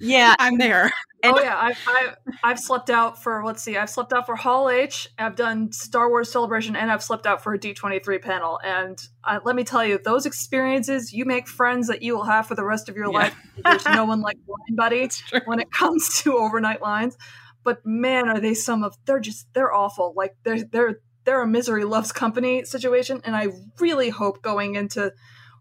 Yeah, 0.00 0.34
I'm 0.38 0.58
there. 0.58 0.92
oh 1.24 1.40
yeah, 1.40 1.58
I've, 1.58 1.78
I've, 1.88 2.16
I've 2.44 2.58
slept 2.60 2.90
out 2.90 3.20
for 3.22 3.42
let's 3.44 3.62
see, 3.62 3.76
I've 3.76 3.90
slept 3.90 4.12
out 4.12 4.26
for 4.26 4.36
Hall 4.36 4.70
H, 4.70 5.08
I've 5.18 5.34
done 5.34 5.72
Star 5.72 6.08
Wars 6.08 6.30
Celebration, 6.30 6.76
and 6.76 6.90
I've 6.90 7.02
slept 7.02 7.26
out 7.26 7.42
for 7.42 7.54
a 7.54 7.58
D23 7.58 8.22
panel. 8.22 8.60
And 8.62 9.00
uh, 9.24 9.40
let 9.44 9.56
me 9.56 9.64
tell 9.64 9.84
you, 9.84 9.98
those 9.98 10.26
experiences, 10.26 11.12
you 11.12 11.24
make 11.24 11.48
friends 11.48 11.88
that 11.88 12.02
you 12.02 12.14
will 12.14 12.24
have 12.24 12.46
for 12.46 12.54
the 12.54 12.64
rest 12.64 12.88
of 12.88 12.96
your 12.96 13.06
yeah. 13.12 13.18
life. 13.18 13.36
There's 13.64 13.86
no 13.86 14.04
one 14.04 14.20
like 14.20 14.38
Line 14.46 14.76
Buddy 14.76 15.08
when 15.46 15.58
it 15.58 15.72
comes 15.72 16.08
to 16.22 16.36
overnight 16.36 16.80
lines. 16.80 17.16
But 17.64 17.84
man, 17.84 18.28
are 18.28 18.40
they 18.40 18.54
some 18.54 18.84
of 18.84 18.96
they're 19.04 19.20
just 19.20 19.52
they're 19.54 19.72
awful. 19.74 20.14
Like 20.16 20.36
they're 20.44 20.62
they're 20.62 21.00
they're 21.24 21.42
a 21.42 21.46
misery 21.46 21.84
loves 21.84 22.12
company 22.12 22.64
situation, 22.64 23.20
and 23.24 23.36
I 23.36 23.48
really 23.80 24.08
hope 24.08 24.40
going 24.40 24.76
into 24.76 25.12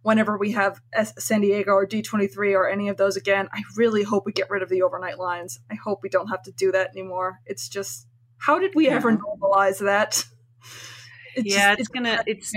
whenever 0.07 0.37
we 0.37 0.53
have 0.53 0.79
San 1.17 1.41
Diego 1.41 1.71
or 1.71 1.85
D23 1.85 2.53
or 2.53 2.69
any 2.69 2.87
of 2.87 2.95
those 2.95 3.17
again, 3.17 3.49
I 3.51 3.61
really 3.75 4.03
hope 4.03 4.25
we 4.25 4.31
get 4.31 4.49
rid 4.49 4.63
of 4.63 4.69
the 4.69 4.81
overnight 4.81 5.19
lines. 5.19 5.59
I 5.69 5.75
hope 5.75 5.99
we 6.01 6.07
don't 6.07 6.29
have 6.29 6.41
to 6.43 6.51
do 6.53 6.71
that 6.71 6.91
anymore. 6.91 7.39
It's 7.45 7.67
just, 7.67 8.07
how 8.37 8.57
did 8.57 8.71
we 8.73 8.87
yeah. 8.87 8.95
ever 8.95 9.11
normalize 9.11 9.79
that? 9.79 10.23
It's 11.35 11.53
yeah, 11.53 11.69
just, 11.75 11.81
it's, 11.81 11.81
it's 11.81 11.89
gonna, 11.89 12.23
it's, 12.25 12.53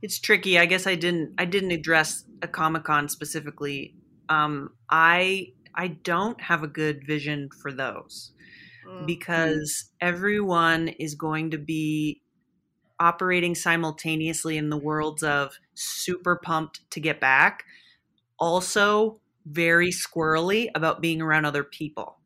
it's 0.00 0.20
tricky. 0.20 0.60
I 0.60 0.66
guess 0.66 0.86
I 0.86 0.94
didn't, 0.94 1.34
I 1.38 1.44
didn't 1.44 1.72
address 1.72 2.22
a 2.40 2.46
Comic 2.46 2.84
Con 2.84 3.08
specifically. 3.08 3.96
Um, 4.28 4.70
I 4.88 5.48
I 5.74 5.88
don't 5.88 6.40
have 6.40 6.62
a 6.62 6.68
good 6.68 7.04
vision 7.04 7.48
for 7.60 7.72
those 7.72 8.30
Mm. 8.88 9.06
because 9.06 9.90
everyone 10.00 10.88
is 10.88 11.14
going 11.14 11.50
to 11.50 11.58
be 11.58 12.22
operating 12.98 13.54
simultaneously 13.54 14.56
in 14.56 14.70
the 14.70 14.78
worlds 14.78 15.22
of 15.22 15.52
super 15.78 16.36
pumped 16.36 16.90
to 16.92 17.00
get 17.00 17.20
back, 17.20 17.64
also 18.38 19.20
very 19.46 19.90
squirrely 19.90 20.70
about 20.74 21.00
being 21.00 21.22
around 21.22 21.44
other 21.44 21.64
people. 21.64 22.18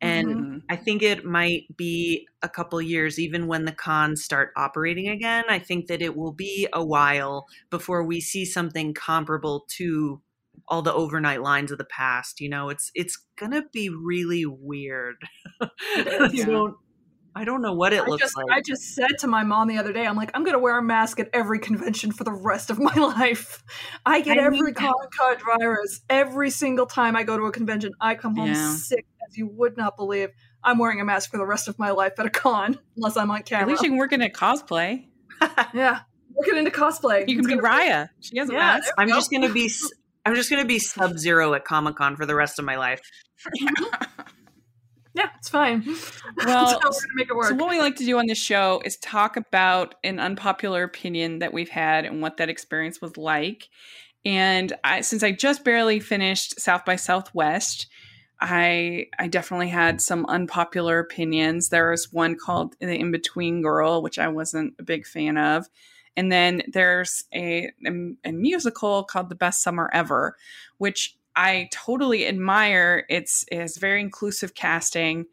And 0.00 0.46
Mhm. 0.46 0.62
I 0.70 0.76
think 0.76 1.02
it 1.02 1.24
might 1.24 1.76
be 1.76 2.28
a 2.42 2.48
couple 2.48 2.80
years, 2.82 3.18
even 3.18 3.46
when 3.46 3.64
the 3.64 3.72
cons 3.72 4.22
start 4.22 4.52
operating 4.56 5.08
again. 5.08 5.44
I 5.48 5.58
think 5.58 5.86
that 5.88 6.02
it 6.02 6.16
will 6.16 6.32
be 6.32 6.68
a 6.72 6.84
while 6.84 7.46
before 7.70 8.04
we 8.04 8.20
see 8.20 8.44
something 8.44 8.94
comparable 8.94 9.64
to 9.76 10.22
all 10.68 10.82
the 10.82 10.92
overnight 10.92 11.42
lines 11.42 11.72
of 11.72 11.78
the 11.78 11.84
past. 11.86 12.40
You 12.40 12.48
know, 12.50 12.68
it's 12.68 12.90
it's 12.94 13.16
gonna 13.36 13.64
be 13.72 13.88
really 13.88 14.44
weird. 14.46 15.16
you 16.30 16.44
don't. 16.44 16.76
I 17.38 17.44
don't 17.44 17.62
know 17.62 17.72
what 17.72 17.92
it 17.92 18.02
I 18.02 18.06
looks 18.06 18.22
just, 18.22 18.36
like. 18.36 18.46
I 18.50 18.60
just 18.60 18.94
said 18.94 19.10
to 19.20 19.26
my 19.26 19.44
mom 19.44 19.68
the 19.68 19.78
other 19.78 19.92
day, 19.92 20.06
I'm 20.06 20.16
like, 20.16 20.30
I'm 20.34 20.44
gonna 20.44 20.58
wear 20.58 20.76
a 20.78 20.82
mask 20.82 21.20
at 21.20 21.28
every 21.32 21.58
convention 21.58 22.10
for 22.12 22.24
the 22.24 22.32
rest 22.32 22.70
of 22.70 22.78
my 22.78 22.92
life. 22.96 23.62
I 24.04 24.20
get 24.20 24.38
I 24.38 24.42
every 24.44 24.60
mean- 24.62 24.74
Comic 24.74 25.10
Con 25.16 25.36
virus 25.58 26.00
every 26.10 26.50
single 26.50 26.86
time 26.86 27.16
I 27.16 27.22
go 27.22 27.36
to 27.36 27.44
a 27.44 27.52
convention. 27.52 27.92
I 28.00 28.14
come 28.16 28.36
home 28.36 28.48
Yeah. 28.48 28.74
sick 28.74 29.06
as 29.28 29.36
you 29.36 29.46
would 29.46 29.76
not 29.76 29.96
believe. 29.96 30.30
I'm 30.64 30.78
wearing 30.78 31.00
a 31.00 31.04
mask 31.04 31.30
for 31.30 31.36
the 31.38 31.46
rest 31.46 31.68
of 31.68 31.78
my 31.78 31.90
life 31.90 32.14
at 32.18 32.26
a 32.26 32.30
con, 32.30 32.78
unless 32.96 33.16
I'm 33.16 33.30
on 33.30 33.42
camera. 33.42 33.42
At 33.42 33.48
camera. 33.60 33.70
least 33.70 33.82
you 33.84 33.90
can 33.90 33.98
work 33.98 34.12
in 34.12 34.22
a 34.22 34.28
cosplay. 34.28 35.06
yeah, 35.72 36.00
we're 36.34 36.56
into 36.56 36.70
cosplay. 36.72 37.20
You 37.28 37.36
can 37.36 37.38
It's 37.44 37.46
be 37.48 37.54
gonna 37.60 37.68
Raya. 37.68 38.08
She 38.20 38.38
has 38.38 38.50
a 38.50 38.52
Yeah, 38.52 38.58
mask. 38.58 38.92
I'm 38.98 39.08
go. 39.08 39.14
just 39.14 39.30
gonna 39.30 39.52
be. 39.52 39.66
s- 39.66 39.90
I'm 40.26 40.34
just 40.34 40.50
gonna 40.50 40.64
be 40.64 40.78
Sub 40.80 41.16
Zero 41.16 41.54
at 41.54 41.64
Comic 41.64 41.94
Con 41.96 42.16
for 42.16 42.26
the 42.26 42.34
rest 42.34 42.58
of 42.58 42.64
my 42.64 42.76
life. 42.76 43.00
Yeah, 45.14 45.28
it's 45.38 45.48
fine. 45.48 45.84
Well, 46.44 46.80
so 46.80 46.90
it 47.18 47.34
work. 47.34 47.48
So 47.48 47.54
what 47.54 47.70
we 47.70 47.80
like 47.80 47.96
to 47.96 48.04
do 48.04 48.18
on 48.18 48.26
this 48.26 48.38
show 48.38 48.80
is 48.84 48.96
talk 48.98 49.36
about 49.36 49.96
an 50.04 50.20
unpopular 50.20 50.84
opinion 50.84 51.40
that 51.40 51.52
we've 51.52 51.68
had 51.68 52.04
and 52.04 52.22
what 52.22 52.36
that 52.36 52.48
experience 52.48 53.00
was 53.00 53.16
like. 53.16 53.68
And 54.24 54.72
I, 54.84 55.00
since 55.00 55.22
I 55.22 55.32
just 55.32 55.64
barely 55.64 55.98
finished 56.00 56.60
South 56.60 56.84
by 56.84 56.96
Southwest, 56.96 57.88
I 58.40 59.06
I 59.18 59.26
definitely 59.26 59.68
had 59.68 60.00
some 60.00 60.26
unpopular 60.26 60.98
opinions. 61.00 61.68
There 61.70 61.90
was 61.90 62.12
one 62.12 62.36
called 62.36 62.76
The 62.80 62.94
In 62.94 63.10
Between 63.10 63.62
Girl, 63.62 64.00
which 64.00 64.18
I 64.18 64.28
wasn't 64.28 64.74
a 64.78 64.84
big 64.84 65.06
fan 65.06 65.36
of. 65.36 65.68
And 66.16 66.32
then 66.32 66.62
there's 66.68 67.24
a, 67.32 67.70
a, 67.86 67.90
a 68.24 68.32
musical 68.32 69.04
called 69.04 69.28
The 69.28 69.36
Best 69.36 69.62
Summer 69.62 69.88
Ever, 69.92 70.36
which 70.78 71.16
I 71.38 71.68
totally 71.70 72.26
admire. 72.26 73.04
It's 73.08 73.44
is 73.52 73.76
very 73.76 74.00
inclusive 74.00 74.54
casting 74.54 75.26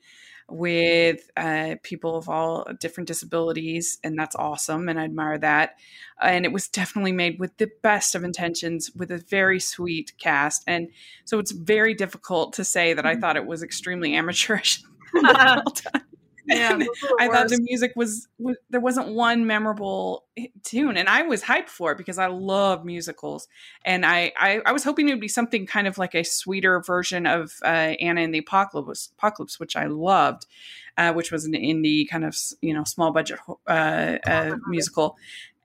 with 0.48 1.28
uh, 1.36 1.78
people 1.82 2.16
of 2.16 2.30
all 2.30 2.68
different 2.80 3.08
disabilities, 3.08 3.98
and 4.04 4.18
that's 4.18 4.36
awesome, 4.36 4.88
and 4.88 5.00
I 5.00 5.06
admire 5.06 5.40
that. 5.40 5.78
And 6.22 6.46
it 6.46 6.52
was 6.52 6.68
definitely 6.68 7.12
made 7.12 7.40
with 7.40 7.58
the 7.58 7.72
best 7.82 8.14
of 8.14 8.24
intentions, 8.24 8.92
with 8.96 9.10
a 9.10 9.18
very 9.18 9.60
sweet 9.60 10.14
cast, 10.20 10.64
and 10.68 10.90
so 11.26 11.40
it's 11.40 11.52
very 11.52 11.96
difficult 11.96 12.54
to 12.54 12.64
say 12.64 12.94
that 12.94 13.08
I 13.08 13.16
thought 13.16 13.36
it 13.36 13.48
was 13.48 13.64
extremely 13.64 14.16
amateurish. 14.16 14.84
yeah, 16.48 16.74
And 16.74 16.82
those 16.82 16.90
are 17.04 17.08
the 17.08 17.18
I 17.20 17.28
thought 17.28 17.50
the 17.50 17.62
music 17.62 17.94
was, 17.96 18.28
was 18.38 18.58
there 18.70 18.80
wasn't 18.80 19.10
one 19.10 19.48
memorable 19.48 20.26
tune, 20.64 20.98
and 20.98 21.08
I 21.08 21.24
was 21.24 21.44
hyped 21.44 21.70
for 21.70 21.92
it 21.92 21.98
because 21.98 22.18
I 22.18 22.28
love 22.28 22.86
musicals, 22.86 23.48
and 23.84 24.06
I 24.06 24.32
I, 24.38 24.62
I 24.66 24.72
was 24.72 24.84
hoping 24.84 25.10
it 25.10 25.14
would 25.14 25.22
be 25.22 25.28
something 25.28 25.66
kind 25.66 25.88
of 25.88 25.98
like 25.98 26.16
a 26.16 26.24
sweeter 26.24 26.80
version 26.82 27.26
of 27.26 27.54
uh, 27.64 27.96
Anna 28.00 28.22
and 28.22 28.34
the 28.34 28.40
Apocalypse, 28.40 29.12
Apocalypse, 29.18 29.60
which 29.60 29.76
I 29.76 29.86
loved, 29.86 30.46
uh, 30.98 31.14
which 31.14 31.32
was 31.32 31.46
an 31.46 31.54
indie 31.54 32.08
kind 32.08 32.26
of 32.26 32.38
you 32.62 32.74
know 32.74 32.84
small 32.84 33.12
budget 33.12 33.40
uh, 33.68 34.18
uh, 34.26 34.56
musical. 34.68 35.18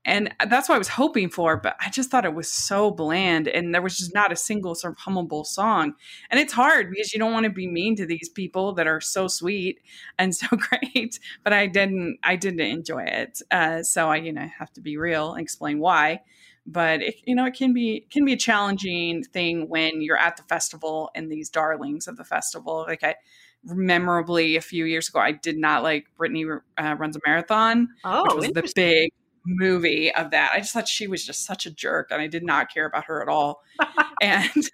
And 0.05 0.35
that's 0.49 0.67
what 0.69 0.77
I 0.77 0.79
was 0.79 0.89
hoping 0.89 1.29
for, 1.29 1.59
but 1.59 1.77
I 1.79 1.91
just 1.91 2.11
thought 2.11 2.25
it 2.25 2.33
was 2.33 2.51
so 2.51 2.91
bland, 2.91 3.49
and 3.49 3.75
there 3.75 3.83
was 3.83 3.99
just 3.99 4.15
not 4.15 4.33
a 4.33 4.37
single 4.37 4.75
sort 4.75 4.95
of 4.95 4.99
hummable 4.99 5.45
song. 5.45 5.93
And 6.31 6.41
it's 6.41 6.55
hard 6.55 6.91
because 6.91 7.13
you 7.13 7.19
don't 7.19 7.33
want 7.35 7.45
to 7.45 7.51
be 7.51 7.67
mean 7.67 7.97
to 7.97 8.07
these 8.07 8.31
people 8.31 8.73
that 8.75 8.87
are 8.87 9.03
so 9.03 9.29
sweet 9.29 9.81
and 10.19 10.35
so 10.35 10.47
great 10.57 11.21
but 11.45 11.53
i 11.53 11.67
didn't 11.67 12.19
i 12.23 12.35
didn't 12.37 12.61
enjoy 12.61 13.03
it. 13.05 13.43
Uh, 13.51 13.83
so 13.83 14.09
i 14.09 14.17
you 14.17 14.33
know 14.33 14.49
have 14.59 14.73
to 14.73 14.81
be 14.81 14.97
real 14.97 15.33
and 15.33 15.43
explain 15.43 15.79
why. 15.79 16.21
But 16.67 17.03
it, 17.03 17.17
you 17.25 17.35
know 17.35 17.45
it 17.45 17.55
can 17.55 17.75
be 17.75 18.07
can 18.11 18.25
be 18.25 18.33
a 18.33 18.39
challenging 18.39 19.23
thing 19.25 19.69
when 19.69 20.01
you're 20.01 20.19
at 20.19 20.37
the 20.39 20.43
festival 20.45 21.11
and 21.15 21.31
these 21.31 21.51
darlings 21.51 22.09
of 22.09 22.17
the 22.17 22.25
festival. 22.25 22.87
Like 22.89 23.05
i 23.05 23.17
memorably 23.65 24.57
a 24.57 24.61
few 24.63 24.87
years 24.87 25.11
ago 25.11 25.19
i 25.19 25.33
did 25.33 25.59
not 25.59 25.83
like 25.83 26.07
brittany 26.17 26.47
uh, 26.79 26.97
runs 26.99 27.15
a 27.15 27.21
marathon 27.27 27.89
Oh, 28.05 28.23
which 28.25 28.35
was 28.37 28.53
the 28.55 28.73
big 28.75 29.13
movie 29.45 30.14
of 30.14 30.30
that. 30.30 30.53
I 30.55 30.59
just 30.59 30.72
thought 30.72 30.88
she 30.88 31.07
was 31.07 31.24
just 31.24 31.45
such 31.45 31.66
a 31.66 31.70
jerk 31.70 32.11
and 32.11 32.20
i 32.20 32.26
did 32.26 32.43
not 32.45 32.72
care 32.72 32.86
about 32.86 33.05
her 33.07 33.22
at 33.22 33.28
all. 33.28 33.62
And 34.22 34.68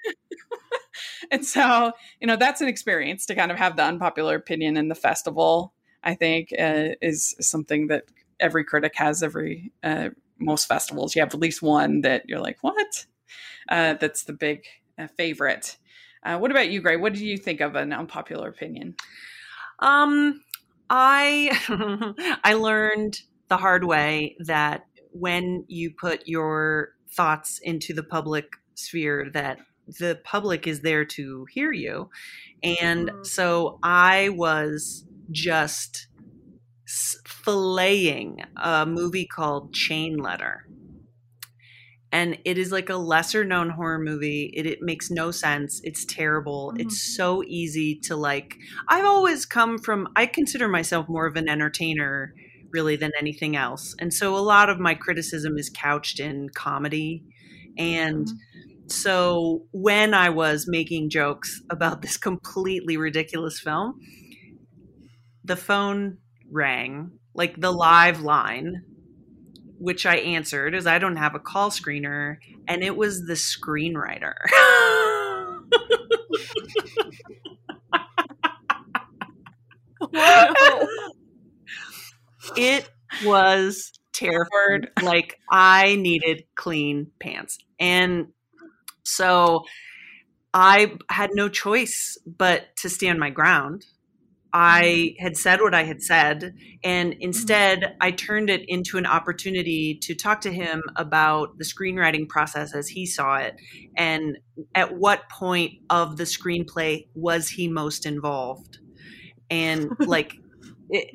and 1.31 1.45
so 1.45 1.93
you 2.21 2.27
know 2.27 2.35
that's 2.35 2.61
an 2.61 2.67
experience 2.67 3.27
to 3.27 3.37
kind 3.37 3.53
of 3.53 3.59
have 3.59 3.77
the 3.77 3.85
unpopular 3.85 4.35
opinion 4.35 4.77
in 4.77 4.89
the 4.89 4.97
festival 4.97 5.73
i 6.03 6.15
think 6.15 6.53
uh, 6.59 6.97
is 7.01 7.37
something 7.41 7.87
that 7.87 8.07
every 8.41 8.65
critic 8.65 8.95
has 8.97 9.23
every 9.23 9.73
uh, 9.85 10.09
most 10.39 10.67
festivals. 10.67 11.15
You 11.15 11.23
have 11.23 11.35
at 11.35 11.41
least 11.41 11.63
one 11.63 12.03
that 12.03 12.29
you're 12.29 12.41
like 12.41 12.59
what? 12.61 13.07
Uh, 13.69 13.95
that's 13.95 14.25
the 14.25 14.33
big 14.33 14.65
uh, 14.99 15.09
favorite. 15.17 15.77
Uh, 16.23 16.39
what 16.39 16.51
about 16.51 16.69
you 16.69 16.83
Grae? 16.83 17.01
What 17.01 17.15
do 17.15 17.25
you 17.25 17.37
think 17.39 17.61
of 17.61 17.75
an 17.75 17.93
unpopular 17.93 18.49
opinion? 18.49 18.97
Um, 19.79 20.43
I 20.91 22.35
I 22.45 22.55
learned 22.55 23.21
the 23.49 23.57
hard 23.57 23.85
way 23.85 24.37
that 24.41 24.87
when 25.13 25.65
you 25.69 25.91
put 25.91 26.27
your 26.27 26.91
thoughts 27.11 27.59
into 27.63 27.95
the 27.95 28.03
public 28.03 28.53
sphere, 28.75 29.31
that 29.33 29.59
the 29.99 30.21
public 30.25 30.67
is 30.67 30.81
there 30.81 31.05
to 31.05 31.47
hear 31.51 31.73
you, 31.73 32.11
and 32.63 33.09
Mhm. 33.11 33.27
so 33.27 33.79
I 33.83 34.31
was 34.31 35.05
just 35.31 36.09
filleting 37.27 38.45
a 38.57 38.87
movie 38.87 39.27
called 39.27 39.73
Chain 39.73 40.17
Letter. 40.19 40.67
And 42.13 42.39
it 42.45 42.57
is 42.57 42.71
like 42.73 42.89
a 42.89 42.97
lesser 42.97 43.45
known 43.45 43.71
horror 43.71 43.99
movie. 43.99 44.53
It, 44.55 44.65
it 44.65 44.81
makes 44.81 45.11
no 45.11 45.31
sense. 45.33 45.81
It's 45.85 46.05
terrible. 46.05 46.73
Mhm. 46.75 46.83
It's 46.83 47.17
so 47.17 47.43
easy 47.47 47.97
to 48.05 48.17
like. 48.17 48.57
I've 48.89 49.05
always 49.05 49.45
come 49.45 49.79
from, 49.79 50.09
I 50.17 50.27
consider 50.27 50.69
myself 50.69 51.09
more 51.09 51.27
of 51.27 51.37
an 51.37 51.49
entertainer 51.49 52.35
really 52.77 52.97
than 52.97 53.13
anything 53.19 53.57
else. 53.57 53.95
And 53.99 54.13
so 54.13 54.37
a 54.37 54.45
lot 54.45 54.69
of 54.69 54.79
my 54.79 54.95
criticism 54.95 55.57
is 55.57 55.71
couched 55.71 56.21
in 56.21 56.51
comedy. 56.51 57.25
And 57.79 58.27
mm-hmm. 58.27 58.89
so 58.89 59.63
when 59.73 60.13
I 60.13 60.29
was 60.29 60.67
making 60.69 61.09
jokes 61.09 61.63
about 61.71 62.03
this 62.03 62.19
completely 62.19 62.99
ridiculous 62.99 63.59
film, 63.59 63.99
the 65.43 65.57
phone 65.57 66.19
rang, 66.53 67.13
like 67.33 67.59
the 67.59 67.73
live 67.73 68.21
line, 68.21 68.83
which 69.79 70.05
I 70.05 70.17
answered 70.17 70.75
as 70.75 70.87
I 70.87 70.99
don't 70.99 71.17
have 71.17 71.35
a 71.35 71.41
call 71.41 71.71
screener, 71.71 72.37
and 72.69 72.85
it 72.85 72.95
was 72.95 73.25
the 73.27 73.35
screenwriter. 73.35 74.35
Wow. 80.13 80.53
it 82.57 82.91
was 83.25 83.93
terrifying. 84.13 84.87
Like 85.03 85.39
I 85.51 85.97
needed 85.97 86.45
clean 86.55 87.09
pants. 87.21 87.59
And 87.79 88.29
so 89.05 89.65
I 90.53 90.95
had 91.11 91.31
no 91.35 91.49
choice 91.49 92.19
but 92.27 92.75
to 92.79 92.89
stand 92.89 93.19
my 93.21 93.31
ground. 93.31 93.85
I 94.53 94.83
mm-hmm. 94.85 95.23
had 95.23 95.37
said 95.37 95.61
what 95.61 95.75
I 95.75 95.83
had 95.83 96.03
said, 96.03 96.55
and 96.83 97.13
mm-hmm. 97.13 97.21
instead 97.21 97.95
I 98.01 98.11
turned 98.11 98.49
it 98.49 98.65
into 98.67 98.97
an 98.97 99.05
opportunity 99.05 99.99
to 100.03 100.15
talk 100.15 100.41
to 100.43 100.53
him 100.53 100.83
about 100.97 101.59
the 101.59 101.65
screenwriting 101.65 102.27
process 102.27 102.75
as 102.75 102.89
he 102.89 103.05
saw 103.05 103.37
it, 103.37 103.61
and 103.99 104.39
at 104.75 104.97
what 104.97 105.29
point 105.29 105.75
of 105.91 106.17
the 106.17 106.25
screenplay 106.25 107.07
was 107.15 107.51
he 107.51 107.69
most 107.69 108.07
involved, 108.07 108.79
and 109.51 109.91
like 109.99 110.39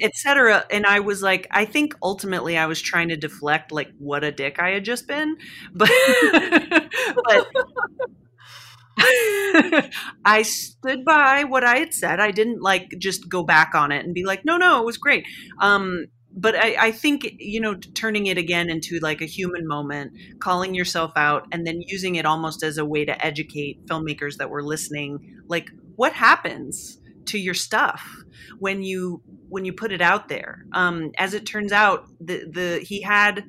etc 0.02 0.66
and 0.70 0.86
i 0.86 1.00
was 1.00 1.22
like 1.22 1.48
i 1.52 1.64
think 1.64 1.96
ultimately 2.04 2.58
i 2.58 2.66
was 2.66 2.82
trying 2.82 3.08
to 3.10 3.16
deflect 3.16 3.72
like 3.72 3.90
what 4.00 4.24
a 4.24 4.32
dick 4.32 4.60
i 4.60 4.70
had 4.70 4.84
just 4.84 5.08
been 5.08 5.38
but 5.74 5.90
but 7.26 7.48
i 10.26 10.42
stood 10.42 11.06
by 11.06 11.44
what 11.44 11.64
i 11.64 11.78
had 11.78 11.94
said. 11.94 12.20
I 12.20 12.32
didn't 12.32 12.62
like 12.62 12.94
just 12.98 13.30
go 13.30 13.44
back 13.44 13.74
on 13.74 13.92
it 13.92 14.06
and 14.06 14.14
be 14.14 14.26
like 14.26 14.46
no 14.46 14.58
no 14.58 14.82
it 14.82 14.86
was 14.86 14.98
great. 14.98 15.26
Um 15.60 16.08
but 16.34 16.56
I, 16.56 16.88
I 16.88 16.92
think 16.92 17.36
you 17.40 17.60
know 17.60 17.76
turning 17.76 18.28
it 18.28 18.38
again 18.38 18.70
into 18.70 19.00
like 19.00 19.22
a 19.22 19.26
human 19.26 19.68
moment 19.68 20.14
calling 20.40 20.74
yourself 20.74 21.12
out 21.16 21.48
and 21.52 21.68
then 21.68 21.82
using 21.82 22.16
it 22.16 22.26
almost 22.26 22.64
as 22.64 22.78
a 22.78 22.86
way 22.86 23.06
to 23.06 23.26
educate 23.26 23.86
filmmakers 23.86 24.38
that 24.38 24.50
were 24.50 24.64
listening 24.64 25.42
like 25.48 25.72
what 25.96 26.14
happens 26.14 27.00
to 27.26 27.38
your 27.38 27.54
stuff 27.54 28.08
when 28.60 28.84
you 28.84 29.22
when 29.50 29.66
you 29.66 29.74
put 29.74 29.92
it 29.92 30.02
out 30.02 30.30
there. 30.30 30.66
Um, 30.72 31.12
as 31.18 31.34
it 31.34 31.46
turns 31.46 31.72
out, 31.72 32.06
the 32.20 32.50
the 32.50 32.80
he 32.80 33.02
had 33.02 33.46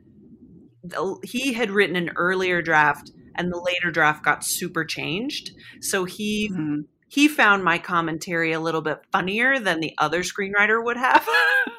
he 1.22 1.52
had 1.52 1.70
written 1.70 1.96
an 1.96 2.10
earlier 2.16 2.60
draft 2.60 3.12
and 3.34 3.52
the 3.52 3.60
later 3.60 3.90
draft 3.90 4.24
got 4.24 4.44
super 4.44 4.84
changed. 4.84 5.52
So 5.80 6.04
he 6.04 6.50
mm-hmm. 6.52 6.82
he 7.08 7.28
found 7.28 7.64
my 7.64 7.78
commentary 7.78 8.52
a 8.52 8.60
little 8.60 8.82
bit 8.82 9.00
funnier 9.12 9.58
than 9.58 9.80
the 9.80 9.94
other 9.98 10.22
screenwriter 10.22 10.82
would 10.82 10.96
have. 10.96 11.26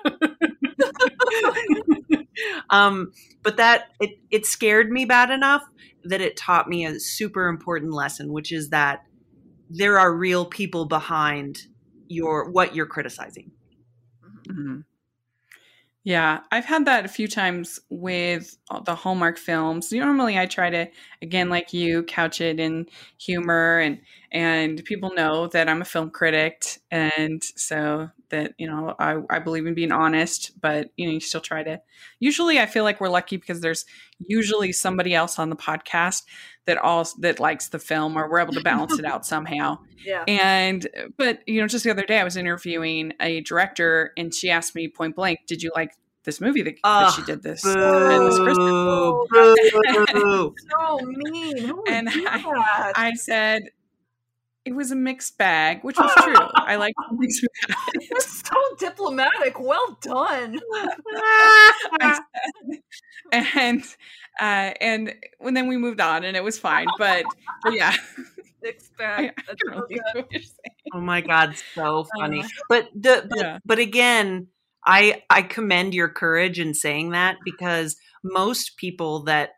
um, 2.69 3.11
but 3.41 3.57
that 3.57 3.89
it 3.99 4.11
it 4.31 4.45
scared 4.45 4.89
me 4.89 5.05
bad 5.05 5.29
enough 5.29 5.63
that 6.05 6.21
it 6.21 6.35
taught 6.35 6.67
me 6.67 6.85
a 6.85 6.99
super 6.99 7.47
important 7.47 7.93
lesson, 7.93 8.31
which 8.31 8.51
is 8.51 8.69
that 8.69 9.03
there 9.69 9.99
are 9.99 10.15
real 10.15 10.45
people 10.45 10.85
behind 10.85 11.67
your 12.13 12.49
what 12.49 12.75
you're 12.75 12.85
criticizing. 12.85 13.51
Mm-hmm. 14.47 14.81
Yeah, 16.05 16.41
I've 16.51 16.65
had 16.65 16.83
that 16.85 17.05
a 17.05 17.07
few 17.07 17.29
times 17.29 17.79
with 17.89 18.57
the 18.83 18.93
Hallmark 18.93 19.37
films. 19.37 19.89
Normally, 19.93 20.37
I 20.37 20.47
try 20.47 20.69
to, 20.69 20.89
again, 21.21 21.47
like 21.47 21.71
you, 21.71 22.03
couch 22.03 22.41
it 22.41 22.59
in 22.59 22.87
humor, 23.17 23.79
and 23.79 24.01
and 24.29 24.83
people 24.83 25.13
know 25.13 25.47
that 25.47 25.69
I'm 25.69 25.81
a 25.81 25.85
film 25.85 26.09
critic, 26.09 26.79
and 26.91 27.41
so 27.41 28.09
that 28.31 28.53
you 28.57 28.67
know 28.67 28.95
I, 28.99 29.19
I 29.29 29.39
believe 29.39 29.65
in 29.65 29.75
being 29.75 29.93
honest. 29.93 30.59
But 30.59 30.89
you 30.97 31.07
know, 31.07 31.13
you 31.13 31.21
still 31.21 31.39
try 31.39 31.63
to. 31.63 31.79
Usually, 32.19 32.59
I 32.59 32.65
feel 32.65 32.83
like 32.83 32.99
we're 32.99 33.07
lucky 33.07 33.37
because 33.37 33.61
there's 33.61 33.85
usually 34.19 34.73
somebody 34.73 35.15
else 35.15 35.39
on 35.39 35.49
the 35.49 35.55
podcast 35.55 36.23
that 36.65 36.77
all 36.77 37.07
that 37.19 37.39
likes 37.39 37.69
the 37.69 37.79
film, 37.79 38.17
or 38.17 38.29
we're 38.29 38.39
able 38.39 38.53
to 38.53 38.61
balance 38.61 38.97
it 38.97 39.05
out 39.05 39.25
somehow. 39.33 39.79
Yeah. 40.05 40.23
And 40.27 40.87
but 41.17 41.39
you 41.47 41.61
know, 41.61 41.67
just 41.67 41.83
the 41.83 41.91
other 41.91 42.05
day, 42.05 42.19
I 42.19 42.23
was 42.23 42.37
interviewing 42.37 43.13
a 43.19 43.41
director, 43.41 44.13
and 44.17 44.33
she 44.33 44.49
asked 44.49 44.75
me 44.75 44.87
point 44.87 45.15
blank, 45.15 45.39
"Did 45.47 45.61
you 45.61 45.71
like 45.75 45.91
this 46.23 46.39
movie 46.39 46.61
that, 46.61 46.75
uh, 46.83 47.05
that 47.05 47.13
she 47.15 47.23
did 47.23 47.43
this, 47.43 47.63
boo, 47.63 47.73
this 47.73 48.39
Christmas?" 48.39 48.67
Boo, 49.29 50.55
so 50.71 50.99
mean. 51.01 51.73
and 51.87 52.09
I, 52.09 52.91
I 52.95 53.13
said, 53.15 53.63
it 54.65 54.75
was 54.75 54.91
a 54.91 54.95
mixed 54.95 55.37
bag, 55.37 55.83
which 55.83 55.97
was 55.97 56.11
true. 56.23 56.35
I 56.55 56.77
like 56.77 56.93
mixed 57.11 57.45
bag. 57.67 57.77
You're 58.09 58.19
so 58.19 58.55
diplomatic. 58.79 59.59
Well 59.59 59.97
done. 60.01 60.59
and 63.31 63.83
uh, 64.39 64.71
and 64.79 65.13
when 65.39 65.53
then 65.53 65.67
we 65.67 65.77
moved 65.77 65.99
on, 65.99 66.23
and 66.23 66.37
it 66.37 66.43
was 66.43 66.57
fine. 66.57 66.87
But, 66.97 67.25
but 67.63 67.73
yeah, 67.73 67.93
mixed 68.63 68.95
bag. 68.97 69.31
Really 69.67 69.99
oh 70.93 71.01
my 71.01 71.21
god, 71.21 71.55
so 71.75 72.05
funny. 72.17 72.41
Uh, 72.41 72.47
but 72.69 72.89
the 72.95 73.27
but, 73.29 73.39
yeah. 73.39 73.59
but 73.65 73.79
again, 73.79 74.47
I 74.85 75.23
I 75.29 75.41
commend 75.41 75.93
your 75.93 76.09
courage 76.09 76.59
in 76.59 76.73
saying 76.73 77.11
that 77.11 77.37
because 77.43 77.97
most 78.23 78.77
people 78.77 79.23
that 79.23 79.51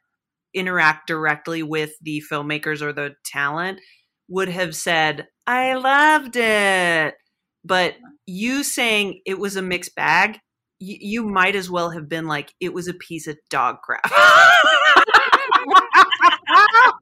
interact 0.54 1.08
directly 1.08 1.62
with 1.62 1.94
the 2.02 2.24
filmmakers 2.32 2.82
or 2.82 2.94
the 2.94 3.16
talent 3.26 3.80
would 4.28 4.50
have 4.50 4.76
said, 4.76 5.28
I 5.48 5.76
loved 5.76 6.36
it. 6.36 7.16
But 7.64 7.96
you 8.26 8.64
saying 8.64 9.22
it 9.26 9.40
was 9.40 9.56
a 9.56 9.62
mixed 9.62 9.96
bag, 9.96 10.40
y- 10.80 10.98
you 11.02 11.24
might 11.28 11.56
as 11.56 11.70
well 11.70 11.92
have 11.92 12.08
been 12.08 12.28
like, 12.28 12.54
it 12.60 12.74
was 12.74 12.88
a 12.88 12.94
piece 12.94 13.28
of 13.28 13.38
dog 13.50 13.78
crap. 13.84 14.12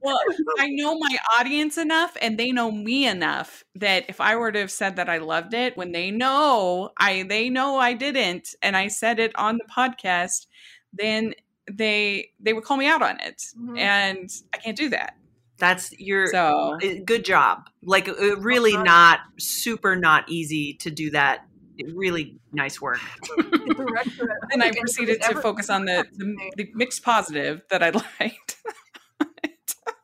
well, 0.02 0.18
I 0.58 0.68
know 0.68 0.98
my 0.98 1.16
audience 1.38 1.78
enough 1.78 2.16
and 2.20 2.38
they 2.38 2.52
know 2.52 2.70
me 2.70 3.06
enough 3.06 3.64
that 3.74 4.04
if 4.08 4.20
I 4.20 4.36
were 4.36 4.52
to 4.52 4.60
have 4.60 4.70
said 4.70 4.96
that 4.96 5.08
I 5.08 5.18
loved 5.18 5.54
it 5.54 5.76
when 5.76 5.92
they 5.92 6.10
know 6.10 6.90
I 6.98 7.24
they 7.24 7.50
know 7.50 7.78
I 7.78 7.94
didn't 7.94 8.54
and 8.62 8.76
I 8.76 8.88
said 8.88 9.18
it 9.18 9.36
on 9.36 9.58
the 9.58 9.64
podcast, 9.64 10.46
then 10.92 11.34
they 11.70 12.30
they 12.40 12.52
would 12.52 12.64
call 12.64 12.76
me 12.76 12.86
out 12.86 13.02
on 13.02 13.20
it. 13.20 13.42
Mm-hmm. 13.58 13.78
And 13.78 14.30
I 14.54 14.58
can't 14.58 14.76
do 14.76 14.90
that. 14.90 15.16
That's 15.58 15.92
your 15.98 16.26
so 16.28 16.78
eh, 16.82 16.98
good 17.04 17.24
job. 17.24 17.68
Like 17.82 18.08
uh, 18.08 18.36
really 18.36 18.76
not 18.76 19.20
super 19.38 19.96
not 19.96 20.28
easy 20.28 20.74
to 20.80 20.90
do 20.90 21.10
that. 21.10 21.46
Really 21.92 22.38
nice 22.52 22.80
work. 22.80 23.00
and 23.38 24.62
I 24.62 24.70
proceeded 24.70 25.22
to 25.22 25.40
focus 25.40 25.70
on 25.70 25.84
the, 25.84 26.06
the, 26.12 26.36
the 26.56 26.68
mixed 26.74 27.02
positive 27.02 27.62
that 27.70 27.82
I 27.82 27.90
liked. 28.20 28.56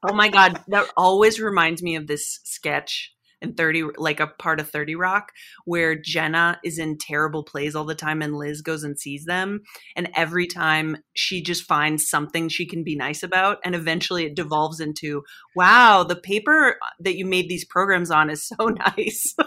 oh 0.02 0.12
my 0.12 0.28
god, 0.28 0.62
that 0.68 0.90
always 0.96 1.40
reminds 1.40 1.82
me 1.82 1.96
of 1.96 2.06
this 2.06 2.40
sketch 2.44 3.12
in 3.42 3.54
30 3.54 3.84
like 3.96 4.20
a 4.20 4.26
part 4.26 4.60
of 4.60 4.70
30 4.70 4.94
Rock 4.94 5.32
where 5.64 5.94
Jenna 5.94 6.58
is 6.64 6.78
in 6.78 6.98
terrible 6.98 7.42
plays 7.42 7.74
all 7.74 7.84
the 7.84 7.94
time 7.94 8.22
and 8.22 8.36
Liz 8.36 8.62
goes 8.62 8.84
and 8.84 8.98
sees 8.98 9.24
them 9.24 9.60
and 9.96 10.10
every 10.14 10.46
time 10.46 10.98
she 11.14 11.42
just 11.42 11.64
finds 11.64 12.08
something 12.08 12.48
she 12.48 12.66
can 12.66 12.84
be 12.84 12.96
nice 12.96 13.22
about 13.22 13.58
and 13.64 13.74
eventually 13.74 14.24
it 14.24 14.36
devolves 14.36 14.80
into 14.80 15.22
wow 15.54 16.02
the 16.02 16.16
paper 16.16 16.76
that 16.98 17.16
you 17.16 17.26
made 17.26 17.48
these 17.48 17.64
programs 17.64 18.10
on 18.10 18.30
is 18.30 18.46
so 18.46 18.66
nice. 18.96 19.34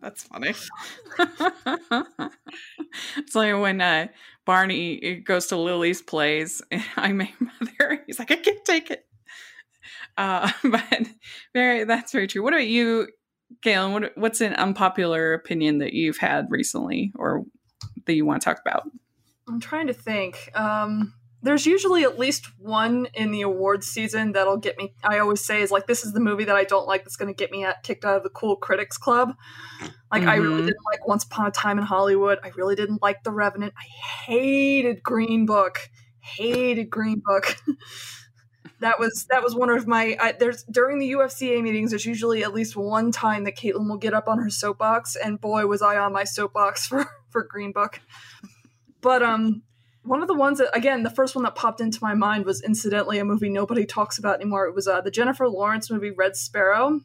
That's 0.00 0.22
funny. 0.24 0.54
it's 3.18 3.34
like 3.34 3.54
when 3.60 3.80
uh, 3.80 4.08
Barney 4.46 5.22
goes 5.24 5.46
to 5.48 5.56
Lily's 5.56 6.00
plays, 6.00 6.62
and 6.70 6.82
I 6.96 7.12
make 7.12 7.34
mother. 7.40 8.02
He's 8.06 8.18
like, 8.18 8.30
I 8.30 8.36
can't 8.36 8.64
take 8.64 8.90
it. 8.90 9.04
Uh, 10.16 10.50
but 10.64 11.08
very, 11.54 11.84
that's 11.84 12.12
very 12.12 12.26
true. 12.26 12.42
What 12.42 12.52
about 12.52 12.66
you, 12.66 13.08
Kaitlyn? 13.64 13.92
What, 13.92 14.12
what's 14.16 14.40
an 14.40 14.54
unpopular 14.54 15.34
opinion 15.34 15.78
that 15.78 15.92
you've 15.92 16.18
had 16.18 16.46
recently, 16.50 17.12
or 17.16 17.44
that 18.06 18.14
you 18.14 18.26
want 18.26 18.42
to 18.42 18.44
talk 18.44 18.60
about? 18.60 18.90
I'm 19.48 19.60
trying 19.60 19.88
to 19.88 19.94
think. 19.94 20.50
Um, 20.54 21.14
there's 21.42 21.64
usually 21.64 22.04
at 22.04 22.18
least 22.18 22.46
one 22.58 23.06
in 23.14 23.30
the 23.30 23.42
awards 23.42 23.86
season 23.86 24.32
that'll 24.32 24.58
get 24.58 24.76
me. 24.76 24.94
I 25.02 25.18
always 25.18 25.40
say 25.40 25.62
is 25.62 25.70
like, 25.70 25.86
this 25.86 26.04
is 26.04 26.12
the 26.12 26.20
movie 26.20 26.44
that 26.44 26.56
I 26.56 26.64
don't 26.64 26.86
like 26.86 27.04
that's 27.04 27.16
going 27.16 27.32
to 27.32 27.36
get 27.36 27.50
me 27.50 27.64
at, 27.64 27.82
kicked 27.82 28.04
out 28.04 28.16
of 28.16 28.22
the 28.22 28.30
cool 28.30 28.56
critics 28.56 28.98
club. 28.98 29.34
Like, 30.12 30.20
mm-hmm. 30.20 30.28
I 30.28 30.34
really 30.36 30.56
mm-hmm. 30.56 30.66
didn't 30.66 30.84
like 30.92 31.08
Once 31.08 31.24
Upon 31.24 31.46
a 31.46 31.50
Time 31.50 31.78
in 31.78 31.84
Hollywood. 31.84 32.38
I 32.44 32.48
really 32.56 32.74
didn't 32.74 33.00
like 33.00 33.22
The 33.22 33.30
Revenant. 33.30 33.72
I 33.76 33.84
hated 34.26 35.02
Green 35.02 35.46
Book. 35.46 35.78
Hated 36.18 36.90
Green 36.90 37.22
Book. 37.24 37.56
that 38.80 38.98
was 38.98 39.26
that 39.30 39.42
was 39.42 39.54
one 39.54 39.70
of 39.70 39.86
my 39.86 40.16
I, 40.18 40.32
there's 40.32 40.64
during 40.64 40.98
the 40.98 41.12
UFCA 41.12 41.62
meetings. 41.62 41.90
There's 41.90 42.06
usually 42.06 42.42
at 42.42 42.54
least 42.54 42.76
one 42.76 43.12
time 43.12 43.44
that 43.44 43.56
Kaitlyn 43.56 43.88
will 43.88 43.98
get 43.98 44.14
up 44.14 44.28
on 44.28 44.38
her 44.38 44.50
soapbox, 44.50 45.16
and 45.16 45.40
boy, 45.40 45.66
was 45.66 45.82
I 45.82 45.96
on 45.98 46.12
my 46.12 46.24
soapbox 46.24 46.86
for 46.88 47.06
for 47.28 47.42
Green 47.42 47.72
Book. 47.72 48.00
But 49.00 49.22
um, 49.22 49.62
one 50.02 50.22
of 50.22 50.28
the 50.28 50.34
ones 50.34 50.58
that 50.58 50.74
again, 50.76 51.02
the 51.02 51.10
first 51.10 51.34
one 51.34 51.44
that 51.44 51.54
popped 51.54 51.80
into 51.80 51.98
my 52.02 52.14
mind 52.14 52.44
was 52.44 52.62
incidentally 52.62 53.18
a 53.18 53.24
movie 53.24 53.50
nobody 53.50 53.84
talks 53.84 54.18
about 54.18 54.36
anymore. 54.36 54.66
It 54.66 54.74
was 54.74 54.88
uh, 54.88 55.00
the 55.00 55.10
Jennifer 55.10 55.48
Lawrence 55.48 55.90
movie 55.90 56.10
Red 56.10 56.36
Sparrow, 56.36 57.00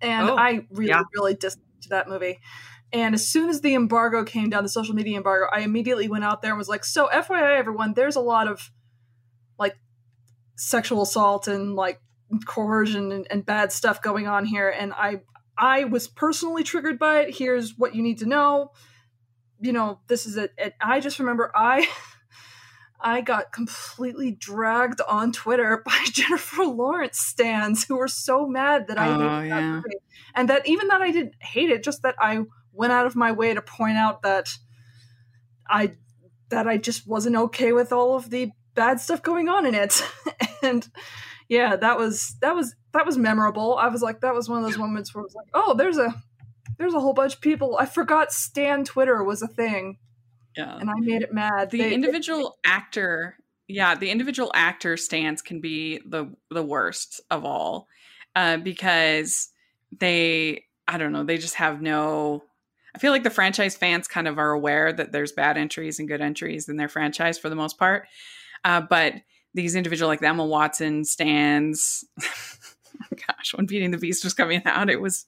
and 0.00 0.30
oh, 0.30 0.36
I 0.36 0.66
really 0.70 0.90
yeah. 0.90 1.02
really 1.14 1.34
disliked 1.34 1.88
that 1.90 2.08
movie. 2.08 2.38
And 2.92 3.14
as 3.14 3.26
soon 3.26 3.48
as 3.48 3.60
the 3.60 3.74
embargo 3.74 4.22
came 4.22 4.50
down, 4.50 4.62
the 4.62 4.68
social 4.68 4.94
media 4.94 5.16
embargo, 5.16 5.46
I 5.52 5.60
immediately 5.60 6.08
went 6.08 6.22
out 6.22 6.42
there 6.42 6.52
and 6.52 6.58
was 6.58 6.68
like, 6.68 6.84
"So, 6.84 7.08
FYI, 7.12 7.58
everyone, 7.58 7.94
there's 7.94 8.16
a 8.16 8.20
lot 8.20 8.46
of 8.46 8.70
sexual 10.56 11.02
assault 11.02 11.48
and 11.48 11.74
like 11.74 12.00
coercion 12.46 13.12
and, 13.12 13.26
and 13.30 13.46
bad 13.46 13.72
stuff 13.72 14.02
going 14.02 14.26
on 14.26 14.44
here 14.44 14.68
and 14.68 14.92
i 14.94 15.20
i 15.56 15.84
was 15.84 16.08
personally 16.08 16.62
triggered 16.62 16.98
by 16.98 17.20
it 17.20 17.36
here's 17.36 17.76
what 17.76 17.94
you 17.94 18.02
need 18.02 18.18
to 18.18 18.26
know 18.26 18.70
you 19.60 19.72
know 19.72 20.00
this 20.08 20.26
is 20.26 20.36
it, 20.36 20.52
it 20.58 20.74
i 20.80 21.00
just 21.00 21.18
remember 21.18 21.50
i 21.54 21.88
I 23.04 23.20
got 23.20 23.52
completely 23.52 24.32
dragged 24.32 25.02
on 25.02 25.30
Twitter 25.30 25.82
by 25.86 26.04
Jennifer 26.10 26.64
Lawrence 26.64 27.18
stands 27.18 27.84
who 27.84 27.98
were 27.98 28.08
so 28.08 28.46
mad 28.46 28.88
that 28.88 28.98
I 28.98 29.08
oh, 29.08 29.12
hated 29.12 29.48
yeah. 29.48 29.60
that 29.60 29.66
movie. 29.66 29.96
And 30.34 30.48
that 30.48 30.66
even 30.66 30.88
that 30.88 31.02
I 31.02 31.10
didn't 31.10 31.34
hate 31.38 31.68
it, 31.68 31.84
just 31.84 32.02
that 32.02 32.14
I 32.18 32.40
went 32.72 32.94
out 32.94 33.06
of 33.06 33.14
my 33.14 33.30
way 33.30 33.52
to 33.52 33.60
point 33.60 33.98
out 33.98 34.22
that 34.22 34.48
I 35.68 35.92
that 36.48 36.66
I 36.66 36.78
just 36.78 37.06
wasn't 37.06 37.36
okay 37.36 37.72
with 37.72 37.92
all 37.92 38.16
of 38.16 38.30
the 38.30 38.50
bad 38.74 39.00
stuff 39.00 39.22
going 39.22 39.48
on 39.48 39.66
in 39.66 39.74
it. 39.74 40.02
and 40.62 40.88
yeah, 41.48 41.76
that 41.76 41.98
was 41.98 42.36
that 42.40 42.54
was 42.54 42.74
that 42.92 43.06
was 43.06 43.16
memorable. 43.16 43.76
I 43.76 43.88
was 43.88 44.02
like, 44.02 44.20
that 44.20 44.34
was 44.34 44.48
one 44.48 44.58
of 44.58 44.64
those 44.64 44.78
moments 44.78 45.14
where 45.14 45.22
I 45.22 45.24
was 45.24 45.34
like, 45.34 45.48
oh, 45.54 45.74
there's 45.74 45.98
a 45.98 46.14
there's 46.78 46.94
a 46.94 47.00
whole 47.00 47.12
bunch 47.12 47.34
of 47.34 47.40
people. 47.40 47.76
I 47.78 47.86
forgot 47.86 48.32
Stan 48.32 48.84
Twitter 48.84 49.22
was 49.22 49.42
a 49.42 49.48
thing. 49.48 49.98
Yeah. 50.56 50.76
And 50.76 50.88
I 50.88 50.94
made 50.98 51.22
it 51.22 51.32
mad. 51.32 51.70
The 51.70 51.78
they, 51.78 51.92
individual 51.92 52.58
actor, 52.64 53.36
yeah, 53.66 53.94
the 53.94 54.10
individual 54.10 54.52
actor 54.54 54.96
stands 54.96 55.42
can 55.42 55.60
be 55.60 56.00
the 56.06 56.34
the 56.50 56.62
worst 56.62 57.20
of 57.30 57.44
all. 57.44 57.88
Uh, 58.36 58.56
because 58.56 59.50
they 59.96 60.64
I 60.88 60.98
don't 60.98 61.12
know, 61.12 61.24
they 61.24 61.38
just 61.38 61.54
have 61.56 61.80
no 61.80 62.44
I 62.94 62.98
feel 62.98 63.10
like 63.10 63.24
the 63.24 63.30
franchise 63.30 63.76
fans 63.76 64.06
kind 64.06 64.28
of 64.28 64.38
are 64.38 64.52
aware 64.52 64.92
that 64.92 65.10
there's 65.10 65.32
bad 65.32 65.58
entries 65.58 65.98
and 65.98 66.06
good 66.06 66.20
entries 66.20 66.68
in 66.68 66.76
their 66.76 66.88
franchise 66.88 67.38
for 67.38 67.48
the 67.48 67.56
most 67.56 67.76
part. 67.76 68.06
Uh, 68.64 68.80
but 68.80 69.14
these 69.54 69.74
individual 69.74 70.08
like 70.08 70.20
the 70.20 70.26
Emma 70.26 70.44
Watson 70.44 71.04
stands, 71.04 72.04
gosh, 73.10 73.54
when 73.54 73.66
Beauty 73.66 73.84
and 73.84 73.94
the 73.94 73.98
Beast 73.98 74.24
was 74.24 74.34
coming 74.34 74.62
out, 74.64 74.90
it 74.90 75.00
was 75.00 75.26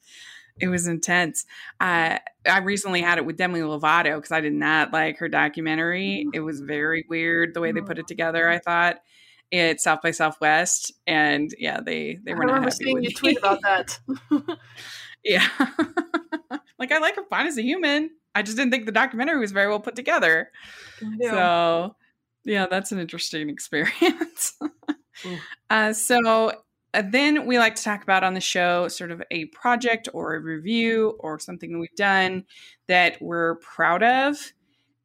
it 0.58 0.68
was 0.68 0.86
intense. 0.86 1.44
Uh, 1.80 2.18
I 2.48 2.58
recently 2.58 3.02
had 3.02 3.18
it 3.18 3.26
with 3.26 3.36
Demi 3.36 3.60
Lovato 3.60 4.16
because 4.16 4.32
I 4.32 4.40
did 4.40 4.54
not 4.54 4.92
like 4.92 5.18
her 5.18 5.28
documentary. 5.28 6.24
Mm-hmm. 6.24 6.30
It 6.34 6.40
was 6.40 6.60
very 6.60 7.04
weird 7.08 7.54
the 7.54 7.60
way 7.60 7.72
they 7.72 7.82
put 7.82 7.98
it 7.98 8.06
together. 8.06 8.48
I 8.48 8.58
thought 8.58 8.96
it's 9.50 9.84
South 9.84 10.02
by 10.02 10.10
Southwest, 10.10 10.92
and 11.06 11.54
yeah, 11.58 11.80
they 11.80 12.18
they 12.24 12.32
I 12.32 12.34
were 12.34 12.44
not 12.44 12.54
remember 12.54 12.70
happy 12.70 12.84
seeing 12.84 12.94
with 12.94 13.04
you 13.04 13.10
tweet 13.14 13.38
about 13.38 13.60
that. 13.62 13.98
yeah, 15.24 15.48
like 16.78 16.90
I 16.90 16.98
like 16.98 17.16
her 17.16 17.24
fine 17.28 17.46
as 17.46 17.58
a 17.58 17.62
human. 17.62 18.10
I 18.34 18.42
just 18.42 18.56
didn't 18.56 18.70
think 18.70 18.86
the 18.86 18.92
documentary 18.92 19.38
was 19.38 19.52
very 19.52 19.68
well 19.68 19.80
put 19.80 19.96
together. 19.96 20.50
Yeah. 21.18 21.30
So, 21.30 21.96
yeah, 22.46 22.66
that's 22.66 22.92
an 22.92 22.98
interesting 22.98 23.48
experience. 23.50 24.58
Uh, 25.68 25.92
so, 25.92 26.52
uh, 26.94 27.02
then 27.10 27.46
we 27.46 27.58
like 27.58 27.74
to 27.74 27.82
talk 27.82 28.02
about 28.02 28.24
on 28.24 28.34
the 28.34 28.40
show 28.40 28.88
sort 28.88 29.10
of 29.10 29.22
a 29.30 29.46
project 29.46 30.08
or 30.14 30.34
a 30.34 30.40
review 30.40 31.16
or 31.20 31.38
something 31.38 31.72
that 31.72 31.78
we've 31.78 31.94
done 31.96 32.44
that 32.86 33.20
we're 33.20 33.56
proud 33.56 34.02
of. 34.02 34.52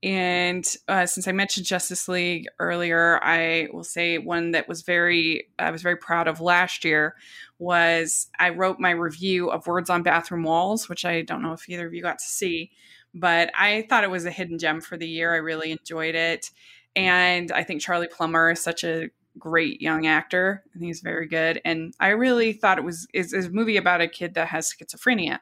And 0.04 0.66
uh, 0.88 1.06
since 1.06 1.28
I 1.28 1.32
mentioned 1.32 1.66
Justice 1.66 2.08
League 2.08 2.48
earlier, 2.60 3.20
I 3.24 3.68
will 3.72 3.84
say 3.84 4.18
one 4.18 4.52
that 4.52 4.68
was 4.68 4.82
very 4.82 5.48
I 5.60 5.70
was 5.70 5.84
very 5.84 5.98
proud 5.98 6.28
of 6.28 6.42
last 6.42 6.84
year 6.84 7.16
was 7.60 8.28
I 8.40 8.50
wrote 8.50 8.80
my 8.80 8.92
review 8.92 9.52
of 9.52 9.68
Words 9.68 9.92
on 9.92 10.02
Bathroom 10.02 10.44
Walls, 10.44 10.90
which 10.90 11.06
I 11.06 11.22
don't 11.22 11.44
know 11.44 11.54
if 11.54 11.70
either 11.70 11.86
of 11.86 11.94
you 11.94 12.02
got 12.02 12.18
to 12.18 12.26
see, 12.26 12.72
but 13.14 13.52
I 13.58 13.86
thought 13.90 14.04
it 14.04 14.10
was 14.10 14.26
a 14.26 14.32
hidden 14.32 14.58
gem 14.58 14.82
for 14.82 14.98
the 14.98 15.08
year. 15.08 15.34
I 15.34 15.38
really 15.38 15.72
enjoyed 15.72 16.16
it, 16.16 16.50
and 16.96 17.52
I 17.52 17.64
think 17.64 17.82
Charlie 17.82 18.08
Plummer 18.08 18.52
is 18.52 18.62
such 18.62 18.84
a 18.84 19.10
great 19.40 19.82
young 19.82 20.08
actor. 20.08 20.64
I 20.76 20.80
think 20.80 20.88
he's 20.88 21.02
very 21.02 21.28
good, 21.28 21.62
and 21.64 21.94
I 22.00 22.10
really 22.10 22.54
thought 22.54 22.78
it 22.78 22.84
was 22.84 23.08
is 23.14 23.34
a 23.34 23.50
movie 23.50 23.78
about 23.78 24.02
a 24.02 24.08
kid 24.08 24.34
that 24.36 24.50
has 24.50 24.74
schizophrenia. 24.74 25.40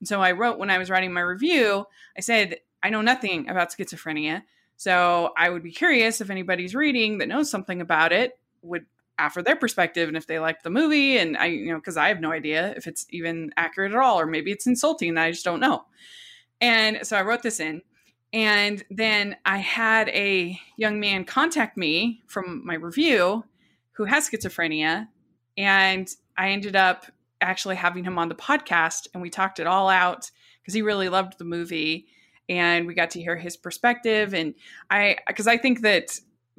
And 0.00 0.08
so 0.08 0.20
I 0.20 0.32
wrote 0.32 0.58
when 0.58 0.70
I 0.70 0.78
was 0.78 0.90
writing 0.90 1.12
my 1.12 1.20
review, 1.20 1.86
I 2.16 2.20
said 2.20 2.56
I 2.82 2.90
know 2.90 3.02
nothing 3.02 3.48
about 3.48 3.72
schizophrenia, 3.72 4.42
so 4.76 5.32
I 5.36 5.50
would 5.50 5.62
be 5.62 5.72
curious 5.72 6.20
if 6.20 6.30
anybody's 6.30 6.74
reading 6.74 7.18
that 7.18 7.28
knows 7.28 7.50
something 7.50 7.80
about 7.80 8.12
it 8.12 8.38
would 8.62 8.86
offer 9.18 9.42
their 9.42 9.56
perspective 9.56 10.08
and 10.08 10.16
if 10.16 10.26
they 10.26 10.38
liked 10.38 10.64
the 10.64 10.70
movie 10.70 11.18
and 11.18 11.36
I 11.36 11.46
you 11.46 11.70
know 11.70 11.78
because 11.78 11.96
I 11.96 12.08
have 12.08 12.20
no 12.20 12.32
idea 12.32 12.72
if 12.76 12.86
it's 12.86 13.06
even 13.10 13.52
accurate 13.56 13.92
at 13.92 13.98
all 13.98 14.18
or 14.18 14.26
maybe 14.26 14.50
it's 14.50 14.66
insulting 14.66 15.10
and 15.10 15.20
I 15.20 15.30
just 15.30 15.44
don't 15.44 15.60
know. 15.60 15.84
And 16.60 17.06
so 17.06 17.16
I 17.16 17.22
wrote 17.22 17.42
this 17.42 17.60
in 17.60 17.82
and 18.32 18.84
then 18.90 19.36
I 19.44 19.58
had 19.58 20.08
a 20.10 20.58
young 20.76 21.00
man 21.00 21.24
contact 21.24 21.76
me 21.76 22.22
from 22.26 22.64
my 22.64 22.74
review 22.74 23.44
who 23.92 24.04
has 24.04 24.30
schizophrenia. 24.30 25.08
And 25.56 26.08
I 26.38 26.50
ended 26.50 26.76
up 26.76 27.06
actually 27.40 27.76
having 27.76 28.04
him 28.04 28.18
on 28.18 28.28
the 28.28 28.34
podcast 28.34 29.08
and 29.12 29.22
we 29.22 29.30
talked 29.30 29.58
it 29.58 29.66
all 29.66 29.88
out 29.88 30.30
because 30.60 30.74
he 30.74 30.82
really 30.82 31.08
loved 31.08 31.38
the 31.38 31.44
movie 31.44 32.06
and 32.48 32.86
we 32.86 32.94
got 32.94 33.10
to 33.10 33.20
hear 33.20 33.36
his 33.36 33.56
perspective. 33.56 34.32
And 34.32 34.54
I, 34.90 35.16
because 35.26 35.46
I 35.46 35.56
think 35.56 35.80
that 35.82 36.18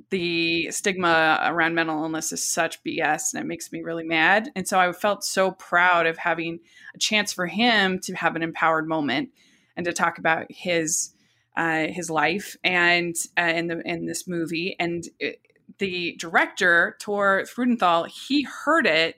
the 0.10 0.70
stigma 0.72 1.40
around 1.44 1.76
mental 1.76 2.04
illness 2.04 2.32
is 2.32 2.46
such 2.46 2.84
BS 2.84 3.34
and 3.34 3.42
it 3.42 3.48
makes 3.48 3.72
me 3.72 3.82
really 3.82 4.04
mad. 4.04 4.52
And 4.56 4.68
so 4.68 4.80
I 4.80 4.92
felt 4.92 5.24
so 5.24 5.52
proud 5.52 6.06
of 6.08 6.18
having 6.18 6.60
a 6.96 6.98
chance 6.98 7.32
for 7.32 7.46
him 7.46 8.00
to 8.00 8.14
have 8.14 8.36
an 8.36 8.42
empowered 8.42 8.88
moment 8.88 9.30
and 9.78 9.86
to 9.86 9.94
talk 9.94 10.18
about 10.18 10.48
his 10.50 11.11
uh, 11.56 11.88
his 11.88 12.10
life 12.10 12.56
and 12.64 13.16
uh, 13.38 13.42
in 13.42 13.68
the 13.68 13.82
in 13.86 14.06
this 14.06 14.28
movie. 14.28 14.76
And 14.80 15.04
it, 15.20 15.42
the 15.78 16.16
director 16.20 16.98
Thor 17.02 17.44
Freudenthal, 17.46 18.08
he 18.08 18.44
heard 18.44 18.86
it 18.86 19.16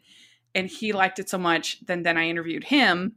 and 0.56 0.68
he 0.68 0.94
liked 0.94 1.20
it 1.20 1.30
so 1.30 1.38
much. 1.38 1.84
Then 1.86 2.04
then 2.04 2.18
I 2.18 2.28
interviewed 2.28 2.64
him, 2.64 3.14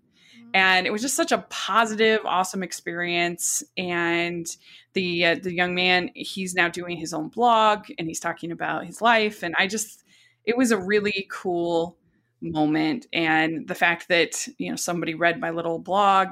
and 0.55 0.87
it 0.87 0.91
was 0.91 1.03
just 1.03 1.17
such 1.17 1.33
a 1.33 1.45
positive, 1.51 2.21
awesome 2.25 2.63
experience. 2.63 3.63
And 3.77 4.47
the 4.95 5.27
uh, 5.27 5.37
the 5.43 5.55
young 5.55 5.75
man, 5.75 6.11
he's 6.15 6.55
now 6.55 6.69
doing 6.69 6.97
his 6.97 7.13
own 7.13 7.29
blog 7.29 7.87
and 7.99 8.09
he's 8.09 8.21
talking 8.21 8.53
about 8.53 8.87
his 8.87 9.01
life. 9.01 9.43
And 9.43 9.55
I 9.59 9.67
just, 9.67 10.05
it 10.45 10.57
was 10.57 10.71
a 10.71 10.79
really 10.79 11.27
cool 11.31 11.97
moment. 12.41 13.07
And 13.13 13.67
the 13.69 13.75
fact 13.75 14.09
that 14.09 14.47
you 14.59 14.71
know 14.71 14.77
somebody 14.77 15.15
read 15.15 15.41
my 15.41 15.51
little 15.51 15.79
blog 15.79 16.29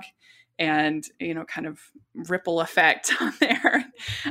and 0.58 1.04
you 1.18 1.34
know 1.34 1.44
kind 1.44 1.66
of 1.66 1.80
ripple 2.28 2.60
effect 2.60 3.12
on 3.20 3.32
there 3.40 3.84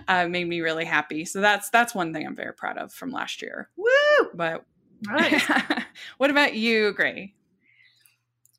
uh, 0.08 0.28
made 0.28 0.48
me 0.48 0.62
really 0.62 0.86
happy 0.86 1.26
so 1.26 1.42
that's 1.42 1.70
that's 1.70 1.94
one 1.94 2.14
thing 2.14 2.26
i'm 2.26 2.36
very 2.36 2.54
proud 2.54 2.78
of 2.78 2.94
from 2.94 3.12
last 3.12 3.42
year 3.42 3.70
Woo! 3.78 4.30
but 4.34 4.66
Nice. 5.06 5.46
what 6.18 6.30
about 6.30 6.54
you 6.54 6.94
Grae 6.98 7.34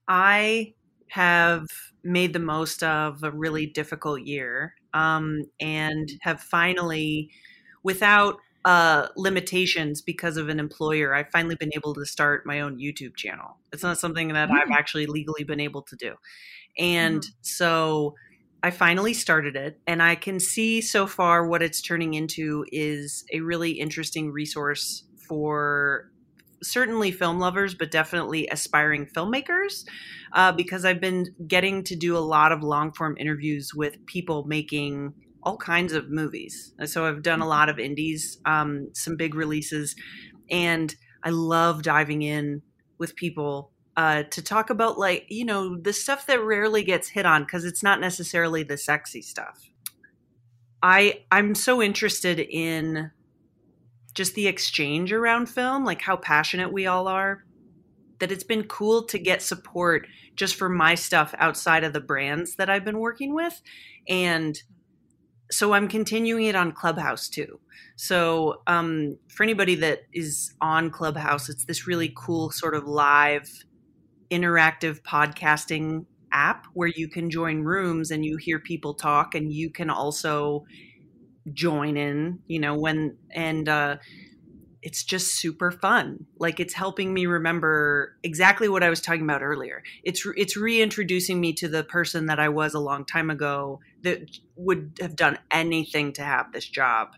I 0.08 0.74
have 1.08 1.66
made 2.02 2.32
the 2.32 2.38
most 2.38 2.82
of 2.82 3.22
a 3.22 3.30
really 3.30 3.66
difficult 3.66 4.22
year 4.22 4.74
um, 4.92 5.44
and 5.60 6.10
have 6.20 6.40
finally, 6.40 7.30
without 7.82 8.38
uh, 8.64 9.08
limitations 9.16 10.00
because 10.00 10.36
of 10.36 10.48
an 10.48 10.58
employer, 10.58 11.14
I've 11.14 11.30
finally 11.30 11.54
been 11.54 11.72
able 11.74 11.94
to 11.94 12.04
start 12.06 12.46
my 12.46 12.60
own 12.60 12.78
YouTube 12.78 13.16
channel. 13.16 13.58
It's 13.72 13.82
not 13.82 13.98
something 13.98 14.28
that 14.28 14.50
I've 14.50 14.68
Mm. 14.68 14.72
actually 14.72 15.06
legally 15.06 15.44
been 15.44 15.60
able 15.60 15.82
to 15.82 15.96
do. 15.96 16.14
And 16.78 17.24
so 17.40 18.14
I 18.62 18.70
finally 18.70 19.12
started 19.12 19.56
it, 19.56 19.78
and 19.86 20.02
I 20.02 20.14
can 20.14 20.40
see 20.40 20.80
so 20.80 21.06
far 21.06 21.46
what 21.46 21.62
it's 21.62 21.82
turning 21.82 22.14
into 22.14 22.64
is 22.72 23.24
a 23.32 23.40
really 23.40 23.72
interesting 23.72 24.32
resource 24.32 25.04
for 25.28 26.10
certainly 26.62 27.10
film 27.10 27.38
lovers, 27.38 27.74
but 27.74 27.90
definitely 27.90 28.48
aspiring 28.48 29.06
filmmakers, 29.06 29.84
uh, 30.32 30.50
because 30.50 30.86
I've 30.86 31.00
been 31.00 31.26
getting 31.46 31.84
to 31.84 31.94
do 31.94 32.16
a 32.16 32.20
lot 32.20 32.52
of 32.52 32.62
long 32.62 32.90
form 32.92 33.16
interviews 33.18 33.74
with 33.74 34.04
people 34.06 34.44
making 34.46 35.12
all 35.42 35.58
kinds 35.58 35.92
of 35.92 36.10
movies. 36.10 36.72
And 36.78 36.88
so 36.88 37.04
I've 37.04 37.22
done 37.22 37.42
a 37.42 37.46
lot 37.46 37.68
of 37.68 37.78
indies, 37.78 38.38
um, 38.46 38.88
some 38.94 39.16
big 39.16 39.34
releases, 39.34 39.94
and 40.50 40.94
I 41.22 41.28
love 41.30 41.82
diving 41.82 42.22
in 42.22 42.62
with 42.96 43.14
people 43.14 43.72
uh, 43.96 44.24
to 44.24 44.42
talk 44.42 44.70
about 44.70 44.98
like 44.98 45.26
you 45.28 45.44
know 45.44 45.76
the 45.76 45.92
stuff 45.92 46.26
that 46.26 46.42
rarely 46.42 46.82
gets 46.82 47.08
hit 47.08 47.26
on 47.26 47.44
because 47.44 47.64
it's 47.64 47.82
not 47.82 48.00
necessarily 48.00 48.62
the 48.62 48.76
sexy 48.76 49.22
stuff. 49.22 49.68
I 50.82 51.22
I'm 51.30 51.54
so 51.54 51.82
interested 51.82 52.40
in 52.40 53.10
just 54.14 54.34
the 54.34 54.46
exchange 54.46 55.12
around 55.12 55.46
film, 55.48 55.84
like 55.84 56.02
how 56.02 56.16
passionate 56.16 56.72
we 56.72 56.86
all 56.86 57.08
are. 57.08 57.44
That 58.20 58.32
it's 58.32 58.44
been 58.44 58.64
cool 58.64 59.04
to 59.06 59.18
get 59.18 59.42
support 59.42 60.06
just 60.36 60.54
for 60.54 60.68
my 60.68 60.94
stuff 60.94 61.34
outside 61.38 61.84
of 61.84 61.92
the 61.92 62.00
brands 62.00 62.56
that 62.56 62.70
I've 62.70 62.84
been 62.84 62.98
working 62.98 63.34
with, 63.34 63.60
and 64.08 64.58
so 65.50 65.72
I'm 65.72 65.88
continuing 65.88 66.46
it 66.46 66.56
on 66.56 66.72
Clubhouse 66.72 67.28
too. 67.28 67.60
So 67.96 68.62
um, 68.66 69.18
for 69.28 69.42
anybody 69.42 69.76
that 69.76 70.00
is 70.12 70.54
on 70.60 70.90
Clubhouse, 70.90 71.48
it's 71.48 71.64
this 71.66 71.86
really 71.86 72.12
cool 72.16 72.50
sort 72.50 72.74
of 72.74 72.86
live 72.86 73.48
interactive 74.30 75.00
podcasting 75.02 76.06
app 76.32 76.66
where 76.74 76.88
you 76.88 77.08
can 77.08 77.30
join 77.30 77.62
rooms 77.62 78.10
and 78.10 78.24
you 78.24 78.36
hear 78.36 78.58
people 78.58 78.94
talk 78.94 79.34
and 79.34 79.52
you 79.52 79.70
can 79.70 79.88
also 79.88 80.64
join 81.52 81.96
in 81.96 82.38
you 82.46 82.58
know 82.58 82.74
when 82.74 83.16
and 83.30 83.68
uh 83.68 83.96
it's 84.84 85.02
just 85.02 85.36
super 85.36 85.70
fun. 85.70 86.26
Like 86.38 86.60
it's 86.60 86.74
helping 86.74 87.14
me 87.14 87.24
remember 87.24 88.18
exactly 88.22 88.68
what 88.68 88.82
i 88.82 88.90
was 88.90 89.00
talking 89.00 89.22
about 89.22 89.42
earlier. 89.42 89.82
It's 90.02 90.26
it's 90.36 90.56
reintroducing 90.58 91.40
me 91.40 91.54
to 91.54 91.68
the 91.68 91.84
person 91.84 92.26
that 92.26 92.38
i 92.38 92.48
was 92.50 92.74
a 92.74 92.78
long 92.80 93.06
time 93.06 93.30
ago 93.30 93.80
that 94.02 94.20
would 94.56 94.98
have 95.00 95.16
done 95.16 95.38
anything 95.50 96.12
to 96.14 96.22
have 96.22 96.52
this 96.52 96.68
job 96.68 97.16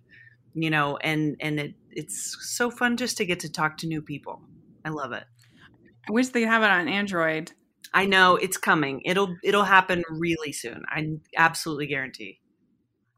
you 0.54 0.70
know 0.70 0.96
and 0.98 1.36
and 1.40 1.58
it 1.60 1.74
it's 1.90 2.36
so 2.40 2.70
fun 2.70 2.96
just 2.96 3.16
to 3.16 3.24
get 3.24 3.40
to 3.40 3.50
talk 3.50 3.78
to 3.78 3.86
new 3.86 4.02
people. 4.02 4.40
I 4.84 4.90
love 4.90 5.12
it 5.12 5.24
i 6.08 6.12
wish 6.12 6.28
they 6.28 6.42
have 6.42 6.62
it 6.62 6.70
on 6.70 6.88
android 6.88 7.52
I 7.94 8.04
know 8.04 8.36
it's 8.36 8.58
coming. 8.58 9.00
It'll 9.04 9.36
it'll 9.42 9.64
happen 9.64 10.02
really 10.10 10.52
soon. 10.52 10.82
I 10.88 11.16
absolutely 11.36 11.86
guarantee. 11.86 12.40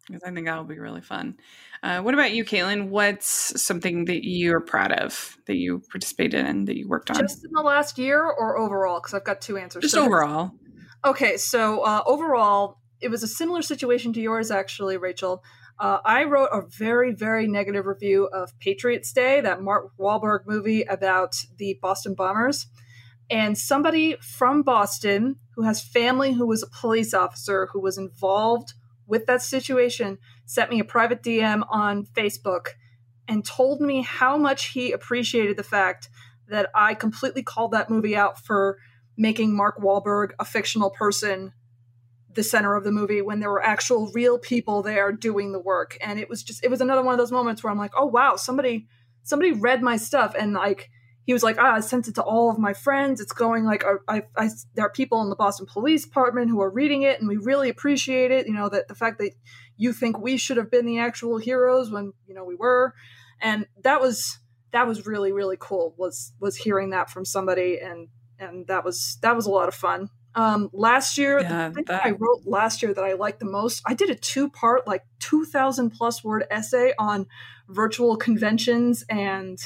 because 0.07 0.23
I 0.23 0.31
think 0.33 0.47
that 0.47 0.57
will 0.57 0.65
be 0.65 0.79
really 0.79 1.01
fun. 1.01 1.37
Uh, 1.83 2.01
what 2.01 2.15
about 2.15 2.33
you, 2.33 2.45
Kaitlyn? 2.45 2.89
What's 2.89 3.61
something 3.61 4.05
that 4.05 4.25
you're 4.25 4.61
proud 4.61 4.93
of 4.93 5.37
that 5.47 5.57
you 5.57 5.83
participated 5.91 6.47
in 6.47 6.65
that 6.67 6.77
you 6.77 6.89
worked 6.89 7.11
on? 7.11 7.19
Just 7.19 7.45
in 7.45 7.51
the 7.53 7.63
last 7.63 7.99
year 7.99 8.23
or 8.23 8.59
overall? 8.59 9.01
Because 9.01 9.15
I've 9.15 9.25
got 9.25 9.41
two 9.41 9.57
answers. 9.57 9.83
Just 9.83 9.95
So- 9.95 10.05
overall. 10.05 10.53
Okay, 11.05 11.37
so 11.37 11.81
uh, 11.83 12.03
overall, 12.07 12.79
it 13.01 13.09
was 13.09 13.23
a 13.23 13.29
similar 13.29 13.63
situation 13.63 14.13
to 14.15 14.21
yours, 14.21 14.51
actually, 14.51 14.97
Rachel. 14.97 15.43
Uh, 15.81 15.99
I 16.05 16.25
wrote 16.25 16.49
a 16.53 16.63
very, 16.63 17.13
very 17.13 17.47
negative 17.47 17.87
review 17.87 18.27
of 18.27 18.59
Patriots 18.59 19.13
Day, 19.13 19.41
that 19.41 19.63
Mark 19.63 19.93
Wahlberg 19.99 20.41
movie 20.47 20.83
about 20.83 21.45
the 21.57 21.79
Boston 21.81 22.15
bombers. 22.15 22.67
And 23.31 23.57
somebody 23.57 24.17
from 24.21 24.63
Boston 24.63 25.37
who 25.55 25.63
has 25.63 25.83
family 25.83 26.33
who 26.33 26.47
was 26.47 26.63
a 26.63 26.67
police 26.81 27.15
officer 27.15 27.69
who 27.73 27.81
was 27.81 27.99
involved 27.99 28.73
with 29.07 29.27
that 29.27 29.43
situation 29.43 30.19
sent 30.47 30.71
me 30.71 30.81
a 30.81 30.85
private 30.85 31.23
DM 31.23 31.65
on 31.71 32.07
Facebook 32.07 32.69
and 33.29 33.45
told 33.45 33.81
me 33.81 34.03
how 34.03 34.37
much 34.37 34.69
he 34.69 34.93
appreciated 34.93 35.57
the 35.57 35.63
fact 35.63 36.09
that 36.49 36.71
I 36.75 36.95
completely 36.95 37.43
called 37.43 37.73
that 37.73 37.91
movie 37.91 38.17
out 38.17 38.39
for 38.39 38.79
making 39.17 39.55
Mark 39.55 39.79
Wahlberg 39.79 40.31
a 40.39 40.45
fictional 40.45 40.91
person 40.91 41.53
the 42.35 42.43
center 42.43 42.75
of 42.75 42.85
the 42.85 42.93
movie 42.93 43.23
when 43.23 43.41
there 43.41 43.51
were 43.51 43.63
actual 43.63 44.11
real 44.13 44.39
people 44.39 44.83
there 44.83 45.13
doing 45.13 45.53
the 45.53 45.61
work. 45.61 45.97
And 46.01 46.19
it 46.19 46.29
was 46.29 46.43
just 46.43 46.65
it 46.65 46.71
was 46.71 46.81
another 46.81 47.03
one 47.03 47.15
of 47.15 47.19
those 47.19 47.33
moments 47.33 47.63
where 47.63 47.71
i'm 47.71 47.79
like 47.79 47.93
oh 47.97 48.07
wow 48.07 48.37
somebody 48.37 48.87
somebody 49.23 49.53
read 49.53 49.83
my 49.83 49.97
stuff. 49.97 50.35
And 50.39 50.53
like 50.53 50.91
he 51.25 51.33
was 51.33 51.43
like 51.43 51.57
ah 51.59 51.75
i 51.75 51.81
sent 51.81 52.09
it 52.09 52.15
to 52.17 52.23
all 52.23 52.51
of 52.51 52.59
my 52.59 52.73
friends. 52.73 53.21
It's 53.21 53.33
going 53.33 53.65
like 53.65 53.85
I, 54.09 54.23
I, 54.37 54.51
there 54.75 54.87
are 54.87 54.93
people 54.93 55.23
in 55.23 55.31
the 55.31 55.37
boston 55.37 55.67
police 55.67 56.05
department 56.05 56.51
who 56.51 56.61
are 56.61 56.71
reading 56.71 57.03
it 57.03 57.19
and 57.21 57.29
we 57.29 57.37
really 57.37 57.69
appreciate 57.69 58.31
it 58.31 58.47
you 58.47 58.55
know 58.55 58.69
that 58.69 58.89
the 58.89 58.95
fact 58.95 59.19
that 59.19 59.33
you 59.79 59.93
think 59.93 60.19
we 60.19 60.37
should 60.37 60.57
have 60.57 60.71
been 60.71 60.85
the 60.85 60.99
actual 60.99 61.39
heroes 61.39 61.91
when 61.91 62.13
you 62.27 62.35
know 62.35 62.45
we 62.45 62.57
were. 62.57 62.93
And 63.41 63.67
that 63.85 64.01
was 64.01 64.39
that 64.73 64.87
was 64.87 65.07
really 65.07 65.33
really 65.33 65.57
cool 65.59 65.95
was 65.97 66.35
was 66.41 66.57
hearing 66.57 66.91
that 66.91 67.09
from 67.09 67.25
somebody. 67.25 67.79
And 67.79 68.09
and 68.39 68.67
that 68.67 68.85
was 68.85 69.19
that 69.23 69.35
was 69.35 69.47
a 69.47 69.51
lot 69.51 69.69
of 69.69 69.75
fun 69.75 70.11
um, 70.35 70.71
last 70.73 71.19
year, 71.19 71.41
yeah, 71.41 71.71
the 71.71 71.83
that... 71.85 72.05
I 72.05 72.11
wrote 72.11 72.43
last 72.45 72.83
year 72.83 72.95
that 72.95 73.05
I 73.05 73.15
liked 73.15 73.41
the 73.41 73.47
most, 73.47 73.83
I 73.87 73.95
did 73.95 74.11
a 74.11 74.15
two 74.15 74.49
part, 74.49 74.87
like 74.87 75.05
2,000 75.21 75.91
plus 75.91 76.23
word 76.23 76.45
essay 76.51 76.93
on 76.99 77.27
virtual 77.69 78.17
conventions 78.17 79.05
and 79.09 79.59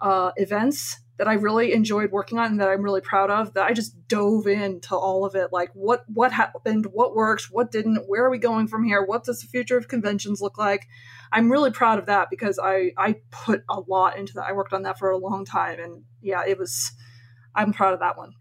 uh, 0.00 0.32
events 0.36 0.98
that 1.20 1.28
I 1.28 1.34
really 1.34 1.74
enjoyed 1.74 2.12
working 2.12 2.38
on 2.38 2.52
and 2.52 2.60
that 2.60 2.70
I'm 2.70 2.82
really 2.82 3.02
proud 3.02 3.30
of. 3.30 3.52
That 3.52 3.66
I 3.66 3.74
just 3.74 4.08
dove 4.08 4.46
into 4.46 4.96
all 4.96 5.26
of 5.26 5.34
it, 5.34 5.52
like 5.52 5.70
what 5.74 6.04
what 6.08 6.32
happened, 6.32 6.86
what 6.86 7.14
works, 7.14 7.50
what 7.50 7.70
didn't, 7.70 8.08
where 8.08 8.24
are 8.24 8.30
we 8.30 8.38
going 8.38 8.68
from 8.68 8.84
here, 8.84 9.04
what 9.04 9.24
does 9.24 9.40
the 9.40 9.46
future 9.46 9.76
of 9.76 9.86
conventions 9.86 10.40
look 10.40 10.56
like. 10.56 10.86
I'm 11.30 11.52
really 11.52 11.70
proud 11.72 11.98
of 11.98 12.06
that 12.06 12.28
because 12.30 12.58
I 12.58 12.92
I 12.96 13.16
put 13.30 13.64
a 13.68 13.80
lot 13.80 14.16
into 14.16 14.32
that. 14.34 14.46
I 14.48 14.52
worked 14.52 14.72
on 14.72 14.84
that 14.84 14.98
for 14.98 15.10
a 15.10 15.18
long 15.18 15.44
time, 15.44 15.78
and 15.78 16.04
yeah, 16.22 16.42
it 16.46 16.58
was. 16.58 16.92
I'm 17.54 17.72
proud 17.72 17.92
of 17.92 18.00
that 18.00 18.16
one. 18.16 18.32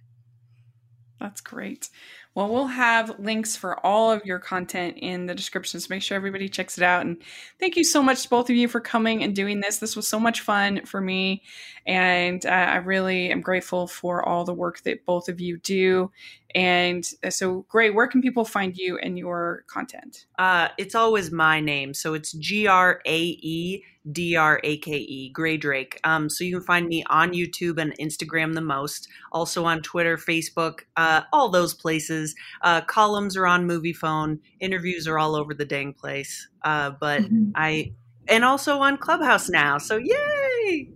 That's 1.19 1.41
great. 1.41 1.89
Well, 2.35 2.47
we'll 2.47 2.67
have 2.67 3.19
links 3.19 3.57
for 3.57 3.85
all 3.85 4.11
of 4.11 4.25
your 4.25 4.39
content 4.39 4.97
in 4.97 5.25
the 5.25 5.35
description. 5.35 5.79
So 5.79 5.87
make 5.89 6.01
sure 6.01 6.15
everybody 6.15 6.47
checks 6.47 6.77
it 6.77 6.83
out. 6.83 7.05
And 7.05 7.17
thank 7.59 7.75
you 7.75 7.83
so 7.83 8.01
much, 8.01 8.29
both 8.29 8.49
of 8.49 8.55
you, 8.55 8.67
for 8.67 8.79
coming 8.79 9.23
and 9.23 9.35
doing 9.35 9.59
this. 9.59 9.79
This 9.79 9.95
was 9.95 10.07
so 10.07 10.19
much 10.19 10.41
fun 10.41 10.85
for 10.85 11.01
me. 11.01 11.43
And 11.85 12.45
uh, 12.45 12.49
I 12.49 12.77
really 12.77 13.31
am 13.31 13.41
grateful 13.41 13.87
for 13.87 14.23
all 14.25 14.45
the 14.45 14.53
work 14.53 14.81
that 14.83 15.05
both 15.05 15.27
of 15.27 15.41
you 15.41 15.57
do. 15.57 16.11
And 16.55 17.05
uh, 17.23 17.31
so, 17.31 17.65
great. 17.67 17.93
Where 17.93 18.07
can 18.07 18.21
people 18.21 18.45
find 18.45 18.77
you 18.77 18.97
and 18.99 19.17
your 19.17 19.65
content? 19.67 20.25
Uh, 20.37 20.69
it's 20.77 20.95
always 20.95 21.31
my 21.31 21.59
name. 21.59 21.93
So 21.93 22.13
it's 22.13 22.31
G 22.31 22.67
R 22.67 23.01
A 23.05 23.19
E 23.21 23.83
D 24.11 24.35
R 24.35 24.59
A 24.63 24.77
K 24.77 24.97
E, 24.97 25.33
Grae 25.33 25.59
Drake. 25.59 25.99
Um, 26.03 26.29
so 26.29 26.43
you 26.43 26.57
can 26.57 26.65
find 26.65 26.87
me 26.87 27.03
on 27.09 27.33
YouTube 27.33 27.79
and 27.79 27.97
Instagram 27.97 28.53
the 28.53 28.61
most. 28.61 29.07
Also 29.31 29.65
on 29.65 29.81
Twitter, 29.81 30.17
Facebook, 30.17 30.81
uh, 30.97 31.21
all 31.33 31.49
those 31.49 31.73
places. 31.73 32.35
Uh, 32.61 32.81
columns 32.81 33.35
are 33.37 33.47
on 33.47 33.67
Moviefone, 33.67 34.39
Interviews 34.59 35.07
are 35.07 35.19
all 35.19 35.35
over 35.35 35.53
the 35.53 35.65
dang 35.65 35.93
place. 35.93 36.47
Uh, 36.63 36.91
but 36.91 37.21
mm-hmm. 37.21 37.51
I, 37.55 37.93
and 38.27 38.43
also 38.43 38.79
on 38.79 38.97
Clubhouse 38.97 39.49
now. 39.49 39.77
So 39.77 39.97
yay! 39.97 40.89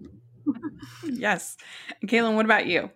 yes. 1.04 1.58
And 2.02 2.10
Kaitlyn, 2.10 2.36
what 2.36 2.46
about 2.46 2.66
you? 2.68 2.90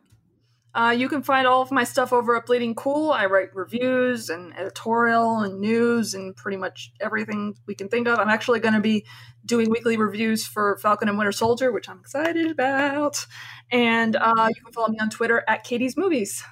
Uh, 0.77 0.91
you 0.91 1.09
can 1.09 1.23
find 1.23 1.47
all 1.47 1.63
of 1.63 1.71
my 1.71 1.83
stuff 1.83 2.13
over 2.13 2.35
at 2.35 2.45
Bleeding 2.45 2.75
Cool. 2.75 3.11
I 3.11 3.25
write 3.25 3.55
reviews 3.55 4.29
and 4.29 4.55
editorial 4.55 5.39
and 5.39 5.59
news 5.59 6.13
and 6.13 6.35
pretty 6.35 6.57
much 6.57 6.91
everything 7.01 7.55
we 7.65 7.73
can 7.73 7.89
think 7.89 8.07
of. 8.07 8.19
I'm 8.19 8.29
actually 8.29 8.59
going 8.59 8.75
to 8.75 8.79
be 8.79 9.03
doing 9.43 9.71
weekly 9.71 9.97
reviews 9.97 10.45
for 10.45 10.77
Falcon 10.77 11.09
and 11.09 11.17
Winter 11.17 11.31
Soldier, 11.31 11.71
which 11.71 11.89
I'm 11.89 11.99
excited 11.99 12.51
about. 12.51 13.25
And 13.71 14.15
uh, 14.15 14.49
you 14.55 14.63
can 14.63 14.71
follow 14.71 14.89
me 14.89 14.99
on 15.01 15.09
Twitter 15.09 15.43
at 15.47 15.63
Katie's 15.63 15.97
Movies. 15.97 16.43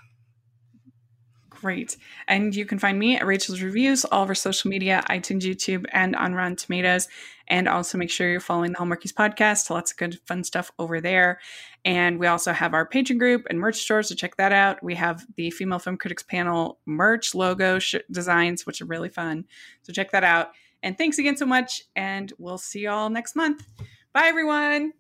Great. 1.51 1.95
And 2.28 2.55
you 2.55 2.65
can 2.65 2.80
find 2.80 2.97
me 2.97 3.17
at 3.17 3.26
Rachel's 3.26 3.61
Reviews, 3.61 4.05
all 4.05 4.23
of 4.23 4.30
our 4.30 4.36
social 4.36 4.69
media, 4.69 5.03
iTunes, 5.07 5.41
YouTube, 5.41 5.86
and 5.93 6.15
on 6.15 6.34
Rotten 6.34 6.55
Tomatoes. 6.55 7.07
And 7.47 7.67
also 7.67 7.97
make 7.97 8.09
sure 8.09 8.30
you're 8.30 8.39
following 8.39 8.71
the 8.71 8.80
Hallmarkies 8.80 9.13
podcast. 9.13 9.69
Lots 9.69 9.91
of 9.91 9.97
good, 9.97 10.19
fun 10.26 10.43
stuff 10.43 10.71
over 10.80 10.99
there. 10.99 11.39
And 11.86 12.19
we 12.19 12.25
also 12.25 12.51
have 12.51 12.73
our 12.73 12.88
Patreon 12.88 13.19
group 13.19 13.45
and 13.49 13.59
merch 13.59 13.77
store, 13.77 14.01
so 14.01 14.15
check 14.15 14.38
that 14.38 14.51
out. 14.51 14.83
We 14.83 14.95
have 14.95 15.23
the 15.38 15.51
Female 15.51 15.77
Film 15.77 15.97
Critics 15.97 16.23
Panel 16.23 16.79
merch 16.88 17.36
logo 17.36 17.77
sh- 17.77 17.95
designs, 18.11 18.65
which 18.65 18.81
are 18.81 18.86
really 18.86 19.09
fun. 19.09 19.45
So 19.83 19.93
check 19.93 20.11
that 20.11 20.23
out. 20.23 20.49
And 20.81 20.97
thanks 20.97 21.19
again 21.19 21.38
so 21.38 21.45
much. 21.45 21.83
And 21.95 22.33
we'll 22.39 22.57
see 22.57 22.79
you 22.81 22.89
all 22.89 23.09
next 23.09 23.36
month. 23.36 23.67
Bye, 24.13 24.25
everyone. 24.25 24.93